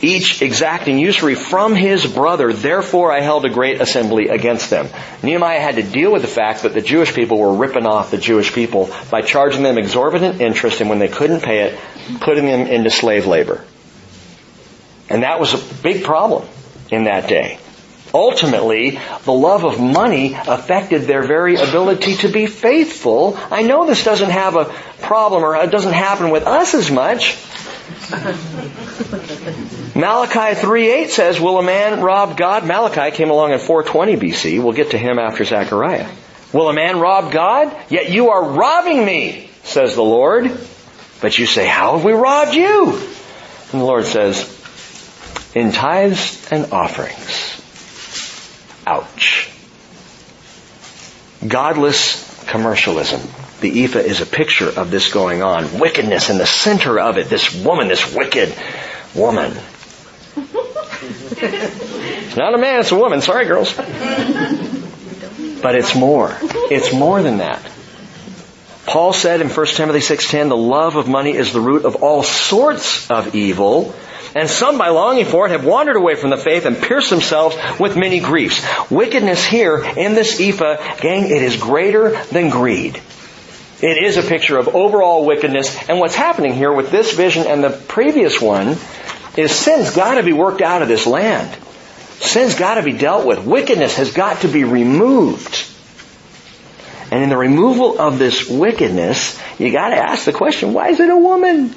each 0.03 0.42
exacting 0.42 0.98
usury 0.98 1.36
from 1.36 1.74
his 1.74 2.05
brother. 2.05 2.53
Therefore 2.53 3.12
I 3.12 3.20
held 3.20 3.44
a 3.44 3.50
great 3.50 3.80
assembly 3.80 4.28
against 4.28 4.68
them. 4.68 4.88
Nehemiah 5.22 5.61
had 5.61 5.76
to 5.76 5.82
deal 5.82 6.12
with 6.12 6.22
the 6.22 6.28
fact 6.28 6.64
that 6.64 6.74
the 6.74 6.82
Jewish 6.82 7.14
people 7.14 7.38
were 7.38 7.55
ripping 7.55 7.86
off 7.86 8.11
the 8.11 8.18
Jewish 8.18 8.53
people 8.53 8.90
by 9.11 9.22
charging 9.22 9.62
them 9.62 9.78
exorbitant 9.78 10.40
interest 10.40 10.80
and 10.80 10.90
when 10.90 10.98
they 10.98 11.09
couldn't 11.09 11.40
pay 11.40 11.61
it, 11.61 11.78
putting 12.20 12.46
them 12.46 12.66
into 12.66 12.90
slave 12.90 13.26
labor. 13.26 13.64
And 15.09 15.22
that 15.22 15.38
was 15.38 15.55
a 15.55 15.82
big 15.82 16.05
problem 16.05 16.48
in 16.90 17.05
that 17.05 17.28
day. 17.28 17.59
Ultimately, 18.14 18.98
the 19.24 19.32
love 19.32 19.64
of 19.64 19.80
money 19.80 20.34
affected 20.34 21.03
their 21.03 21.22
very 21.22 21.57
ability 21.57 22.16
to 22.16 22.28
be 22.28 22.46
faithful. 22.46 23.38
I 23.50 23.62
know 23.62 23.86
this 23.86 24.05
doesn't 24.05 24.30
have 24.30 24.57
a 24.57 24.66
problem 25.00 25.44
or 25.44 25.57
it 25.57 25.70
doesn't 25.70 25.94
happen 25.94 26.30
with 26.30 26.46
us 26.46 26.74
as 26.74 26.90
much. 26.90 27.38
Malachi 29.95 30.61
3.8 30.61 31.09
says, 31.09 31.40
Will 31.40 31.59
a 31.59 31.62
man 31.62 32.01
rob 32.01 32.36
God? 32.36 32.66
Malachi 32.66 33.16
came 33.16 33.30
along 33.30 33.53
in 33.53 33.59
420 33.59 34.16
BC. 34.16 34.62
We'll 34.62 34.72
get 34.72 34.90
to 34.90 34.99
him 34.99 35.18
after 35.18 35.45
Zechariah. 35.45 36.09
Will 36.53 36.68
a 36.68 36.74
man 36.74 37.01
rob 37.01 37.32
God? 37.32 37.74
Yet 37.88 38.11
you 38.11 38.30
are 38.30 38.51
robbing 38.51 39.05
me, 39.05 39.51
says 39.64 39.95
the 39.95 40.03
Lord. 40.03 40.51
But 41.20 41.38
you 41.38 41.47
say, 41.47 41.66
How 41.66 41.97
have 41.97 42.05
we 42.05 42.12
robbed 42.12 42.55
you? 42.55 42.93
And 42.93 43.80
the 43.80 43.84
Lord 43.84 44.05
says, 44.05 44.45
In 45.55 45.72
tithes 45.72 46.51
and 46.51 46.72
offerings. 46.72 47.61
Ouch. 48.86 49.51
Godless 51.47 52.45
commercialism. 52.49 53.20
The 53.62 53.84
ephah 53.84 54.00
is 54.00 54.20
a 54.20 54.26
picture 54.26 54.68
of 54.68 54.90
this 54.90 55.12
going 55.12 55.44
on. 55.44 55.78
Wickedness 55.78 56.30
in 56.30 56.38
the 56.38 56.46
center 56.46 56.98
of 56.98 57.16
it. 57.16 57.28
This 57.28 57.54
woman, 57.54 57.86
this 57.86 58.12
wicked 58.12 58.52
woman. 59.14 59.56
it's 60.36 62.36
not 62.36 62.54
a 62.54 62.58
man, 62.58 62.80
it's 62.80 62.90
a 62.90 62.96
woman. 62.96 63.20
Sorry, 63.20 63.46
girls. 63.46 63.72
But 63.72 63.86
it's 65.76 65.94
more. 65.94 66.36
It's 66.42 66.92
more 66.92 67.22
than 67.22 67.38
that. 67.38 67.62
Paul 68.84 69.12
said 69.12 69.40
in 69.40 69.48
1 69.48 69.66
Timothy 69.66 70.00
6.10, 70.00 70.48
the 70.48 70.56
love 70.56 70.96
of 70.96 71.06
money 71.06 71.36
is 71.36 71.52
the 71.52 71.60
root 71.60 71.84
of 71.84 72.02
all 72.02 72.24
sorts 72.24 73.08
of 73.12 73.36
evil, 73.36 73.94
and 74.34 74.50
some 74.50 74.76
by 74.76 74.88
longing 74.88 75.24
for 75.24 75.46
it 75.46 75.52
have 75.52 75.64
wandered 75.64 75.94
away 75.94 76.16
from 76.16 76.30
the 76.30 76.36
faith 76.36 76.66
and 76.66 76.76
pierced 76.76 77.10
themselves 77.10 77.56
with 77.78 77.96
many 77.96 78.18
griefs. 78.18 78.60
Wickedness 78.90 79.44
here 79.44 79.78
in 79.78 80.14
this 80.14 80.40
ephah, 80.40 80.96
gang, 80.96 81.30
it 81.30 81.42
is 81.42 81.56
greater 81.56 82.20
than 82.24 82.50
greed. 82.50 83.00
It 83.83 84.01
is 84.01 84.16
a 84.16 84.22
picture 84.22 84.57
of 84.59 84.68
overall 84.68 85.26
wickedness, 85.26 85.89
and 85.89 85.99
what's 85.99 86.14
happening 86.14 86.55
here 86.55 86.72
with 86.72 86.93
this 86.93 87.14
vision 87.14 87.49
and 87.49 87.64
the 87.64 87.70
previous 87.70 88.41
one 88.41 88.76
is 89.37 89.51
sin's 89.51 89.91
gotta 89.91 90.22
be 90.22 90.33
worked 90.33 90.62
out 90.62 90.83
of 90.83 90.89
this 90.89 91.05
land. 91.05 91.53
Sin's 92.20 92.55
gotta 92.55 92.85
be 92.85 92.93
dealt 92.93 93.26
with. 93.26 93.45
Wickedness 93.45 93.97
has 93.97 94.12
got 94.12 94.43
to 94.43 94.49
be 94.49 94.62
removed. 94.62 95.66
And 97.11 97.24
in 97.24 97.28
the 97.28 97.37
removal 97.37 98.01
of 98.01 98.20
this 98.20 98.49
wickedness, 98.49 99.37
you 99.59 99.72
gotta 99.72 99.97
ask 99.97 100.26
the 100.26 100.33
question, 100.33 100.72
why 100.72 100.91
is 100.91 101.01
it 101.01 101.11
a 101.11 101.16
woman? 101.16 101.74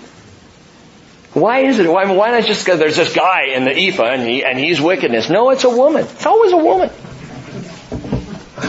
Why 1.34 1.62
is 1.62 1.80
it? 1.80 1.92
Why, 1.92 2.10
why 2.12 2.32
not 2.32 2.46
just 2.46 2.66
there's 2.66 2.96
this 2.96 3.14
guy 3.14 3.48
in 3.56 3.66
the 3.66 3.76
ephah 3.76 4.06
and, 4.06 4.22
he, 4.22 4.46
and 4.46 4.60
he's 4.60 4.80
wickedness? 4.80 5.30
No, 5.30 5.50
it's 5.50 5.64
a 5.64 5.70
woman. 5.70 6.04
It's 6.04 6.26
always 6.26 6.54
a 6.54 6.58
woman. 6.58 6.92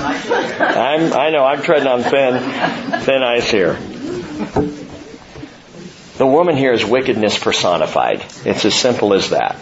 I'm, 0.06 1.12
I 1.12 1.30
know, 1.30 1.44
I'm 1.44 1.62
treading 1.62 1.88
on 1.88 2.02
thin, 2.02 3.00
thin 3.00 3.22
ice 3.22 3.50
here. 3.50 3.74
The 6.18 6.26
woman 6.26 6.56
here 6.56 6.72
is 6.72 6.84
wickedness 6.84 7.38
personified. 7.38 8.24
It's 8.44 8.64
as 8.64 8.74
simple 8.74 9.12
as 9.12 9.30
that. 9.30 9.56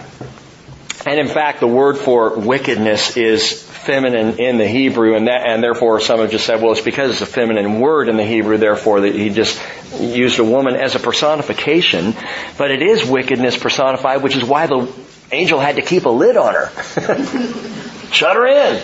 And 1.07 1.19
in 1.19 1.29
fact, 1.29 1.61
the 1.61 1.67
word 1.67 1.99
for 1.99 2.39
wickedness 2.39 3.17
is 3.17 3.63
feminine 3.63 4.39
in 4.39 4.57
the 4.57 4.67
Hebrew, 4.67 5.17
and 5.17 5.29
that, 5.29 5.47
and 5.47 5.63
therefore 5.63 6.01
some 6.01 6.21
have 6.21 6.31
just 6.31 6.47
said, 6.47 6.63
well, 6.63 6.73
it's 6.73 6.81
because 6.81 7.11
it's 7.11 7.21
a 7.21 7.27
feminine 7.27 7.81
word 7.81 8.09
in 8.09 8.17
the 8.17 8.25
Hebrew, 8.25 8.57
therefore 8.57 9.03
that 9.03 9.15
he 9.15 9.31
just 9.31 9.61
used 9.99 10.39
a 10.39 10.45
woman 10.45 10.77
as 10.77 10.95
a 10.95 10.99
personification. 10.99 12.15
But 12.57 12.71
it 12.71 12.83
is 12.83 13.05
wickedness 13.05 13.59
personified, 13.59 14.23
which 14.23 14.37
is 14.37 14.45
why 14.45 14.67
the 14.67 14.91
angel 15.33 15.61
had 15.61 15.77
to 15.77 15.83
keep 15.83 16.07
a 16.07 16.11
lid 16.11 16.37
on 16.37 16.55
her. 16.55 16.71
Shut 18.13 18.37
her 18.37 18.47
in. 18.47 18.83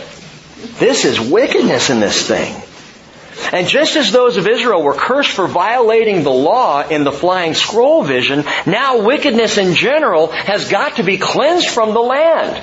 This 0.79 1.05
is 1.05 1.21
wickedness 1.21 1.91
in 1.91 2.01
this 2.01 2.27
thing. 2.27 2.63
And 3.53 3.67
just 3.67 3.97
as 3.97 4.13
those 4.13 4.37
of 4.37 4.47
Israel 4.47 4.83
were 4.83 4.95
cursed 4.95 5.31
for 5.31 5.47
violating 5.47 6.23
the 6.23 6.31
law 6.31 6.87
in 6.87 7.05
the 7.05 7.13
flying 7.13 7.55
scroll 7.55 8.03
vision, 8.03 8.45
now 8.67 9.03
wickedness 9.03 9.59
in 9.59 9.75
general 9.75 10.29
has 10.29 10.69
got 10.69 10.97
to 10.97 11.03
be 11.03 11.19
cleansed 11.19 11.69
from 11.69 11.95
the 11.95 12.01
land. 12.01 12.63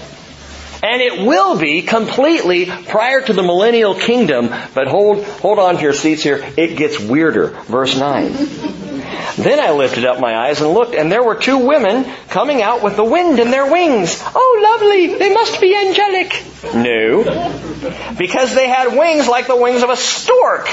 And 0.83 1.01
it 1.01 1.25
will 1.25 1.57
be 1.57 1.81
completely 1.81 2.67
prior 2.67 3.21
to 3.21 3.33
the 3.33 3.41
millennial 3.41 3.95
kingdom. 3.95 4.53
But 4.75 4.87
hold, 4.87 5.23
hold 5.23 5.57
on 5.57 5.77
to 5.77 5.81
your 5.81 5.93
seats 5.93 6.21
here. 6.21 6.47
It 6.55 6.77
gets 6.77 6.99
weirder. 6.99 7.47
Verse 7.67 7.97
9. 7.97 8.86
Then 9.37 9.59
I 9.59 9.71
lifted 9.71 10.05
up 10.05 10.19
my 10.19 10.35
eyes 10.35 10.61
and 10.61 10.73
looked, 10.73 10.95
and 10.95 11.11
there 11.11 11.23
were 11.23 11.35
two 11.35 11.59
women 11.59 12.05
coming 12.29 12.61
out 12.61 12.83
with 12.83 12.95
the 12.95 13.03
wind 13.03 13.39
in 13.39 13.51
their 13.51 13.71
wings. 13.71 14.21
Oh, 14.25 14.77
lovely! 14.79 15.15
They 15.15 15.33
must 15.33 15.61
be 15.61 15.75
angelic. 15.75 16.43
No. 16.73 17.23
Because 18.17 18.55
they 18.55 18.67
had 18.67 18.97
wings 18.97 19.27
like 19.27 19.47
the 19.47 19.55
wings 19.55 19.83
of 19.83 19.89
a 19.89 19.97
stork. 19.97 20.67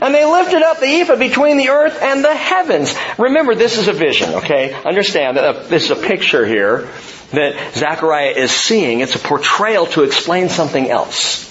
And 0.00 0.14
they 0.14 0.24
lifted 0.24 0.62
up 0.62 0.80
the 0.80 0.86
ephah 0.86 1.16
between 1.16 1.56
the 1.56 1.70
earth 1.70 2.00
and 2.00 2.24
the 2.24 2.34
heavens. 2.34 2.94
Remember, 3.18 3.54
this 3.54 3.78
is 3.78 3.88
a 3.88 3.92
vision, 3.92 4.34
okay? 4.34 4.72
Understand 4.72 5.36
that 5.36 5.44
uh, 5.44 5.62
this 5.64 5.84
is 5.84 5.90
a 5.90 5.96
picture 5.96 6.46
here 6.46 6.88
that 7.32 7.74
Zechariah 7.74 8.30
is 8.30 8.50
seeing. 8.50 9.00
It's 9.00 9.16
a 9.16 9.18
portrayal 9.18 9.86
to 9.86 10.04
explain 10.04 10.48
something 10.48 10.88
else. 10.88 11.46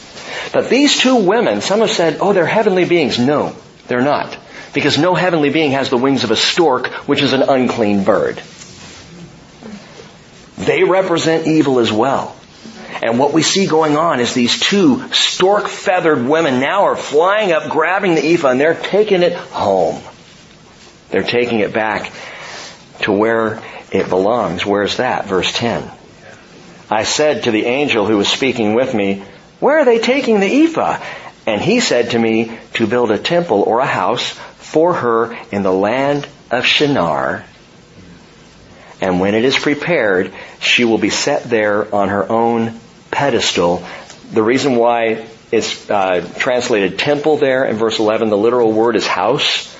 But 0.53 0.69
these 0.69 0.97
two 0.97 1.17
women, 1.17 1.61
some 1.61 1.79
have 1.79 1.91
said, 1.91 2.17
oh, 2.21 2.33
they're 2.33 2.45
heavenly 2.45 2.85
beings. 2.85 3.19
No, 3.19 3.55
they're 3.87 4.01
not. 4.01 4.37
Because 4.77 4.99
no 4.99 5.15
heavenly 5.15 5.49
being 5.49 5.71
has 5.71 5.89
the 5.89 5.97
wings 5.97 6.23
of 6.23 6.29
a 6.29 6.35
stork, 6.35 6.89
which 7.07 7.23
is 7.23 7.33
an 7.33 7.41
unclean 7.41 8.03
bird. 8.03 8.39
They 10.55 10.83
represent 10.83 11.47
evil 11.47 11.79
as 11.79 11.91
well. 11.91 12.35
And 13.01 13.17
what 13.17 13.33
we 13.33 13.41
see 13.41 13.65
going 13.65 13.97
on 13.97 14.19
is 14.19 14.35
these 14.35 14.59
two 14.59 15.11
stork 15.11 15.67
feathered 15.67 16.23
women 16.23 16.59
now 16.59 16.83
are 16.83 16.95
flying 16.95 17.53
up, 17.53 17.71
grabbing 17.71 18.13
the 18.13 18.23
ephah, 18.23 18.49
and 18.49 18.61
they're 18.61 18.75
taking 18.75 19.23
it 19.23 19.33
home. 19.33 19.99
They're 21.09 21.23
taking 21.23 21.61
it 21.61 21.73
back 21.73 22.13
to 22.99 23.11
where 23.11 23.63
it 23.91 24.09
belongs. 24.09 24.63
Where's 24.63 24.97
that? 24.97 25.25
Verse 25.25 25.51
10. 25.53 25.89
I 26.91 27.01
said 27.01 27.45
to 27.45 27.51
the 27.51 27.65
angel 27.65 28.05
who 28.05 28.17
was 28.17 28.27
speaking 28.27 28.75
with 28.75 28.93
me, 28.93 29.23
where 29.59 29.79
are 29.79 29.85
they 29.85 29.97
taking 29.97 30.39
the 30.39 30.65
ephah? 30.65 31.03
And 31.47 31.59
he 31.59 31.79
said 31.79 32.11
to 32.11 32.19
me, 32.19 32.55
to 32.73 32.85
build 32.85 33.09
a 33.09 33.17
temple 33.17 33.63
or 33.63 33.79
a 33.79 33.87
house 33.87 34.37
for 34.57 34.93
her 34.93 35.37
in 35.51 35.63
the 35.63 35.71
land 35.71 36.27
of 36.51 36.65
Shinar. 36.65 37.45
And 38.99 39.19
when 39.19 39.35
it 39.35 39.45
is 39.45 39.57
prepared, 39.57 40.33
she 40.59 40.83
will 40.83 40.97
be 40.97 41.09
set 41.09 41.43
there 41.43 41.93
on 41.93 42.09
her 42.09 42.29
own 42.29 42.79
pedestal. 43.11 43.83
The 44.31 44.43
reason 44.43 44.75
why 44.75 45.27
it's 45.51 45.89
uh, 45.89 46.27
translated 46.39 46.99
temple 46.99 47.37
there 47.37 47.65
in 47.65 47.77
verse 47.77 47.99
11, 47.99 48.29
the 48.29 48.37
literal 48.37 48.71
word 48.71 48.95
is 48.95 49.07
house. 49.07 49.73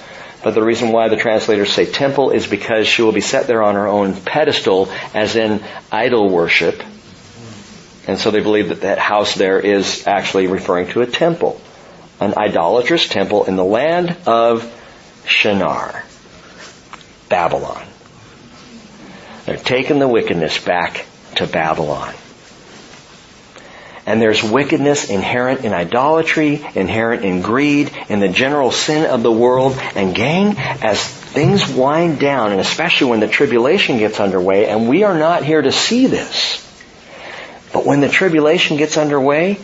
But 0.43 0.53
the 0.53 0.63
reason 0.63 0.91
why 0.91 1.09
the 1.09 1.17
translators 1.17 1.73
say 1.73 1.85
temple 1.85 2.29
is 2.29 2.47
because 2.47 2.87
she 2.87 3.01
will 3.01 3.11
be 3.11 3.21
set 3.21 3.47
there 3.47 3.63
on 3.63 3.75
her 3.75 3.87
own 3.87 4.13
pedestal, 4.13 4.89
as 5.13 5.35
in 5.35 5.63
idol 5.91 6.29
worship. 6.29 6.81
And 8.07 8.17
so 8.17 8.31
they 8.31 8.39
believe 8.39 8.69
that 8.69 8.81
that 8.81 8.99
house 8.99 9.35
there 9.35 9.59
is 9.59 10.07
actually 10.07 10.47
referring 10.47 10.87
to 10.89 11.01
a 11.01 11.07
temple. 11.07 11.59
An 12.19 12.33
idolatrous 12.37 13.07
temple 13.07 13.45
in 13.45 13.55
the 13.55 13.65
land 13.65 14.15
of 14.25 14.73
Shinar. 15.25 16.03
Babylon. 17.29 17.85
They're 19.45 19.57
taking 19.57 19.99
the 19.99 20.07
wickedness 20.07 20.63
back 20.63 21.05
to 21.35 21.47
Babylon. 21.47 22.13
And 24.05 24.21
there's 24.21 24.41
wickedness 24.41 25.09
inherent 25.09 25.65
in 25.65 25.73
idolatry, 25.73 26.65
inherent 26.75 27.25
in 27.25 27.41
greed, 27.41 27.91
in 28.07 28.21
the 28.21 28.29
general 28.29 28.71
sin 28.71 29.05
of 29.05 29.21
the 29.21 29.31
world. 29.31 29.77
And 29.95 30.15
gang, 30.15 30.55
as 30.57 31.03
things 31.03 31.67
wind 31.69 32.19
down, 32.19 32.51
and 32.51 32.61
especially 32.61 33.09
when 33.09 33.19
the 33.19 33.27
tribulation 33.27 33.97
gets 33.97 34.21
underway, 34.21 34.67
and 34.67 34.87
we 34.87 35.03
are 35.03 35.17
not 35.17 35.43
here 35.43 35.61
to 35.61 35.73
see 35.73 36.07
this, 36.07 36.63
but 37.73 37.85
when 37.85 37.99
the 37.99 38.07
tribulation 38.07 38.77
gets 38.77 38.97
underway, 38.97 39.59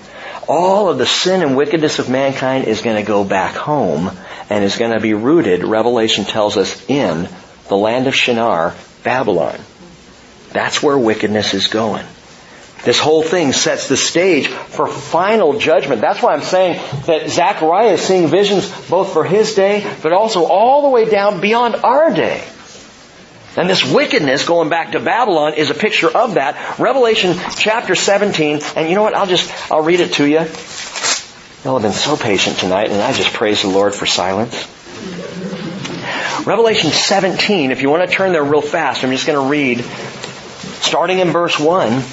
all 0.47 0.89
of 0.89 0.97
the 0.97 1.05
sin 1.05 1.41
and 1.41 1.55
wickedness 1.57 1.99
of 1.99 2.09
mankind 2.09 2.65
is 2.65 2.81
going 2.81 2.95
to 2.95 3.07
go 3.07 3.23
back 3.23 3.55
home 3.55 4.11
and 4.49 4.63
is 4.63 4.77
going 4.77 4.91
to 4.91 4.99
be 4.99 5.13
rooted, 5.13 5.63
Revelation 5.63 6.25
tells 6.25 6.57
us, 6.57 6.89
in 6.89 7.27
the 7.69 7.77
land 7.77 8.07
of 8.07 8.15
Shinar, 8.15 8.75
Babylon. 9.03 9.59
That's 10.51 10.83
where 10.83 10.97
wickedness 10.97 11.53
is 11.53 11.67
going. 11.67 12.05
This 12.83 12.99
whole 12.99 13.23
thing 13.23 13.53
sets 13.53 13.87
the 13.87 13.95
stage 13.95 14.47
for 14.47 14.87
final 14.87 15.57
judgment. 15.57 16.01
That's 16.01 16.21
why 16.21 16.33
I'm 16.33 16.41
saying 16.41 16.81
that 17.05 17.29
Zechariah 17.29 17.93
is 17.93 18.01
seeing 18.01 18.27
visions 18.27 18.69
both 18.89 19.13
for 19.13 19.23
his 19.23 19.55
day, 19.55 19.89
but 20.03 20.11
also 20.11 20.45
all 20.45 20.81
the 20.81 20.89
way 20.89 21.09
down 21.09 21.39
beyond 21.39 21.75
our 21.75 22.13
day. 22.13 22.43
And 23.55 23.69
this 23.69 23.83
wickedness 23.83 24.45
going 24.45 24.69
back 24.69 24.93
to 24.93 24.99
Babylon 24.99 25.53
is 25.53 25.69
a 25.69 25.75
picture 25.75 26.09
of 26.09 26.35
that. 26.35 26.79
Revelation 26.79 27.35
chapter 27.57 27.95
17, 27.95 28.61
and 28.75 28.89
you 28.89 28.95
know 28.95 29.03
what? 29.03 29.15
I'll 29.15 29.27
just, 29.27 29.51
I'll 29.71 29.83
read 29.83 29.99
it 29.99 30.13
to 30.13 30.25
you. 30.25 30.39
Y'all 31.63 31.79
have 31.79 31.83
been 31.83 31.93
so 31.93 32.17
patient 32.17 32.57
tonight, 32.57 32.89
and 32.89 33.01
I 33.01 33.13
just 33.13 33.33
praise 33.33 33.61
the 33.61 33.69
Lord 33.69 33.93
for 33.93 34.05
silence. 34.05 34.55
Revelation 36.45 36.91
17, 36.91 37.71
if 37.71 37.81
you 37.81 37.89
want 37.89 38.09
to 38.09 38.13
turn 38.13 38.33
there 38.33 38.43
real 38.43 38.61
fast, 38.61 39.03
I'm 39.03 39.11
just 39.11 39.27
going 39.27 39.41
to 39.41 39.49
read 39.49 39.85
Starting 40.83 41.19
in 41.19 41.29
verse 41.29 41.57
1, 41.57 42.03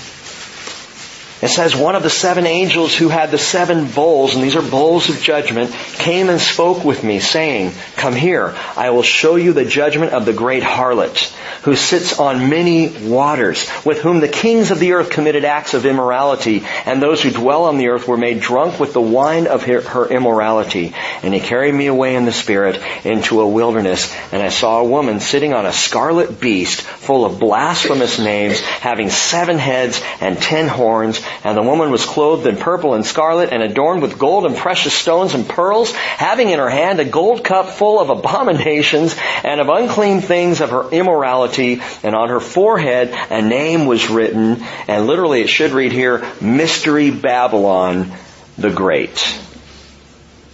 it 1.42 1.48
says, 1.48 1.74
one 1.74 1.96
of 1.96 2.02
the 2.02 2.10
seven 2.10 2.46
angels 2.46 2.94
who 2.94 3.08
had 3.08 3.30
the 3.30 3.38
seven 3.38 3.86
bowls, 3.86 4.34
and 4.34 4.44
these 4.44 4.56
are 4.56 4.62
bowls 4.62 5.08
of 5.08 5.22
judgment, 5.22 5.72
came 5.94 6.28
and 6.28 6.40
spoke 6.40 6.84
with 6.84 7.02
me, 7.02 7.18
saying, 7.18 7.72
Come 7.96 8.14
here, 8.14 8.54
I 8.76 8.90
will 8.90 9.02
show 9.02 9.36
you 9.36 9.54
the 9.54 9.64
judgment 9.64 10.12
of 10.12 10.26
the 10.26 10.34
great 10.34 10.62
harlot, 10.62 11.32
who 11.62 11.76
sits 11.76 12.18
on 12.18 12.50
many 12.50 12.88
waters, 12.88 13.70
with 13.86 14.02
whom 14.02 14.20
the 14.20 14.28
kings 14.28 14.70
of 14.70 14.80
the 14.80 14.92
earth 14.92 15.10
committed 15.10 15.46
acts 15.46 15.72
of 15.72 15.86
immorality, 15.86 16.62
and 16.84 17.00
those 17.00 17.22
who 17.22 17.30
dwell 17.30 17.64
on 17.64 17.78
the 17.78 17.88
earth 17.88 18.06
were 18.06 18.18
made 18.18 18.40
drunk 18.40 18.78
with 18.78 18.92
the 18.92 19.00
wine 19.00 19.46
of 19.46 19.64
her 19.64 20.08
immorality. 20.08 20.94
And 21.22 21.32
he 21.32 21.40
carried 21.40 21.74
me 21.74 21.86
away 21.86 22.16
in 22.16 22.26
the 22.26 22.32
spirit 22.32 22.82
into 23.06 23.40
a 23.40 23.48
wilderness, 23.48 24.14
and 24.30 24.42
I 24.42 24.50
saw 24.50 24.80
a 24.80 24.88
woman 24.88 25.20
sitting 25.20 25.54
on 25.54 25.64
a 25.64 25.72
scarlet 25.72 26.38
beast, 26.38 26.82
full 26.82 27.24
of 27.24 27.40
blasphemous 27.40 28.18
names, 28.18 28.60
having 28.60 29.08
seven 29.08 29.58
heads 29.58 30.02
and 30.20 30.36
ten 30.36 30.68
horns, 30.68 31.22
and 31.44 31.56
the 31.56 31.62
woman 31.62 31.90
was 31.90 32.04
clothed 32.04 32.46
in 32.46 32.56
purple 32.56 32.94
and 32.94 33.04
scarlet 33.04 33.52
and 33.52 33.62
adorned 33.62 34.02
with 34.02 34.18
gold 34.18 34.46
and 34.46 34.56
precious 34.56 34.94
stones 34.94 35.34
and 35.34 35.48
pearls, 35.48 35.92
having 35.92 36.50
in 36.50 36.58
her 36.58 36.70
hand 36.70 37.00
a 37.00 37.04
gold 37.04 37.44
cup 37.44 37.70
full 37.70 38.00
of 38.00 38.10
abominations 38.10 39.16
and 39.44 39.60
of 39.60 39.68
unclean 39.68 40.20
things 40.20 40.60
of 40.60 40.70
her 40.70 40.90
immorality. 40.90 41.80
And 42.02 42.14
on 42.14 42.28
her 42.28 42.40
forehead 42.40 43.10
a 43.30 43.42
name 43.42 43.86
was 43.86 44.08
written, 44.10 44.62
and 44.88 45.06
literally 45.06 45.42
it 45.42 45.48
should 45.48 45.72
read 45.72 45.92
here, 45.92 46.24
Mystery 46.40 47.10
Babylon 47.10 48.12
the 48.58 48.70
Great 48.70 49.40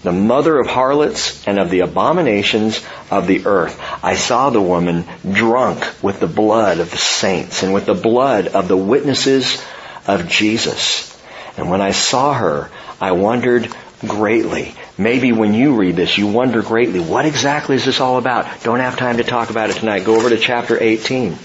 the 0.07 0.13
mother 0.13 0.61
of 0.61 0.69
harlots 0.69 1.45
and 1.49 1.59
of 1.59 1.69
the 1.69 1.81
abominations 1.81 2.81
of 3.11 3.27
the 3.27 3.45
earth. 3.45 3.77
I 4.05 4.15
saw 4.15 4.51
the 4.51 4.63
woman 4.63 5.05
drunk 5.29 5.85
with 6.01 6.21
the 6.21 6.29
blood 6.29 6.79
of 6.79 6.93
the 6.93 6.97
saints 6.97 7.65
and 7.65 7.75
with 7.75 7.87
the 7.87 7.95
blood 7.95 8.47
of 8.47 8.69
the 8.69 8.77
witnesses 8.77 9.61
of 10.07 10.29
Jesus. 10.29 11.13
And 11.57 11.71
when 11.71 11.81
I 11.81 11.93
saw 11.93 12.35
her, 12.35 12.71
I 13.01 13.13
wondered 13.13 13.75
greatly. 14.01 14.75
Maybe 14.99 15.33
when 15.33 15.55
you 15.55 15.75
read 15.77 15.97
this, 15.97 16.19
you 16.19 16.27
wonder 16.27 16.63
greatly, 16.63 17.01
what 17.01 17.27
exactly 17.27 17.77
is 17.77 17.85
this 17.85 18.01
all 18.01 18.19
about? 18.19 18.63
Don't 18.63 18.81
have 18.81 18.97
time 18.97 19.19
to 19.19 19.25
talk 19.25 19.51
about 19.51 19.71
it 19.71 19.77
tonight. 19.77 20.05
Go 20.05 20.17
over 20.17 20.31
to 20.31 20.39
chapter 20.39 20.81
18. 20.83 21.37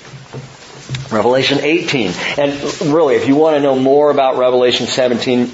Revelation 1.12 1.60
18. 1.62 2.14
And 2.38 2.82
really, 2.94 3.16
if 3.16 3.28
you 3.28 3.36
want 3.36 3.58
to 3.58 3.62
know 3.62 3.78
more 3.78 4.12
about 4.12 4.38
Revelation 4.38 4.88
17, 4.88 5.52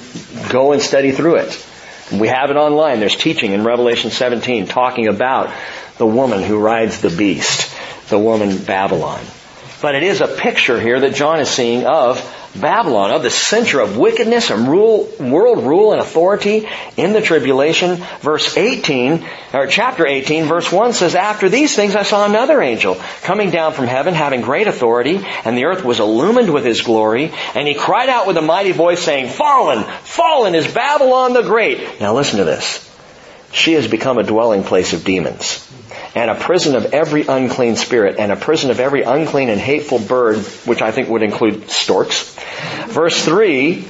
go 0.49 0.71
and 0.71 0.81
study 0.81 1.11
through 1.11 1.37
it. 1.37 1.65
We 2.11 2.27
have 2.27 2.51
it 2.51 2.55
online. 2.55 2.99
There's 2.99 3.15
teaching 3.15 3.51
in 3.51 3.63
Revelation 3.63 4.11
17 4.11 4.67
talking 4.67 5.07
about 5.07 5.53
the 5.97 6.05
woman 6.05 6.41
who 6.41 6.59
rides 6.59 7.01
the 7.01 7.09
beast, 7.09 7.75
the 8.09 8.19
woman 8.19 8.57
Babylon. 8.63 9.23
But 9.81 9.95
it 9.95 10.03
is 10.03 10.21
a 10.21 10.27
picture 10.27 10.79
here 10.79 10.99
that 11.01 11.15
John 11.15 11.39
is 11.39 11.49
seeing 11.49 11.85
of 11.85 12.19
Babylon, 12.59 13.11
of 13.11 13.23
the 13.23 13.29
center 13.29 13.79
of 13.79 13.97
wickedness 13.97 14.49
and 14.49 14.67
rule, 14.67 15.09
world 15.19 15.63
rule 15.63 15.91
and 15.91 16.01
authority 16.01 16.67
in 16.95 17.13
the 17.13 17.21
tribulation. 17.21 17.97
Verse 18.21 18.57
18, 18.57 19.25
or 19.53 19.67
chapter 19.67 20.05
18, 20.07 20.45
verse 20.45 20.71
1 20.71 20.93
says, 20.93 21.15
After 21.15 21.49
these 21.49 21.75
things 21.75 21.95
I 21.95 22.03
saw 22.03 22.25
another 22.25 22.61
angel 22.61 22.95
coming 23.23 23.51
down 23.51 23.73
from 23.73 23.87
heaven 23.87 24.13
having 24.13 24.41
great 24.41 24.67
authority, 24.67 25.19
and 25.45 25.57
the 25.57 25.65
earth 25.65 25.83
was 25.83 25.99
illumined 25.99 26.53
with 26.53 26.65
his 26.65 26.81
glory, 26.81 27.31
and 27.55 27.67
he 27.67 27.73
cried 27.73 28.09
out 28.09 28.27
with 28.27 28.37
a 28.37 28.41
mighty 28.41 28.71
voice 28.71 29.01
saying, 29.01 29.29
Fallen, 29.29 29.83
fallen 30.03 30.55
is 30.55 30.71
Babylon 30.71 31.33
the 31.33 31.43
Great. 31.43 31.99
Now 31.99 32.13
listen 32.15 32.39
to 32.39 32.45
this. 32.45 32.83
She 33.51 33.73
has 33.73 33.87
become 33.87 34.17
a 34.17 34.23
dwelling 34.23 34.63
place 34.63 34.93
of 34.93 35.03
demons 35.03 35.66
and 36.15 36.29
a 36.29 36.35
prison 36.35 36.75
of 36.75 36.93
every 36.93 37.25
unclean 37.27 37.75
spirit, 37.75 38.17
and 38.19 38.31
a 38.31 38.35
prison 38.35 38.71
of 38.71 38.79
every 38.79 39.03
unclean 39.03 39.49
and 39.49 39.59
hateful 39.59 39.99
bird, 39.99 40.37
which 40.65 40.81
I 40.81 40.91
think 40.91 41.09
would 41.09 41.23
include 41.23 41.69
storks. 41.69 42.35
Verse 42.87 43.23
3, 43.23 43.85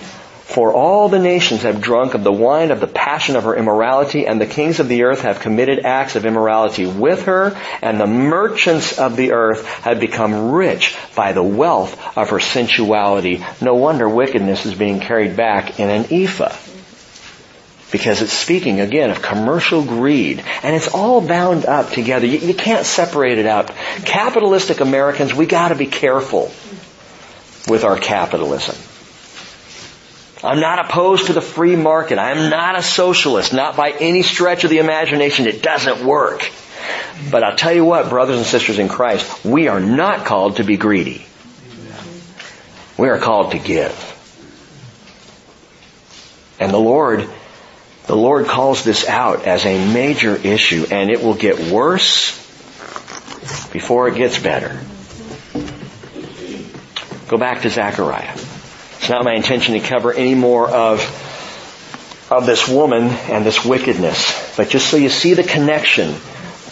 for 0.48 0.72
all 0.74 1.10
the 1.10 1.20
nations 1.20 1.64
have 1.64 1.82
drunk 1.82 2.14
of 2.14 2.24
the 2.24 2.32
wine 2.32 2.72
of 2.72 2.80
the 2.80 2.88
passion 2.88 3.36
of 3.36 3.44
her 3.44 3.56
immorality, 3.56 4.26
and 4.26 4.40
the 4.40 4.46
kings 4.46 4.80
of 4.80 4.88
the 4.88 5.04
earth 5.04 5.22
have 5.22 5.42
committed 5.42 5.86
acts 5.86 6.16
of 6.16 6.26
immorality 6.26 6.86
with 6.86 7.26
her, 7.26 7.60
and 7.82 8.00
the 8.00 8.08
merchants 8.08 8.98
of 8.98 9.18
the 9.18 9.34
earth 9.34 9.66
have 9.82 10.00
become 10.00 10.52
rich 10.52 10.96
by 11.16 11.34
the 11.34 11.44
wealth 11.44 12.18
of 12.18 12.30
her 12.30 12.40
sensuality. 12.40 13.44
No 13.62 13.76
wonder 13.76 14.08
wickedness 14.08 14.66
is 14.66 14.74
being 14.74 15.02
carried 15.02 15.36
back 15.36 15.82
in 15.82 15.90
an 15.90 16.08
ephah 16.12 16.56
because 17.92 18.22
it's 18.22 18.34
speaking 18.34 18.80
again 18.80 19.10
of 19.10 19.22
commercial 19.22 19.84
greed 19.84 20.44
and 20.64 20.76
it's 20.76 20.90
all 20.90 21.22
bound 21.22 21.66
up 21.66 21.92
together. 21.92 22.26
You, 22.26 22.40
you 22.40 22.54
can't 22.54 22.86
separate 22.86 23.38
it 23.38 23.46
out. 23.46 23.68
Capitalistic 24.06 24.82
Americans, 24.82 25.34
we 25.34 25.46
gotta 25.46 25.76
be 25.76 25.88
careful 25.88 26.52
with 27.68 27.84
our 27.84 27.98
capitalism. 27.98 28.76
I'm 30.44 30.60
not 30.60 30.86
opposed 30.86 31.28
to 31.28 31.34
the 31.34 31.42
free 31.42 31.76
market. 31.76 32.20
I'm 32.20 32.50
not 32.50 32.78
a 32.78 32.84
socialist, 32.84 33.54
not 33.54 33.76
by 33.76 33.92
any 33.92 34.22
stretch 34.22 34.64
of 34.64 34.70
the 34.70 34.78
imagination. 34.78 35.48
It 35.48 35.64
doesn't 35.64 36.06
work. 36.06 36.50
But 37.32 37.44
I'll 37.44 37.56
tell 37.56 37.74
you 37.74 37.84
what, 37.84 38.10
brothers 38.10 38.38
and 38.38 38.46
sisters 38.46 38.78
in 38.78 38.88
Christ, 38.88 39.44
we 39.44 39.68
are 39.68 39.80
not 39.80 40.26
called 40.26 40.58
to 40.58 40.64
be 40.64 40.78
greedy. 40.78 41.26
We 42.98 43.10
are 43.10 43.18
called 43.18 43.52
to 43.52 43.60
give. 43.60 43.96
And 46.60 46.72
the 46.72 46.80
Lord 46.80 47.28
the 48.08 48.16
Lord 48.16 48.48
calls 48.48 48.84
this 48.84 49.06
out 49.06 49.46
as 49.46 49.66
a 49.66 49.94
major 49.94 50.36
issue 50.36 50.86
and 50.90 51.10
it 51.12 51.22
will 51.22 51.36
get 51.36 51.60
worse 51.72 52.32
before 53.72 54.08
it 54.08 54.16
gets 54.16 54.40
better. 54.40 54.80
Go 57.28 57.38
back 57.38 57.64
to 57.64 57.70
Zechariah. 57.70 58.34
It's 59.00 59.10
not 59.10 59.26
my 59.26 59.34
intention 59.34 59.74
to 59.74 59.82
cover 59.82 60.14
any 60.14 60.36
more 60.36 60.70
of, 60.70 61.02
of 62.32 62.46
this 62.46 62.68
woman 62.68 63.04
and 63.04 63.46
this 63.46 63.66
wickedness, 63.66 64.56
but 64.56 64.70
just 64.70 64.90
so 64.90 64.96
you 64.96 65.10
see 65.10 65.34
the 65.34 65.44
connection 65.44 66.16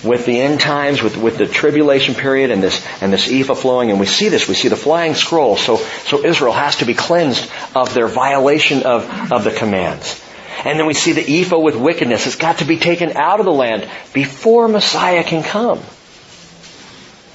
with 0.05 0.25
the 0.25 0.39
end 0.39 0.61
times, 0.61 1.01
with, 1.01 1.17
with 1.17 1.37
the 1.37 1.47
tribulation 1.47 2.15
period 2.15 2.51
and 2.51 2.63
this, 2.63 2.85
and 3.01 3.11
this 3.11 3.29
ephah 3.29 3.55
flowing, 3.55 3.89
and 3.89 3.99
we 3.99 4.05
see 4.05 4.29
this, 4.29 4.47
we 4.47 4.53
see 4.53 4.69
the 4.69 4.75
flying 4.75 5.15
scroll, 5.15 5.57
so, 5.57 5.77
so 5.77 6.23
Israel 6.23 6.53
has 6.53 6.77
to 6.77 6.85
be 6.85 6.93
cleansed 6.93 7.49
of 7.75 7.93
their 7.93 8.07
violation 8.07 8.83
of, 8.83 9.31
of 9.31 9.43
the 9.43 9.51
commands. 9.51 10.21
And 10.65 10.79
then 10.79 10.87
we 10.87 10.95
see 10.95 11.13
the 11.13 11.41
ephah 11.41 11.59
with 11.59 11.75
wickedness. 11.75 12.25
It's 12.25 12.35
got 12.35 12.57
to 12.57 12.65
be 12.65 12.77
taken 12.77 13.15
out 13.15 13.39
of 13.39 13.45
the 13.45 13.53
land 13.53 13.87
before 14.13 14.67
Messiah 14.67 15.23
can 15.23 15.43
come. 15.43 15.79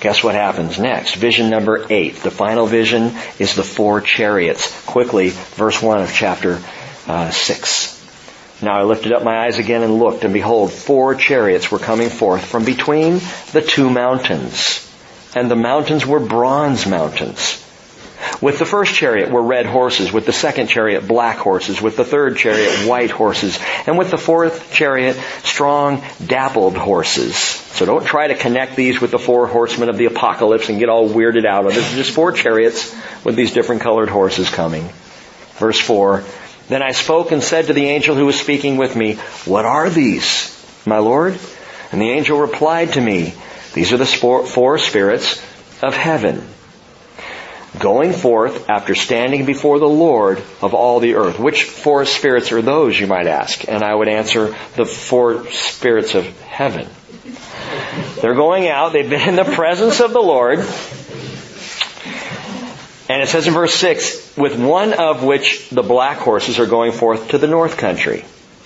Guess 0.01 0.24
what 0.24 0.35
happens 0.35 0.78
next? 0.78 1.14
Vision 1.14 1.49
number 1.49 1.87
eight. 1.91 2.16
The 2.16 2.31
final 2.31 2.66
vision 2.66 3.12
is 3.39 3.55
the 3.55 3.62
four 3.62 4.01
chariots. 4.01 4.85
Quickly, 4.85 5.28
verse 5.28 5.81
one 5.81 6.01
of 6.01 6.12
chapter 6.12 6.61
uh, 7.07 7.31
six. 7.31 7.99
Now 8.62 8.78
I 8.78 8.83
lifted 8.83 9.12
up 9.12 9.22
my 9.22 9.47
eyes 9.47 9.59
again 9.59 9.83
and 9.83 9.99
looked, 9.99 10.24
and 10.24 10.35
behold, 10.35 10.72
four 10.72 11.14
chariots 11.14 11.70
were 11.70 11.78
coming 11.78 12.09
forth 12.09 12.45
from 12.45 12.64
between 12.64 13.20
the 13.53 13.62
two 13.62 13.91
mountains. 13.91 14.87
And 15.37 15.51
the 15.51 15.57
mountains 15.57 16.05
were 16.05 16.20
bronze 16.20 16.87
mountains. 16.87 17.64
With 18.41 18.59
the 18.59 18.64
first 18.64 18.95
chariot 18.95 19.30
were 19.30 19.43
red 19.43 19.66
horses, 19.66 20.12
with 20.12 20.24
the 20.24 20.32
second 20.32 20.68
chariot 20.68 21.07
black 21.07 21.36
horses, 21.36 21.82
with 21.82 21.97
the 21.97 22.07
third 22.07 22.38
chariot 22.38 22.88
white 22.88 23.11
horses, 23.11 23.59
and 23.86 23.99
with 23.99 24.11
the 24.11 24.16
fourth 24.16 24.72
chariot 24.72 25.16
strong 25.45 26.03
dappled 26.24 26.74
horses. 26.74 27.36
So 27.36 27.84
don't 27.84 28.07
try 28.07 28.28
to 28.28 28.34
connect 28.34 28.76
these 28.76 28.99
with 28.99 29.11
the 29.11 29.18
four 29.18 29.47
horsemen 29.47 29.91
of 29.91 29.99
the 29.99 30.07
apocalypse 30.07 30.70
and 30.70 30.78
get 30.78 30.88
all 30.88 31.11
weirded 31.11 31.45
out. 31.45 31.70
There's 31.70 31.93
just 31.93 32.12
four 32.12 32.32
chariots 32.32 32.95
with 33.24 33.36
these 33.36 33.53
different 33.53 33.82
colored 33.82 34.09
horses 34.09 34.49
coming. 34.49 34.88
Verse 35.57 35.78
4, 35.78 36.24
Then 36.68 36.82
I 36.82 36.93
spoke 36.93 37.32
and 37.32 37.43
said 37.43 37.66
to 37.66 37.74
the 37.74 37.84
angel 37.84 38.16
who 38.16 38.24
was 38.24 38.41
speaking 38.41 38.78
with 38.78 38.97
me, 38.97 39.16
What 39.45 39.66
are 39.66 39.91
these, 39.91 40.49
my 40.86 40.99
Lord? 40.99 41.38
And 41.93 42.01
the 42.01 42.09
angel 42.09 42.38
replied 42.38 42.95
to 42.95 43.01
me, 43.03 43.34
These 43.74 43.93
are 43.93 43.99
the 43.99 44.07
four 44.07 44.78
spirits 44.78 45.43
of 45.82 45.95
heaven 45.95 46.47
going 47.79 48.12
forth 48.12 48.68
after 48.68 48.95
standing 48.95 49.47
before 49.47 49.79
the 49.79 49.89
Lord 49.89 50.39
of 50.61 50.75
all 50.75 51.01
the 51.01 51.14
earth. 51.14 51.39
Which 51.39 51.64
four 51.64 52.05
spirits 52.05 52.53
are 52.53 52.62
those, 52.62 52.99
you 52.99 53.07
might 53.07 53.27
ask? 53.27 53.68
And 53.68 53.83
I 53.83 53.95
would 53.95 54.09
answer, 54.09 54.57
the 54.77 54.85
four 54.85 55.51
spirits 55.51 56.14
of 56.14 56.27
heaven. 56.43 56.89
They're 58.21 58.35
going 58.35 58.68
out, 58.68 58.93
they've 58.93 59.09
been 59.09 59.29
in 59.29 59.37
the 59.37 59.45
presence 59.45 60.01
of 60.01 60.12
the 60.12 60.21
Lord. 60.21 60.59
And 63.09 63.23
it 63.23 63.29
says 63.29 63.47
in 63.47 63.55
verse 63.55 63.75
6, 63.75 64.37
with 64.37 64.59
one 64.59 64.93
of 64.93 65.25
which 65.25 65.68
the 65.71 65.83
black 65.83 66.18
horses 66.18 66.59
are 66.59 66.66
going 66.66 66.93
forth 66.93 67.29
to 67.29 67.39
the 67.39 67.49
north 67.49 67.77
country. 67.77 68.25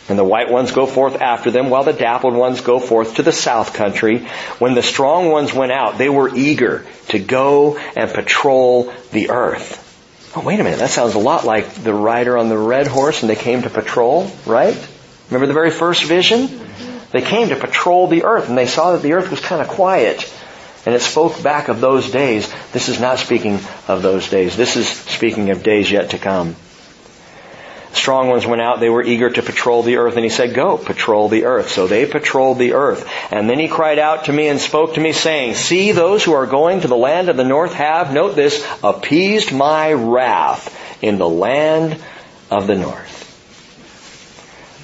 And 0.09 0.19
the 0.19 0.25
white 0.25 0.51
ones 0.51 0.73
go 0.73 0.87
forth 0.87 1.21
after 1.21 1.51
them, 1.51 1.71
while 1.71 1.85
the 1.85 1.93
dappled 1.93 2.35
ones 2.35 2.61
go 2.61 2.79
forth 2.79 3.17
to 3.17 3.23
the 3.23 3.33
south 3.33 3.73
country. 3.73 4.27
When 4.59 4.75
the 4.75 4.83
strong 4.83 5.31
ones 5.31 5.55
went 5.55 5.73
out, 5.73 5.97
they 5.97 6.11
were 6.11 6.35
eager 6.35 6.85
to 7.09 7.19
go 7.19 7.79
and 7.79 8.11
patrol 8.13 8.93
the 9.13 9.31
earth. 9.31 9.81
Oh, 10.37 10.43
wait 10.43 10.61
a 10.61 10.65
minute, 10.65 10.81
that 10.81 10.91
sounds 10.91 11.15
a 11.15 11.19
lot 11.19 11.45
like 11.45 11.73
the 11.75 11.95
rider 11.95 12.37
on 12.37 12.49
the 12.49 12.59
red 12.59 12.89
horse 12.89 13.23
and 13.23 13.31
they 13.31 13.37
came 13.37 13.63
to 13.63 13.71
patrol, 13.71 14.31
right? 14.45 14.77
Remember 15.31 15.47
the 15.47 15.55
very 15.55 15.71
first 15.71 16.05
vision? 16.05 16.49
They 17.13 17.23
came 17.23 17.51
to 17.51 17.57
patrol 17.57 18.09
the 18.09 18.25
earth 18.25 18.49
and 18.49 18.59
they 18.59 18.67
saw 18.67 18.93
that 18.93 19.03
the 19.03 19.13
earth 19.13 19.31
was 19.31 19.41
kind 19.41 19.63
of 19.63 19.69
quiet. 19.69 20.31
And 20.85 20.95
it 20.95 21.01
spoke 21.01 21.43
back 21.43 21.69
of 21.69 21.81
those 21.81 22.11
days. 22.11 22.53
This 22.73 22.89
is 22.89 23.01
not 23.01 23.21
speaking 23.21 23.61
of 23.89 24.03
those 24.03 24.29
days. 24.29 24.57
This 24.57 24.77
is 24.77 24.89
speaking 24.89 25.51
of 25.51 25.63
days 25.63 25.91
yet 25.91 26.11
to 26.11 26.19
come. 26.19 26.57
Strong 27.95 28.29
ones 28.29 28.45
went 28.45 28.61
out. 28.61 28.81
They 28.81 28.91
were 28.91 29.03
eager 29.03 29.31
to 29.31 29.43
patrol 29.43 29.83
the 29.83 29.97
earth. 29.97 30.17
And 30.17 30.25
he 30.25 30.31
said, 30.31 30.53
go, 30.53 30.77
patrol 30.77 31.29
the 31.29 31.45
earth. 31.45 31.71
So 31.71 31.87
they 31.87 32.07
patrolled 32.07 32.59
the 32.59 32.75
earth. 32.75 33.09
And 33.31 33.49
then 33.49 33.59
he 33.59 33.69
cried 33.69 33.99
out 33.99 34.25
to 34.27 34.33
me 34.33 34.49
and 34.49 34.61
spoke 34.61 34.95
to 34.95 35.01
me 35.01 35.13
saying, 35.13 35.55
see 35.55 35.93
those 35.93 36.25
who 36.25 36.33
are 36.33 36.47
going 36.47 36.81
to 36.81 36.89
the 36.89 36.97
land 36.97 37.29
of 37.29 37.37
the 37.37 37.45
north 37.45 37.73
have, 37.75 38.13
note 38.13 38.35
this, 38.35 38.67
appeased 38.83 39.53
my 39.53 39.93
wrath 39.93 40.77
in 41.03 41.19
the 41.19 41.29
land 41.29 42.03
of 42.51 42.67
the 42.67 42.77
north. 42.77 43.23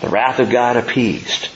The 0.01 0.09
wrath 0.09 0.39
of 0.39 0.51
God 0.51 0.77
appeased. 0.77 1.47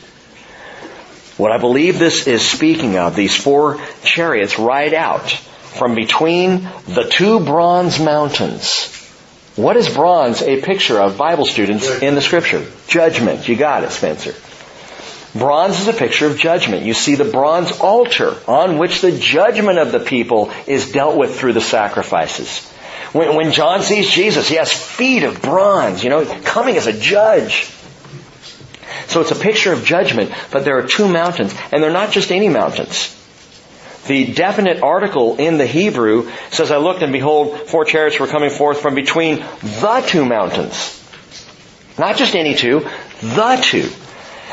What 1.36 1.50
I 1.50 1.58
believe 1.58 1.98
this 1.98 2.26
is 2.26 2.42
speaking 2.42 2.96
of, 2.96 3.16
these 3.16 3.34
four 3.34 3.80
chariots 4.02 4.58
ride 4.58 4.94
out 4.94 5.30
from 5.30 5.94
between 5.94 6.68
the 6.86 7.08
two 7.10 7.40
bronze 7.40 7.98
mountains. 7.98 8.93
What 9.56 9.76
is 9.76 9.88
bronze 9.88 10.42
a 10.42 10.60
picture 10.60 11.00
of, 11.00 11.16
Bible 11.16 11.46
students, 11.46 11.88
in 12.02 12.14
the 12.14 12.20
scripture? 12.20 12.66
Judgment. 12.88 13.48
You 13.48 13.54
got 13.54 13.84
it, 13.84 13.90
Spencer. 13.90 14.34
Bronze 15.38 15.80
is 15.80 15.88
a 15.88 15.92
picture 15.92 16.26
of 16.26 16.38
judgment. 16.38 16.84
You 16.84 16.94
see 16.94 17.14
the 17.14 17.24
bronze 17.24 17.80
altar 17.80 18.36
on 18.48 18.78
which 18.78 19.00
the 19.00 19.16
judgment 19.16 19.78
of 19.78 19.92
the 19.92 20.00
people 20.00 20.52
is 20.66 20.92
dealt 20.92 21.16
with 21.16 21.38
through 21.38 21.54
the 21.54 21.60
sacrifices. 21.60 22.68
When, 23.12 23.36
when 23.36 23.52
John 23.52 23.82
sees 23.82 24.10
Jesus, 24.10 24.48
he 24.48 24.56
has 24.56 24.72
feet 24.72 25.22
of 25.22 25.40
bronze, 25.40 26.02
you 26.02 26.10
know, 26.10 26.24
coming 26.42 26.76
as 26.76 26.86
a 26.86 26.92
judge. 26.92 27.70
So 29.06 29.20
it's 29.20 29.30
a 29.30 29.36
picture 29.36 29.72
of 29.72 29.84
judgment, 29.84 30.32
but 30.50 30.64
there 30.64 30.78
are 30.78 30.86
two 30.86 31.08
mountains, 31.08 31.54
and 31.70 31.82
they're 31.82 31.92
not 31.92 32.10
just 32.10 32.32
any 32.32 32.48
mountains. 32.48 33.14
The 34.06 34.32
definite 34.32 34.82
article 34.82 35.36
in 35.36 35.58
the 35.58 35.66
Hebrew 35.66 36.30
says, 36.50 36.70
I 36.70 36.76
looked 36.76 37.02
and 37.02 37.12
behold, 37.12 37.68
four 37.68 37.84
chariots 37.84 38.20
were 38.20 38.26
coming 38.26 38.50
forth 38.50 38.80
from 38.80 38.94
between 38.94 39.38
the 39.62 40.04
two 40.06 40.24
mountains. 40.24 41.00
Not 41.98 42.16
just 42.16 42.34
any 42.34 42.54
two, 42.54 42.86
the 43.20 43.60
two. 43.62 43.90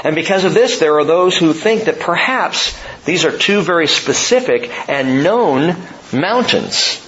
And 0.04 0.16
because 0.16 0.46
of 0.46 0.54
this, 0.54 0.80
there 0.80 0.98
are 1.00 1.04
those 1.04 1.38
who 1.38 1.54
think 1.54 1.84
that 1.84 2.00
perhaps 2.00 2.80
these 3.06 3.26
are 3.26 3.38
two 3.38 3.62
very 3.62 3.88
specific 3.88 4.72
and 4.90 5.24
known 5.24 5.76
mountains. 6.14 7.00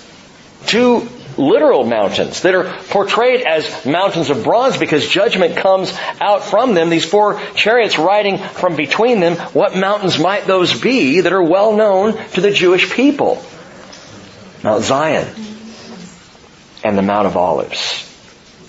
Two 0.65 1.07
literal 1.37 1.83
mountains 1.85 2.41
that 2.41 2.55
are 2.55 2.71
portrayed 2.89 3.41
as 3.41 3.85
mountains 3.85 4.29
of 4.29 4.43
bronze 4.43 4.77
because 4.77 5.07
judgment 5.07 5.57
comes 5.57 5.93
out 6.19 6.43
from 6.43 6.73
them. 6.73 6.89
These 6.89 7.05
four 7.05 7.39
chariots 7.55 7.97
riding 7.97 8.37
from 8.37 8.75
between 8.75 9.19
them. 9.19 9.35
What 9.53 9.75
mountains 9.75 10.19
might 10.19 10.45
those 10.45 10.79
be 10.79 11.21
that 11.21 11.33
are 11.33 11.43
well 11.43 11.75
known 11.75 12.17
to 12.33 12.41
the 12.41 12.51
Jewish 12.51 12.91
people? 12.91 13.43
Mount 14.63 14.83
Zion 14.83 15.27
and 16.83 16.97
the 16.97 17.01
Mount 17.01 17.27
of 17.27 17.35
Olives. 17.35 18.12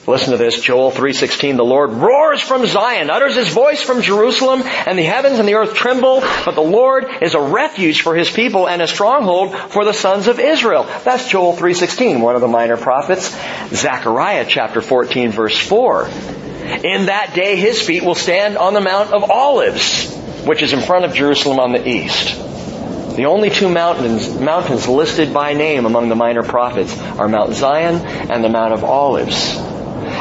Listen 0.06 0.32
to 0.32 0.36
this, 0.36 0.60
Joel 0.60 0.92
3.16, 0.92 1.56
the 1.56 1.64
Lord 1.64 1.90
roars 1.92 2.42
from 2.42 2.66
Zion, 2.66 3.08
utters 3.08 3.36
his 3.36 3.48
voice 3.48 3.82
from 3.82 4.02
Jerusalem, 4.02 4.62
and 4.62 4.98
the 4.98 5.02
heavens 5.02 5.38
and 5.38 5.48
the 5.48 5.54
earth 5.54 5.72
tremble, 5.72 6.20
but 6.44 6.54
the 6.54 6.60
Lord 6.60 7.06
is 7.22 7.34
a 7.34 7.40
refuge 7.40 8.02
for 8.02 8.14
his 8.14 8.30
people 8.30 8.68
and 8.68 8.82
a 8.82 8.86
stronghold 8.86 9.56
for 9.56 9.86
the 9.86 9.94
sons 9.94 10.28
of 10.28 10.38
Israel. 10.38 10.84
That's 11.04 11.26
Joel 11.26 11.54
3.16, 11.54 12.20
one 12.20 12.34
of 12.34 12.42
the 12.42 12.48
minor 12.48 12.76
prophets. 12.76 13.34
Zechariah 13.70 14.44
chapter 14.46 14.82
14 14.82 15.30
verse 15.30 15.58
4. 15.58 16.06
In 16.06 17.06
that 17.06 17.32
day 17.34 17.56
his 17.56 17.80
feet 17.80 18.04
will 18.04 18.14
stand 18.14 18.58
on 18.58 18.74
the 18.74 18.82
Mount 18.82 19.14
of 19.14 19.30
Olives, 19.30 20.14
which 20.44 20.62
is 20.62 20.74
in 20.74 20.80
front 20.82 21.06
of 21.06 21.14
Jerusalem 21.14 21.58
on 21.58 21.72
the 21.72 21.88
east. 21.88 22.36
The 23.16 23.24
only 23.24 23.48
two 23.48 23.70
mountains, 23.70 24.38
mountains 24.38 24.86
listed 24.86 25.32
by 25.32 25.54
name 25.54 25.86
among 25.86 26.10
the 26.10 26.16
minor 26.16 26.42
prophets 26.42 26.94
are 26.98 27.28
Mount 27.28 27.54
Zion 27.54 28.04
and 28.04 28.44
the 28.44 28.50
Mount 28.50 28.74
of 28.74 28.84
Olives. 28.84 29.72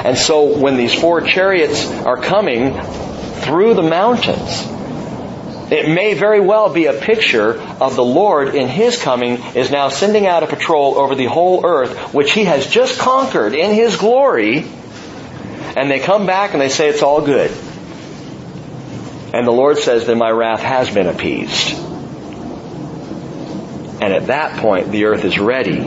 And 0.06 0.18
so 0.18 0.58
when 0.58 0.78
these 0.78 0.94
four 0.94 1.22
chariots 1.22 1.86
are 1.86 2.18
coming 2.18 2.80
through 3.42 3.76
the 3.76 3.84
mountains, 3.84 4.68
it 5.72 5.90
may 5.90 6.14
very 6.14 6.40
well 6.40 6.72
be 6.72 6.86
a 6.86 6.94
picture 6.94 7.60
of 7.60 7.96
the 7.96 8.04
Lord 8.04 8.54
in 8.54 8.68
His 8.68 9.02
coming 9.02 9.42
is 9.56 9.72
now 9.72 9.90
sending 9.90 10.28
out 10.28 10.44
a 10.44 10.48
patrol 10.48 11.00
over 11.00 11.16
the 11.16 11.26
whole 11.26 11.66
earth, 11.66 12.14
which 12.14 12.32
He 12.32 12.44
has 12.44 12.68
just 12.68 13.00
conquered 13.00 13.54
in 13.54 13.74
His 13.74 13.96
glory, 13.98 14.66
and 15.76 15.90
they 15.90 16.00
come 16.00 16.26
back 16.26 16.54
and 16.54 16.62
they 16.62 16.70
say 16.70 16.90
it's 16.90 17.02
all 17.02 17.26
good. 17.26 17.50
And 19.34 19.48
the 19.48 19.52
Lord 19.52 19.80
says, 19.80 20.06
then 20.06 20.20
my 20.20 20.30
wrath 20.30 20.62
has 20.62 20.94
been 20.94 21.08
appeased. 21.08 21.76
And 24.00 24.14
at 24.14 24.28
that 24.28 24.60
point, 24.60 24.92
the 24.92 25.06
earth 25.06 25.24
is 25.26 25.40
ready 25.40 25.78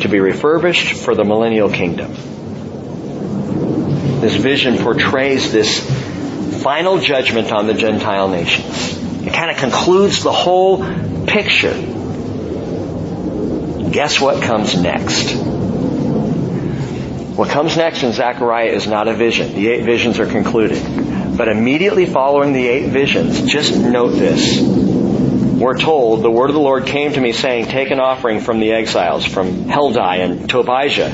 to 0.00 0.08
be 0.08 0.20
refurbished 0.20 0.94
for 0.94 1.14
the 1.14 1.24
millennial 1.24 1.68
kingdom. 1.68 2.14
This 4.24 4.36
vision 4.36 4.78
portrays 4.78 5.52
this 5.52 5.80
final 6.62 6.98
judgment 6.98 7.52
on 7.52 7.66
the 7.66 7.74
Gentile 7.74 8.26
nations. 8.28 8.96
It 9.22 9.34
kind 9.34 9.50
of 9.50 9.58
concludes 9.58 10.22
the 10.22 10.32
whole 10.32 10.78
picture. 11.26 11.74
Guess 13.90 14.22
what 14.22 14.42
comes 14.42 14.80
next? 14.80 15.34
What 17.36 17.50
comes 17.50 17.76
next 17.76 18.02
in 18.02 18.14
Zechariah 18.14 18.70
is 18.70 18.86
not 18.86 19.08
a 19.08 19.12
vision. 19.12 19.54
The 19.54 19.68
eight 19.68 19.84
visions 19.84 20.18
are 20.18 20.26
concluded. 20.26 21.36
But 21.36 21.48
immediately 21.48 22.06
following 22.06 22.54
the 22.54 22.66
eight 22.66 22.88
visions, 22.88 23.42
just 23.42 23.76
note 23.76 24.12
this. 24.12 24.58
We're 24.58 25.76
told, 25.76 26.22
the 26.22 26.30
word 26.30 26.48
of 26.48 26.54
the 26.54 26.62
Lord 26.62 26.86
came 26.86 27.12
to 27.12 27.20
me 27.20 27.32
saying, 27.32 27.66
take 27.66 27.90
an 27.90 28.00
offering 28.00 28.40
from 28.40 28.58
the 28.58 28.72
exiles, 28.72 29.26
from 29.26 29.66
Heldai 29.66 30.24
and 30.24 30.48
Tobijah 30.48 31.10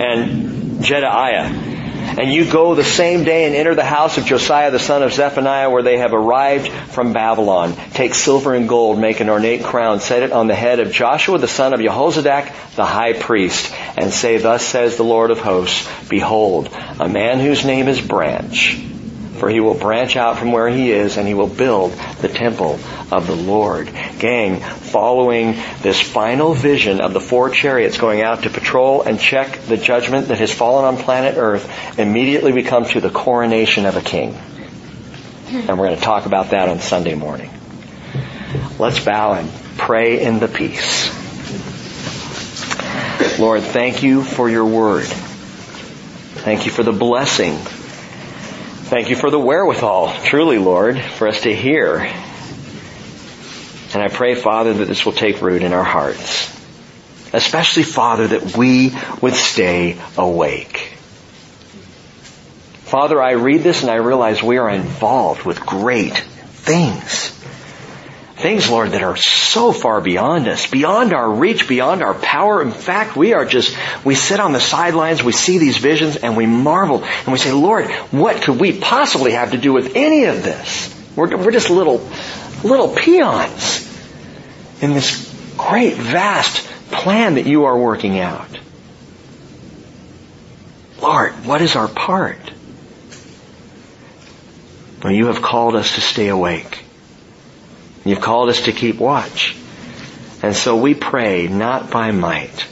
and 0.00 0.78
Jedaiah 0.78 1.71
and 2.18 2.32
you 2.32 2.50
go 2.50 2.74
the 2.74 2.84
same 2.84 3.24
day 3.24 3.44
and 3.46 3.54
enter 3.54 3.74
the 3.74 3.84
house 3.84 4.18
of 4.18 4.24
Josiah 4.24 4.70
the 4.70 4.78
son 4.78 5.02
of 5.02 5.12
Zephaniah 5.12 5.70
where 5.70 5.82
they 5.82 5.98
have 5.98 6.12
arrived 6.12 6.68
from 6.68 7.12
Babylon. 7.12 7.74
Take 7.92 8.14
silver 8.14 8.54
and 8.54 8.68
gold, 8.68 8.98
make 8.98 9.20
an 9.20 9.28
ornate 9.28 9.64
crown, 9.64 10.00
set 10.00 10.22
it 10.22 10.32
on 10.32 10.46
the 10.46 10.54
head 10.54 10.80
of 10.80 10.92
Joshua 10.92 11.38
the 11.38 11.48
son 11.48 11.72
of 11.72 11.80
Jehozadak, 11.80 12.74
the 12.76 12.84
high 12.84 13.14
priest, 13.14 13.74
and 13.96 14.12
say, 14.12 14.38
Thus 14.38 14.64
says 14.64 14.96
the 14.96 15.04
Lord 15.04 15.30
of 15.30 15.40
hosts, 15.40 15.88
Behold, 16.08 16.68
a 17.00 17.08
man 17.08 17.40
whose 17.40 17.64
name 17.64 17.88
is 17.88 18.00
Branch 18.00 18.91
for 19.42 19.50
he 19.50 19.58
will 19.58 19.74
branch 19.74 20.14
out 20.14 20.38
from 20.38 20.52
where 20.52 20.68
he 20.68 20.92
is 20.92 21.16
and 21.16 21.26
he 21.26 21.34
will 21.34 21.48
build 21.48 21.90
the 22.20 22.28
temple 22.28 22.78
of 23.10 23.26
the 23.26 23.34
Lord. 23.34 23.90
Gang, 24.20 24.60
following 24.60 25.56
this 25.80 26.00
final 26.00 26.54
vision 26.54 27.00
of 27.00 27.12
the 27.12 27.18
four 27.18 27.50
chariots 27.50 27.98
going 27.98 28.22
out 28.22 28.44
to 28.44 28.50
patrol 28.50 29.02
and 29.02 29.18
check 29.18 29.62
the 29.62 29.76
judgment 29.76 30.28
that 30.28 30.38
has 30.38 30.54
fallen 30.54 30.84
on 30.84 30.96
planet 30.96 31.34
Earth, 31.36 31.98
immediately 31.98 32.52
we 32.52 32.62
come 32.62 32.84
to 32.84 33.00
the 33.00 33.10
coronation 33.10 33.84
of 33.84 33.96
a 33.96 34.00
king. 34.00 34.38
And 35.48 35.70
we're 35.70 35.88
going 35.88 35.96
to 35.96 36.04
talk 36.04 36.26
about 36.26 36.50
that 36.50 36.68
on 36.68 36.78
Sunday 36.78 37.16
morning. 37.16 37.50
Let's 38.78 39.04
bow 39.04 39.32
and 39.32 39.50
pray 39.76 40.22
in 40.22 40.38
the 40.38 40.46
peace. 40.46 41.10
Lord, 43.40 43.62
thank 43.64 44.04
you 44.04 44.22
for 44.22 44.48
your 44.48 44.66
word. 44.66 45.06
Thank 45.06 46.64
you 46.64 46.70
for 46.70 46.84
the 46.84 46.92
blessing 46.92 47.58
Thank 48.92 49.08
you 49.08 49.16
for 49.16 49.30
the 49.30 49.40
wherewithal, 49.40 50.12
truly, 50.22 50.58
Lord, 50.58 51.00
for 51.00 51.26
us 51.26 51.40
to 51.44 51.56
hear. 51.56 51.96
And 53.94 54.02
I 54.02 54.08
pray, 54.08 54.34
Father, 54.34 54.74
that 54.74 54.84
this 54.84 55.06
will 55.06 55.14
take 55.14 55.40
root 55.40 55.62
in 55.62 55.72
our 55.72 55.82
hearts. 55.82 56.54
Especially, 57.32 57.84
Father, 57.84 58.26
that 58.26 58.54
we 58.54 58.94
would 59.22 59.32
stay 59.32 59.98
awake. 60.18 60.92
Father, 62.82 63.22
I 63.22 63.30
read 63.30 63.62
this 63.62 63.80
and 63.80 63.90
I 63.90 63.94
realize 63.94 64.42
we 64.42 64.58
are 64.58 64.68
involved 64.68 65.44
with 65.44 65.64
great 65.64 66.18
things. 66.18 67.21
Things, 68.42 68.68
Lord, 68.68 68.90
that 68.90 69.04
are 69.04 69.16
so 69.16 69.70
far 69.70 70.00
beyond 70.00 70.48
us, 70.48 70.66
beyond 70.66 71.14
our 71.14 71.30
reach, 71.30 71.68
beyond 71.68 72.02
our 72.02 72.12
power. 72.12 72.60
In 72.60 72.72
fact, 72.72 73.16
we 73.16 73.34
are 73.34 73.44
just, 73.44 73.76
we 74.04 74.16
sit 74.16 74.40
on 74.40 74.50
the 74.50 74.58
sidelines, 74.58 75.22
we 75.22 75.30
see 75.30 75.58
these 75.58 75.76
visions, 75.76 76.16
and 76.16 76.36
we 76.36 76.46
marvel, 76.46 77.04
and 77.04 77.28
we 77.28 77.38
say, 77.38 77.52
Lord, 77.52 77.88
what 78.10 78.42
could 78.42 78.58
we 78.58 78.76
possibly 78.76 79.30
have 79.30 79.52
to 79.52 79.58
do 79.58 79.72
with 79.72 79.94
any 79.94 80.24
of 80.24 80.42
this? 80.42 80.92
We're, 81.14 81.36
we're 81.36 81.52
just 81.52 81.70
little, 81.70 81.98
little 82.64 82.88
peons 82.88 83.88
in 84.80 84.92
this 84.92 85.32
great, 85.56 85.94
vast 85.94 86.66
plan 86.90 87.34
that 87.34 87.46
you 87.46 87.66
are 87.66 87.78
working 87.78 88.18
out. 88.18 88.58
Lord, 91.00 91.32
what 91.46 91.62
is 91.62 91.76
our 91.76 91.86
part? 91.86 92.40
Well, 95.04 95.12
you 95.12 95.26
have 95.26 95.42
called 95.42 95.76
us 95.76 95.94
to 95.94 96.00
stay 96.00 96.26
awake. 96.26 96.81
You've 98.04 98.20
called 98.20 98.48
us 98.48 98.62
to 98.62 98.72
keep 98.72 98.96
watch. 98.98 99.56
And 100.42 100.56
so 100.56 100.76
we 100.76 100.94
pray 100.94 101.46
not 101.46 101.90
by 101.90 102.10
might, 102.10 102.66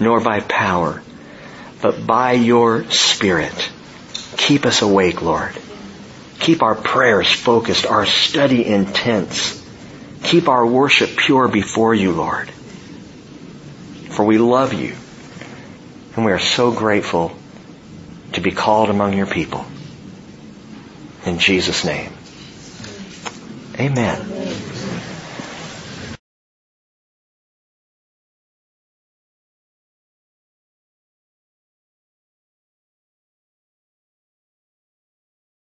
nor 0.00 0.20
by 0.20 0.40
power, 0.40 1.02
but 1.80 2.04
by 2.06 2.32
your 2.32 2.90
Spirit. 2.90 3.70
Keep 4.36 4.66
us 4.66 4.82
awake, 4.82 5.22
Lord. 5.22 5.56
Keep 6.40 6.62
our 6.62 6.74
prayers 6.74 7.30
focused, 7.30 7.86
our 7.86 8.06
study 8.06 8.66
intense. 8.66 9.64
Keep 10.22 10.48
our 10.48 10.66
worship 10.66 11.16
pure 11.16 11.48
before 11.48 11.94
you, 11.94 12.12
Lord. 12.12 12.50
For 14.10 14.24
we 14.24 14.38
love 14.38 14.74
you 14.74 14.96
and 16.16 16.24
we 16.24 16.32
are 16.32 16.40
so 16.40 16.72
grateful 16.72 17.32
to 18.32 18.40
be 18.40 18.50
called 18.50 18.90
among 18.90 19.12
your 19.16 19.26
people. 19.26 19.64
In 21.24 21.38
Jesus' 21.38 21.84
name. 21.84 22.12
Amen. 23.78 24.69